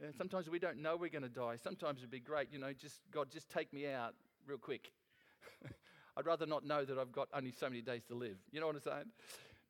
And 0.02 0.14
sometimes 0.14 0.48
we 0.48 0.58
don't 0.58 0.78
know 0.78 0.96
we're 0.96 1.08
going 1.08 1.22
to 1.22 1.28
die. 1.28 1.56
Sometimes 1.56 1.98
it'd 1.98 2.10
be 2.10 2.20
great, 2.20 2.48
you 2.52 2.58
know, 2.58 2.72
just 2.72 3.00
God, 3.10 3.30
just 3.30 3.48
take 3.50 3.72
me 3.72 3.88
out 3.88 4.14
real 4.46 4.58
quick. 4.58 4.92
I'd 6.16 6.26
rather 6.26 6.46
not 6.46 6.64
know 6.64 6.84
that 6.84 6.98
I've 6.98 7.12
got 7.12 7.28
only 7.34 7.52
so 7.52 7.68
many 7.68 7.82
days 7.82 8.04
to 8.08 8.14
live. 8.14 8.36
You 8.52 8.60
know 8.60 8.66
what 8.66 8.76
I'm 8.76 8.82
saying? 8.82 9.04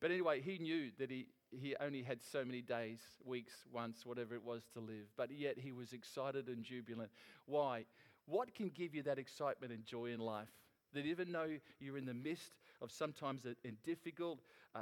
But 0.00 0.10
anyway, 0.10 0.40
he 0.40 0.58
knew 0.58 0.90
that 0.98 1.10
he, 1.10 1.26
he 1.50 1.74
only 1.80 2.02
had 2.02 2.22
so 2.22 2.44
many 2.44 2.60
days, 2.60 3.00
weeks, 3.24 3.52
once, 3.72 4.06
whatever 4.06 4.34
it 4.34 4.44
was 4.44 4.62
to 4.74 4.80
live. 4.80 5.06
But 5.16 5.30
yet 5.30 5.58
he 5.58 5.72
was 5.72 5.92
excited 5.92 6.46
and 6.46 6.62
jubilant. 6.62 7.10
Why? 7.46 7.84
What 8.28 8.54
can 8.54 8.68
give 8.70 8.94
you 8.94 9.02
that 9.04 9.18
excitement 9.18 9.72
and 9.72 9.84
joy 9.84 10.06
in 10.06 10.20
life? 10.20 10.48
That 10.94 11.06
even 11.06 11.32
though 11.32 11.48
you're 11.80 11.98
in 11.98 12.06
the 12.06 12.14
midst 12.14 12.52
of 12.80 12.92
sometimes 12.92 13.44
a, 13.44 13.54
a 13.66 13.72
difficult, 13.84 14.40
a, 14.74 14.80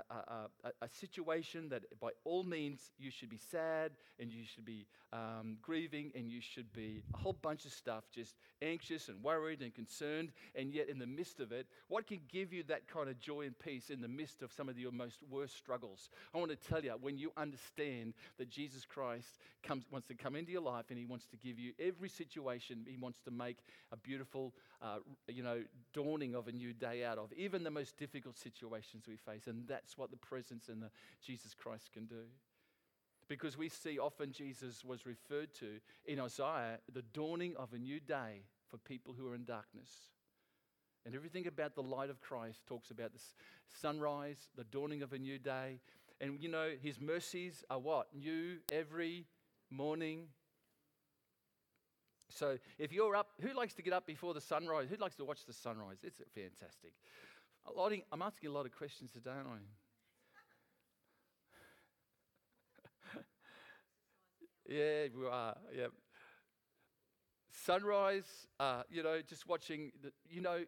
a, 0.65 0.71
a, 0.83 0.89
situation 0.89 1.69
that 1.69 1.85
by 2.01 2.11
all 2.25 2.43
means 2.43 2.91
you 2.99 3.11
should 3.11 3.31
be 3.31 3.39
sad 3.39 3.93
and 4.19 4.33
you 4.33 4.45
should 4.45 4.65
be 4.65 4.87
um, 5.13 5.57
grieving 5.63 6.13
and 6.15 6.31
you 6.31 6.41
should 6.41 6.73
be 6.73 7.03
a 7.15 7.19
whole 7.19 7.37
bunch 7.41 7.65
of 7.65 7.73
stuff, 7.73 8.05
just 8.13 8.35
anxious 8.63 9.09
and 9.09 9.23
worried 9.23 9.61
and 9.61 9.75
concerned. 9.75 10.33
And 10.55 10.73
yet, 10.73 10.89
in 10.89 10.99
the 10.99 11.07
midst 11.07 11.41
of 11.41 11.53
it, 11.53 11.67
what 11.89 12.07
can 12.07 12.21
give 12.29 12.53
you 12.53 12.63
that 12.65 12.89
kind 12.89 13.09
of 13.09 13.19
joy 13.21 13.43
and 13.43 13.59
peace 13.59 13.91
in 13.91 14.01
the 14.01 14.09
midst 14.09 14.43
of 14.43 14.53
some 14.53 14.69
of 14.69 14.79
your 14.79 14.93
most 14.93 15.21
worst 15.31 15.57
struggles? 15.57 16.11
I 16.35 16.39
want 16.39 16.51
to 16.51 16.57
tell 16.57 16.83
you, 16.83 16.95
when 17.01 17.19
you 17.19 17.33
understand 17.37 18.15
that 18.39 18.51
Jesus 18.51 18.85
Christ 18.85 19.39
comes, 19.63 19.85
wants 19.91 20.09
to 20.09 20.15
come 20.15 20.37
into 20.37 20.53
your 20.53 20.63
life 20.63 20.87
and 20.91 20.99
he 20.99 21.05
wants 21.05 21.27
to 21.27 21.37
give 21.37 21.59
you 21.59 21.73
every 21.79 22.09
situation, 22.09 22.85
he 22.87 22.97
wants 22.97 23.21
to 23.23 23.31
make 23.31 23.59
a 23.93 23.97
beautiful, 23.97 24.53
uh, 24.83 24.99
you 25.29 25.43
know, 25.43 25.63
dawning 25.93 26.35
of 26.35 26.49
a 26.49 26.53
new 26.53 26.73
day 26.73 27.05
out 27.05 27.19
of, 27.19 27.33
even 27.37 27.63
the 27.63 27.71
most 27.71 27.97
difficult 27.97 28.37
situations 28.37 29.05
we 29.09 29.17
face. 29.17 29.47
And 29.47 29.69
that's 29.77 29.99
what 29.99 30.11
the 30.11 30.17
presence 30.17 30.69
in 30.69 30.81
the 30.81 30.91
Jesus 31.25 31.55
Christ 31.55 31.93
can 31.93 32.07
do. 32.07 32.25
Because 33.29 33.59
we 33.59 33.69
see 33.69 33.99
often 33.99 34.33
Jesus 34.33 34.85
was 34.85 35.05
referred 35.05 35.53
to 35.55 35.81
in 36.07 36.21
Isaiah 36.21 36.79
the 36.93 37.03
dawning 37.13 37.55
of 37.57 37.73
a 37.73 37.79
new 37.79 38.01
day 38.01 38.45
for 38.71 38.79
people 38.79 39.15
who 39.17 39.29
are 39.29 39.35
in 39.35 39.45
darkness. 39.45 39.91
And 41.05 41.15
everything 41.15 41.47
about 41.47 41.75
the 41.75 41.83
light 41.83 42.11
of 42.11 42.21
Christ 42.21 42.67
talks 42.67 42.91
about 42.91 43.13
the 43.13 43.21
sunrise, 43.81 44.39
the 44.57 44.65
dawning 44.65 45.03
of 45.03 45.13
a 45.13 45.19
new 45.19 45.39
day. 45.39 45.81
And 46.21 46.41
you 46.41 46.49
know, 46.49 46.71
his 46.81 47.01
mercies 47.01 47.65
are 47.69 47.79
what? 47.79 48.09
New 48.15 48.59
every 48.73 49.27
morning. 49.71 50.29
So 52.31 52.59
if 52.79 52.93
you're 52.93 53.15
up, 53.15 53.29
who 53.41 53.53
likes 53.55 53.75
to 53.75 53.83
get 53.83 53.93
up 53.93 54.07
before 54.07 54.35
the 54.35 54.41
sunrise? 54.41 54.89
Who 54.89 54.97
likes 54.97 55.17
to 55.17 55.25
watch 55.25 55.45
the 55.47 55.53
sunrise? 55.53 55.99
It's 56.03 56.21
fantastic. 56.35 56.93
I'm 58.13 58.23
asking 58.23 58.51
a 58.51 58.53
lot 58.53 58.67
of 58.67 58.73
questions 58.73 59.11
today, 59.13 59.31
aren't 59.31 59.49
I? 59.49 59.59
Yeah, 64.69 65.07
we 65.17 65.27
are. 65.27 65.57
Yeah. 65.77 65.87
Sunrise, 67.65 68.49
uh, 68.59 68.83
you 68.91 69.03
know, 69.03 69.21
just 69.23 69.49
watching, 69.49 69.93
the, 70.03 70.13
you 70.29 70.41
know, 70.41 70.65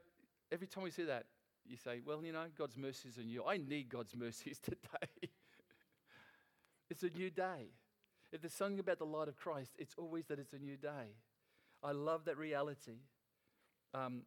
every 0.53 0.68
time 0.68 0.84
we 0.84 0.90
see 0.90 1.05
that, 1.05 1.24
you 1.66 1.76
say, 1.76 2.01
well, 2.05 2.24
you 2.24 2.32
know, 2.32 2.44
God's 2.57 2.76
mercies 2.76 3.18
are 3.18 3.24
new. 3.24 3.44
I 3.44 3.57
need 3.57 3.88
God's 3.88 4.14
mercies 4.16 4.59
today. 4.62 5.30
it's 6.88 7.03
a 7.03 7.11
new 7.11 7.30
day. 7.30 7.72
If 8.32 8.40
there's 8.40 8.55
something 8.55 8.78
about 8.78 8.99
the 8.99 9.07
light 9.07 9.28
of 9.28 9.36
Christ, 9.36 9.72
it's 9.78 9.94
always 9.99 10.26
that 10.26 10.38
it's 10.38 10.53
a 10.53 10.59
new 10.59 10.76
day. 10.76 11.16
I 11.82 11.92
love 11.92 12.24
that 12.26 12.36
reality. 12.36 13.01
Um, 13.94 14.22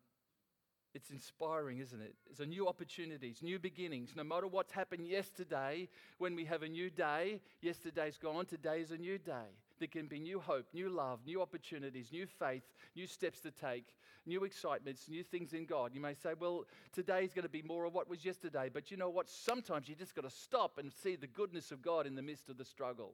it's 0.93 1.09
inspiring, 1.09 1.79
isn't 1.79 2.01
it? 2.01 2.15
It's 2.29 2.41
a 2.41 2.45
new 2.45 2.67
opportunities, 2.67 3.41
new 3.41 3.59
beginnings. 3.59 4.11
No 4.15 4.23
matter 4.23 4.47
what's 4.47 4.73
happened 4.73 5.07
yesterday, 5.07 5.87
when 6.17 6.35
we 6.35 6.45
have 6.45 6.63
a 6.63 6.67
new 6.67 6.89
day, 6.89 7.39
yesterday's 7.61 8.17
gone, 8.17 8.45
today 8.45 8.81
is 8.81 8.91
a 8.91 8.97
new 8.97 9.17
day. 9.17 9.55
There 9.79 9.87
can 9.87 10.07
be 10.07 10.19
new 10.19 10.39
hope, 10.39 10.67
new 10.73 10.89
love, 10.89 11.19
new 11.25 11.41
opportunities, 11.41 12.11
new 12.11 12.27
faith, 12.27 12.63
new 12.95 13.07
steps 13.07 13.39
to 13.41 13.51
take, 13.51 13.85
new 14.25 14.43
excitements, 14.43 15.07
new 15.07 15.23
things 15.23 15.53
in 15.53 15.65
God. 15.65 15.91
You 15.93 16.01
may 16.01 16.13
say, 16.13 16.33
well, 16.37 16.65
today's 16.93 17.33
going 17.33 17.43
to 17.43 17.49
be 17.49 17.61
more 17.61 17.85
of 17.85 17.93
what 17.93 18.09
was 18.09 18.25
yesterday. 18.25 18.69
But 18.71 18.91
you 18.91 18.97
know 18.97 19.09
what? 19.09 19.29
Sometimes 19.29 19.87
you 19.87 19.95
just 19.95 20.13
got 20.13 20.23
to 20.23 20.29
stop 20.29 20.77
and 20.77 20.91
see 20.91 21.15
the 21.15 21.25
goodness 21.25 21.71
of 21.71 21.81
God 21.81 22.05
in 22.05 22.15
the 22.15 22.21
midst 22.21 22.49
of 22.49 22.57
the 22.57 22.65
struggle. 22.65 23.13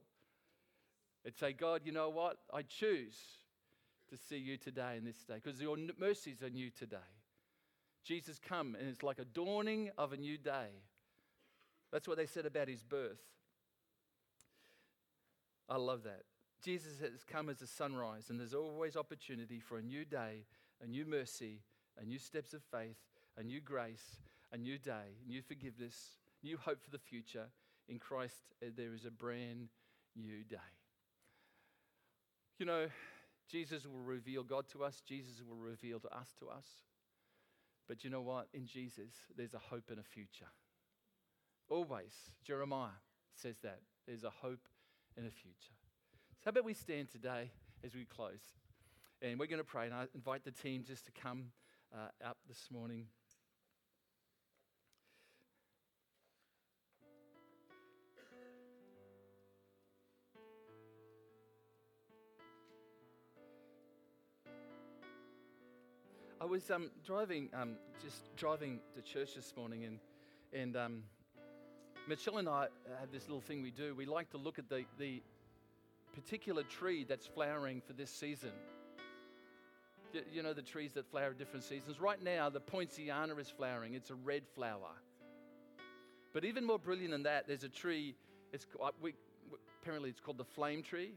And 1.24 1.34
say, 1.36 1.54
God, 1.54 1.82
you 1.86 1.92
know 1.92 2.10
what? 2.10 2.38
I 2.54 2.64
choose 2.64 3.18
to 4.10 4.18
see 4.18 4.38
you 4.38 4.58
today 4.58 4.96
in 4.98 5.06
this 5.06 5.24
day 5.24 5.36
because 5.44 5.62
your 5.62 5.78
mercies 6.00 6.42
are 6.42 6.50
new 6.50 6.70
today. 6.70 6.98
Jesus 8.08 8.40
come 8.40 8.76
and 8.80 8.88
it's 8.88 9.04
like 9.04 9.20
a 9.20 9.26
dawning 9.26 9.92
of 9.98 10.14
a 10.14 10.18
new 10.18 10.38
day. 10.38 10.70
That's 11.92 12.08
what 12.08 12.18
they 12.18 12.26
said 12.26 12.46
about 12.46 12.70
his 12.70 12.82
birth. 12.82 13.20
I 15.70 15.76
love 15.76 16.04
that. 16.04 16.24
Jesus 16.64 17.00
has 17.02 17.24
come 17.30 17.50
as 17.50 17.62
a 17.62 17.68
sunrise, 17.68 18.30
and 18.30 18.40
there's 18.40 18.54
always 18.54 18.96
opportunity 18.96 19.60
for 19.60 19.78
a 19.78 19.82
new 19.82 20.06
day, 20.06 20.46
a 20.84 20.88
new 20.88 21.06
mercy, 21.06 21.62
a 22.02 22.06
new 22.06 22.18
steps 22.18 22.54
of 22.54 22.62
faith, 22.72 22.98
a 23.38 23.44
new 23.44 23.62
grace, 23.62 24.22
a 24.52 24.58
new 24.58 24.78
day, 24.78 25.18
new 25.28 25.42
forgiveness, 25.42 26.18
new 26.44 26.58
hope 26.58 26.82
for 26.82 26.90
the 26.90 26.98
future. 26.98 27.46
In 27.90 28.00
Christ, 28.00 28.36
uh, 28.62 28.70
there 28.76 28.94
is 28.94 29.06
a 29.06 29.12
brand 29.12 29.70
new 30.16 30.44
day. 30.44 30.58
You 32.60 32.66
know, 32.66 32.88
Jesus 33.50 33.86
will 33.86 34.02
reveal 34.02 34.44
God 34.44 34.68
to 34.70 34.84
us, 34.84 35.02
Jesus 35.06 35.42
will 35.48 35.58
reveal 35.58 36.00
to 36.00 36.18
us 36.18 36.34
to 36.40 36.48
us. 36.50 36.66
But 37.88 38.04
you 38.04 38.10
know 38.10 38.22
what? 38.22 38.48
In 38.54 38.66
Jesus, 38.66 39.12
there's 39.36 39.54
a 39.54 39.60
hope 39.60 39.86
and 39.90 40.00
a 40.00 40.04
future. 40.04 40.52
Always. 41.70 42.14
Jeremiah 42.44 43.00
says 43.34 43.56
that. 43.64 43.80
There's 44.06 44.24
a 44.24 44.30
hope 44.30 44.68
and 45.16 45.28
a 45.28 45.32
future. 45.32 45.76
So, 46.38 46.46
how 46.46 46.50
about 46.50 46.66
we 46.66 46.74
stand 46.74 47.10
today 47.10 47.52
as 47.84 47.94
we 47.94 48.06
close? 48.06 48.42
And 49.22 49.40
we're 49.40 49.48
going 49.48 49.60
to 49.60 49.66
pray. 49.66 49.86
And 49.86 49.94
I 49.94 50.06
invite 50.14 50.44
the 50.44 50.52
team 50.52 50.84
just 50.86 51.06
to 51.06 51.12
come 51.12 51.52
uh, 51.94 52.10
up 52.26 52.38
this 52.48 52.68
morning. 52.72 53.06
I 66.40 66.46
was 66.46 66.70
um, 66.70 66.92
driving, 67.04 67.50
um, 67.54 67.78
just 68.04 68.36
driving 68.36 68.80
to 68.94 69.02
church 69.02 69.34
this 69.34 69.54
morning, 69.58 69.86
and 69.86 70.00
and 70.54 70.78
um, 70.78 71.04
Michelle 72.08 72.38
and 72.38 72.48
I 72.48 72.68
have 73.00 73.12
this 73.12 73.24
little 73.28 73.42
thing 73.42 73.64
we 73.64 73.72
do. 73.72 73.96
We 73.96 74.06
like 74.06 74.30
to 74.32 74.38
look 74.38 74.60
at 74.60 74.70
the 74.70 74.86
the 75.00 75.24
particular 76.14 76.62
tree 76.64 77.06
that's 77.08 77.26
flowering 77.26 77.82
for 77.82 77.94
this 77.94 78.12
season. 78.12 78.52
You, 80.14 80.22
you 80.32 80.44
know 80.44 80.54
the 80.54 80.62
trees 80.62 80.94
that 80.94 81.10
flower 81.10 81.32
at 81.32 81.40
different 81.40 81.64
seasons. 81.64 82.00
Right 82.00 82.24
now, 82.24 82.50
the 82.50 82.60
poinciana 82.60 83.36
is 83.38 83.50
flowering. 83.50 83.96
It's 83.96 84.12
a 84.12 84.16
red 84.16 84.44
flower. 84.54 85.02
But 86.34 86.46
even 86.46 86.66
more 86.66 86.78
brilliant 86.78 87.12
than 87.12 87.24
that, 87.24 87.48
there's 87.48 87.64
a 87.64 87.70
tree. 87.70 88.16
It's 88.54 88.68
uh, 88.82 88.92
we, 89.02 89.16
apparently 89.82 90.12
it's 90.12 90.20
called 90.20 90.38
the 90.38 90.46
flame 90.46 90.84
tree. 90.84 91.14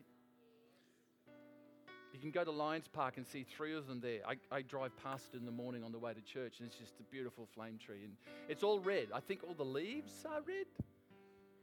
You 2.13 2.19
can 2.19 2.31
go 2.31 2.45
to 2.45 2.51
Lions 2.51 2.89
Park 2.89 3.17
and 3.17 3.27
see 3.27 3.45
three 3.45 3.75
of 3.75 3.87
them 3.87 4.01
there. 4.01 4.21
I, 4.27 4.37
I, 4.55 4.63
drive 4.63 4.91
past 5.03 5.29
it 5.33 5.39
in 5.39 5.47
the 5.47 5.53
morning 5.53 5.85
on 5.85 5.93
the 5.93 5.99
way 5.99 6.13
to 6.13 6.21
church, 6.21 6.59
and 6.59 6.69
it's 6.69 6.77
just 6.77 6.99
a 6.99 7.05
beautiful 7.05 7.47
flame 7.55 7.79
tree. 7.79 8.03
And 8.03 8.15
it's 8.49 8.63
all 8.63 8.81
red. 8.81 9.09
I 9.15 9.21
think 9.21 9.41
all 9.47 9.55
the 9.55 9.65
leaves 9.65 10.13
are 10.29 10.41
red. 10.47 10.67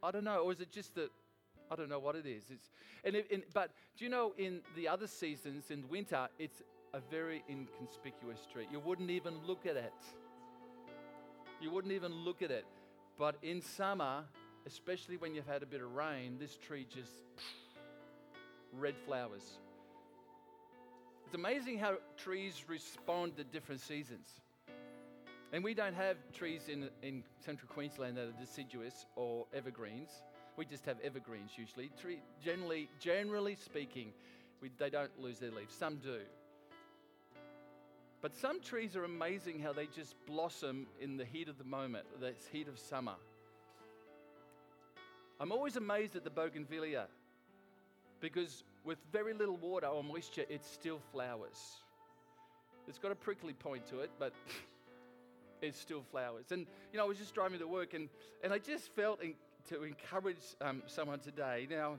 I 0.02 0.12
don't 0.12 0.24
know. 0.24 0.40
Or 0.40 0.52
is 0.52 0.62
it 0.62 0.72
just 0.72 0.96
that? 0.96 1.10
I 1.70 1.76
don't 1.76 1.90
know 1.90 2.00
what 2.00 2.16
it 2.16 2.26
is. 2.26 2.44
It's, 2.50 2.70
and, 3.04 3.16
it, 3.16 3.28
and 3.30 3.44
but 3.54 3.72
do 3.98 4.06
you 4.06 4.10
know 4.10 4.34
in 4.38 4.62
the 4.78 4.88
other 4.88 5.06
seasons, 5.06 5.70
in 5.70 5.88
winter, 5.90 6.30
it's 6.40 6.62
a 6.94 7.02
very 7.12 7.44
inconspicuous 7.50 8.40
tree. 8.52 8.68
You 8.72 8.80
wouldn't 8.80 9.10
even 9.10 9.34
look 9.46 9.66
at 9.66 9.76
it. 9.76 9.94
You 11.60 11.72
wouldn't 11.72 11.94
even 11.94 12.14
look 12.14 12.42
at 12.42 12.52
it. 12.52 12.66
But 13.18 13.36
in 13.42 13.62
summer, 13.62 14.24
especially 14.66 15.18
when 15.18 15.36
you've 15.36 15.48
had 15.48 15.62
a 15.62 15.66
bit 15.66 15.82
of 15.82 15.94
rain, 15.94 16.38
this 16.40 16.56
tree 16.56 16.86
just 16.90 17.12
red 18.72 18.96
flowers 19.06 19.58
it's 21.28 21.36
amazing 21.36 21.78
how 21.78 21.98
trees 22.16 22.64
respond 22.70 23.36
to 23.36 23.44
different 23.44 23.82
seasons. 23.82 24.30
And 25.52 25.62
we 25.62 25.74
don't 25.74 25.94
have 25.94 26.16
trees 26.32 26.70
in, 26.70 26.88
in 27.04 27.22
central 27.44 27.70
Queensland 27.70 28.16
that 28.16 28.28
are 28.30 28.40
deciduous 28.40 29.06
or 29.18 29.46
evergreens. 29.54 30.08
We 30.56 30.64
just 30.64 30.86
have 30.86 30.96
evergreens 31.04 31.52
usually. 31.58 31.92
Tree, 32.02 32.22
generally, 32.42 32.88
generally 33.02 33.56
speaking, 33.56 34.14
we, 34.62 34.72
they 34.78 34.90
don't 34.90 35.12
lose 35.20 35.38
their 35.38 35.52
leaves. 35.52 35.76
Some 35.76 35.98
do. 35.98 36.20
But 38.22 38.34
some 38.34 38.62
trees 38.62 38.96
are 38.96 39.04
amazing 39.04 39.60
how 39.60 39.74
they 39.74 39.88
just 39.88 40.16
blossom 40.28 40.88
in 41.02 41.18
the 41.18 41.26
heat 41.26 41.50
of 41.50 41.58
the 41.58 41.66
moment, 41.66 42.06
the 42.22 42.36
heat 42.54 42.70
of 42.70 42.80
summer. 42.80 43.16
I'm 45.42 45.52
always 45.52 45.76
amazed 45.76 46.16
at 46.16 46.24
the 46.24 46.30
bougainvillea 46.30 47.08
because 48.22 48.64
with 48.88 48.98
very 49.12 49.34
little 49.34 49.58
water 49.58 49.88
or 49.88 50.02
moisture, 50.02 50.46
it 50.50 50.64
still 50.64 51.00
flowers. 51.12 51.60
It's 52.88 52.98
got 52.98 53.12
a 53.12 53.16
prickly 53.16 53.52
point 53.52 53.86
to 53.88 54.00
it, 54.00 54.10
but 54.18 54.32
it 55.62 55.76
still 55.76 56.04
flowers. 56.10 56.46
And, 56.52 56.66
you 56.94 56.98
know, 56.98 57.04
I 57.04 57.08
was 57.08 57.18
just 57.18 57.36
driving 57.36 57.60
to 57.60 57.68
work 57.68 57.94
and, 57.94 58.08
and 58.44 58.54
I 58.54 58.60
just 58.60 58.90
felt 58.96 59.22
in, 59.22 59.34
to 59.70 59.84
encourage 59.84 60.38
um, 60.62 60.82
someone 60.88 61.20
today. 61.20 61.68
Now, 61.70 61.98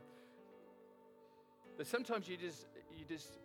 that 1.76 1.86
sometimes 1.86 2.26
you 2.26 2.38
just, 2.38 2.66
you 2.98 3.04
just, 3.06 3.38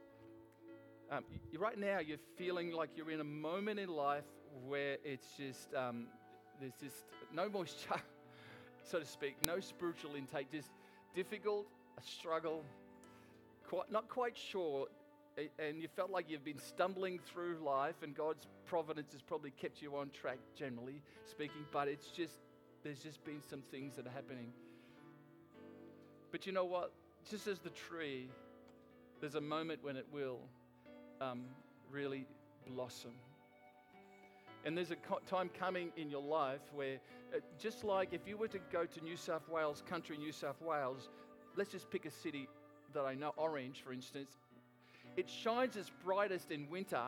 um, 1.12 1.26
you, 1.52 1.60
right 1.60 1.78
now 1.78 2.00
you're 2.00 2.18
feeling 2.38 2.72
like 2.72 2.91
you're 2.96 3.12
in 3.12 3.20
a 3.20 3.26
moment 3.26 3.78
in 3.78 3.89
life 3.89 4.24
where 4.66 4.98
it's 5.04 5.28
just, 5.38 5.68
um, 5.76 6.06
there's 6.62 6.76
just 6.82 7.04
no 7.34 7.50
moisture, 7.50 8.02
so 8.86 9.00
to 9.00 9.06
speak, 9.06 9.36
no 9.46 9.60
spiritual 9.60 10.16
intake, 10.16 10.50
just 10.50 10.70
difficult, 11.14 11.68
a 11.98 12.02
struggle, 12.02 12.64
quite, 13.68 13.91
not 13.91 14.07
quite 14.09 14.38
sure, 14.38 14.88
and 15.59 15.82
you 15.82 15.88
felt 15.88 16.11
like 16.11 16.30
you've 16.30 16.45
been 16.45 16.59
stumbling 16.59 17.20
through 17.20 17.57
life, 17.64 17.95
and 18.03 18.16
God's 18.16 18.47
providence 18.66 19.11
has 19.14 19.22
probably 19.22 19.51
kept 19.51 19.82
you 19.82 19.95
on 19.95 20.09
track, 20.11 20.38
generally 20.55 21.01
speaking, 21.26 21.66
but 21.72 21.88
it's 21.88 22.07
just, 22.07 22.39
there's 22.84 22.99
just 22.99 23.24
been 23.24 23.41
some 23.41 23.61
things 23.72 23.95
that 23.95 24.05
are 24.05 24.11
happening. 24.11 24.51
But 26.32 26.45
you 26.45 26.51
know 26.51 26.66
what? 26.66 26.91
Just 27.30 27.47
as 27.47 27.59
the 27.59 27.70
tree, 27.70 28.30
there's 29.22 29.36
a 29.36 29.41
moment 29.41 29.84
when 29.84 29.95
it 29.95 30.05
will 30.11 30.39
um, 31.22 31.43
really 31.91 32.26
blossom. 32.68 33.11
And 34.66 34.78
there's 34.78 34.91
a 34.91 34.97
time 35.30 35.49
coming 35.57 35.91
in 35.97 36.09
your 36.09 36.22
life 36.22 36.61
where, 36.74 36.97
uh, 37.36 37.39
just 37.59 37.84
like 37.84 38.14
if 38.14 38.28
you 38.28 38.38
were 38.38 38.47
to 38.47 38.59
go 38.72 38.86
to 38.86 39.01
New 39.01 39.18
South 39.18 39.47
Wales, 39.49 39.84
country 39.89 40.18
New 40.18 40.32
South 40.32 40.61
Wales, 40.61 41.09
let's 41.55 41.72
just 41.72 41.89
pick 41.89 42.05
a 42.05 42.11
city 42.11 42.47
that 42.94 43.06
I 43.06 43.16
know, 43.16 43.34
orange 43.38 43.82
for 43.84 43.94
instance, 43.94 44.38
it 45.16 45.30
shines 45.30 45.76
its 45.76 45.91
brightest 46.04 46.52
in 46.52 46.70
winter 46.70 47.04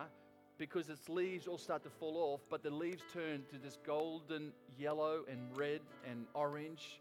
because 0.57 0.89
its 0.89 1.09
leaves 1.09 1.47
all 1.47 1.57
start 1.57 1.83
to 1.83 1.89
fall 1.89 2.17
off, 2.17 2.41
but 2.49 2.63
the 2.63 2.69
leaves 2.69 3.03
turn 3.13 3.43
to 3.51 3.57
this 3.57 3.77
golden 3.85 4.51
yellow 4.77 5.23
and 5.29 5.39
red 5.55 5.81
and 6.09 6.25
orange. 6.33 6.99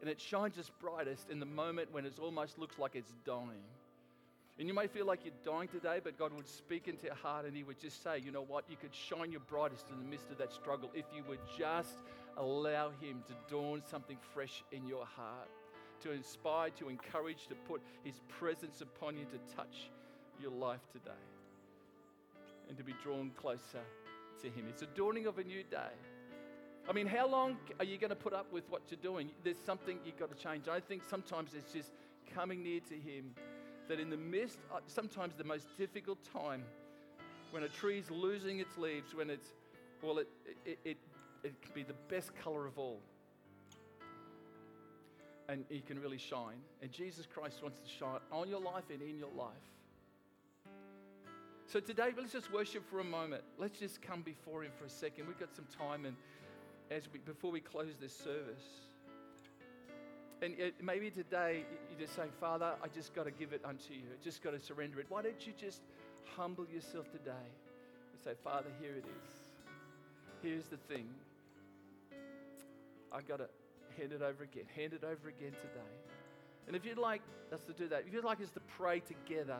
And 0.00 0.08
it 0.08 0.20
shines 0.20 0.58
its 0.58 0.70
brightest 0.80 1.30
in 1.30 1.40
the 1.40 1.46
moment 1.46 1.92
when 1.92 2.04
it 2.04 2.18
almost 2.20 2.58
looks 2.58 2.78
like 2.78 2.96
it's 2.96 3.12
dying. 3.24 3.64
And 4.58 4.68
you 4.68 4.74
may 4.74 4.86
feel 4.86 5.06
like 5.06 5.20
you're 5.24 5.34
dying 5.44 5.68
today, 5.68 6.00
but 6.02 6.18
God 6.18 6.32
would 6.34 6.48
speak 6.48 6.88
into 6.88 7.06
your 7.06 7.14
heart 7.14 7.46
and 7.46 7.56
He 7.56 7.62
would 7.62 7.80
just 7.80 8.02
say, 8.02 8.18
you 8.18 8.30
know 8.30 8.44
what, 8.44 8.64
you 8.68 8.76
could 8.76 8.94
shine 8.94 9.30
your 9.30 9.40
brightest 9.40 9.86
in 9.90 9.98
the 9.98 10.04
midst 10.04 10.30
of 10.30 10.38
that 10.38 10.52
struggle 10.52 10.90
if 10.94 11.06
you 11.14 11.22
would 11.28 11.38
just 11.58 11.94
allow 12.36 12.90
Him 13.00 13.22
to 13.28 13.34
dawn 13.50 13.82
something 13.90 14.18
fresh 14.34 14.62
in 14.72 14.86
your 14.86 15.06
heart 15.06 15.48
to 16.02 16.12
inspire, 16.12 16.70
to 16.70 16.88
encourage, 16.88 17.46
to 17.48 17.54
put 17.54 17.80
His 18.04 18.20
presence 18.28 18.80
upon 18.80 19.16
you, 19.16 19.24
to 19.26 19.54
touch 19.56 19.90
your 20.40 20.50
life 20.50 20.80
today, 20.92 21.10
and 22.68 22.76
to 22.78 22.84
be 22.84 22.94
drawn 23.02 23.30
closer 23.36 23.80
to 24.42 24.48
Him. 24.48 24.66
It's 24.68 24.82
a 24.82 24.86
dawning 24.86 25.26
of 25.26 25.38
a 25.38 25.44
new 25.44 25.62
day. 25.64 25.92
I 26.88 26.92
mean, 26.92 27.06
how 27.06 27.28
long 27.28 27.56
are 27.78 27.84
you 27.84 27.98
going 27.98 28.10
to 28.10 28.16
put 28.16 28.32
up 28.32 28.52
with 28.52 28.64
what 28.70 28.82
you're 28.88 29.00
doing? 29.02 29.30
There's 29.44 29.60
something 29.64 29.98
you've 30.04 30.18
got 30.18 30.36
to 30.36 30.42
change. 30.42 30.66
I 30.68 30.80
think 30.80 31.02
sometimes 31.08 31.52
it's 31.54 31.72
just 31.72 31.92
coming 32.34 32.62
near 32.62 32.80
to 32.88 32.94
Him 32.94 33.34
that 33.88 34.00
in 34.00 34.08
the 34.08 34.16
midst, 34.16 34.58
uh, 34.72 34.78
sometimes 34.86 35.34
the 35.36 35.44
most 35.44 35.66
difficult 35.76 36.18
time, 36.32 36.62
when 37.50 37.64
a 37.64 37.68
tree's 37.68 38.10
losing 38.10 38.60
its 38.60 38.78
leaves, 38.78 39.14
when 39.14 39.28
it's, 39.28 39.48
well, 40.02 40.18
it, 40.18 40.28
it, 40.64 40.78
it, 40.84 40.96
it 41.42 41.62
can 41.62 41.72
be 41.74 41.82
the 41.82 41.96
best 42.08 42.30
color 42.36 42.66
of 42.66 42.78
all. 42.78 43.00
And 45.50 45.64
he 45.68 45.80
can 45.80 46.00
really 46.00 46.18
shine. 46.18 46.62
And 46.80 46.92
Jesus 46.92 47.26
Christ 47.26 47.60
wants 47.60 47.80
to 47.80 47.88
shine 47.88 48.20
on 48.30 48.48
your 48.48 48.60
life 48.60 48.84
and 48.90 49.02
in 49.02 49.18
your 49.18 49.32
life. 49.36 49.48
So 51.66 51.80
today, 51.80 52.10
let's 52.16 52.32
just 52.32 52.52
worship 52.52 52.88
for 52.88 53.00
a 53.00 53.04
moment. 53.04 53.42
Let's 53.58 53.78
just 53.78 54.00
come 54.00 54.22
before 54.22 54.62
Him 54.62 54.70
for 54.78 54.84
a 54.84 54.90
second. 54.90 55.26
We've 55.26 55.38
got 55.38 55.54
some 55.54 55.66
time, 55.78 56.04
and 56.04 56.16
as 56.90 57.08
we, 57.12 57.20
before 57.20 57.52
we 57.52 57.60
close 57.60 57.94
this 58.00 58.16
service, 58.16 58.64
and 60.42 60.58
it, 60.58 60.74
maybe 60.82 61.10
today 61.10 61.64
you're 61.88 62.00
just 62.00 62.16
saying, 62.16 62.30
Father, 62.40 62.72
I 62.82 62.88
just 62.88 63.14
got 63.14 63.24
to 63.24 63.30
give 63.30 63.52
it 63.52 63.60
unto 63.64 63.92
you. 63.92 64.02
I 64.12 64.24
just 64.24 64.42
got 64.42 64.50
to 64.50 64.58
surrender 64.58 64.98
it. 65.00 65.06
Why 65.08 65.22
don't 65.22 65.46
you 65.46 65.52
just 65.56 65.82
humble 66.36 66.66
yourself 66.72 67.10
today 67.12 67.30
and 67.30 68.22
say, 68.24 68.32
Father, 68.42 68.70
here 68.80 68.96
it 68.96 69.04
is. 69.04 69.32
Here's 70.42 70.66
the 70.66 70.78
thing. 70.92 71.08
I 73.12 73.20
got 73.22 73.38
to 73.38 73.48
hand 74.00 74.12
it 74.12 74.22
over 74.22 74.44
again. 74.44 74.64
Hand 74.74 74.94
it 74.94 75.04
over 75.04 75.28
again 75.28 75.52
today. 75.60 75.92
And 76.66 76.74
if 76.74 76.84
you'd 76.86 76.98
like 76.98 77.20
us 77.52 77.60
to 77.64 77.72
do 77.72 77.88
that, 77.88 78.04
if 78.06 78.14
you'd 78.14 78.24
like 78.24 78.40
us 78.40 78.50
to 78.50 78.60
pray 78.78 79.00
together, 79.00 79.58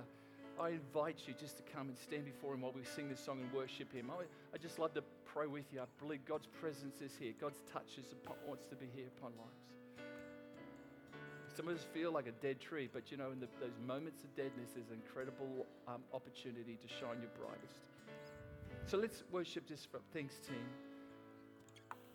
I 0.59 0.71
invite 0.71 1.19
you 1.27 1.35
just 1.39 1.57
to 1.59 1.63
come 1.75 1.89
and 1.89 1.97
stand 1.99 2.25
before 2.25 2.55
Him 2.55 2.63
while 2.63 2.73
we 2.73 2.85
sing 2.85 3.09
this 3.09 3.21
song 3.21 3.41
and 3.41 3.53
worship 3.53 3.93
Him. 3.93 4.11
I, 4.11 4.25
I 4.55 4.59
just 4.59 4.79
love 4.79 4.95
to 4.95 5.03
pray 5.27 5.47
with 5.47 5.65
you. 5.73 5.81
I 5.81 5.85
believe 6.01 6.25
God's 6.25 6.47
presence 6.61 7.01
is 7.03 7.13
here. 7.19 7.33
God's 7.39 7.61
touch 7.73 7.99
is 7.99 8.13
upon, 8.13 8.37
wants 8.49 8.67
to 8.69 8.77
be 8.77 8.87
here 8.95 9.07
upon 9.19 9.33
lives. 9.37 10.07
Some 11.55 11.69
of 11.69 11.77
us 11.77 11.85
feel 11.93 12.13
like 12.13 12.27
a 12.27 12.33
dead 12.43 12.61
tree, 12.61 12.89
but 12.93 13.11
you 13.11 13.17
know, 13.17 13.33
in 13.33 13.41
the, 13.41 13.49
those 13.61 13.77
moments 13.87 14.23
of 14.25 14.35
deadness, 14.37 14.71
there's 14.75 14.89
an 14.89 15.03
incredible 15.05 15.67
um, 15.89 16.01
opportunity 16.15 16.79
to 16.81 16.89
shine 16.89 17.21
your 17.21 17.33
brightest. 17.37 17.81
So 18.87 18.97
let's 18.97 19.25
worship 19.31 19.67
just 19.67 19.91
for 19.91 20.01
thanks, 20.15 20.39
team. 20.39 20.65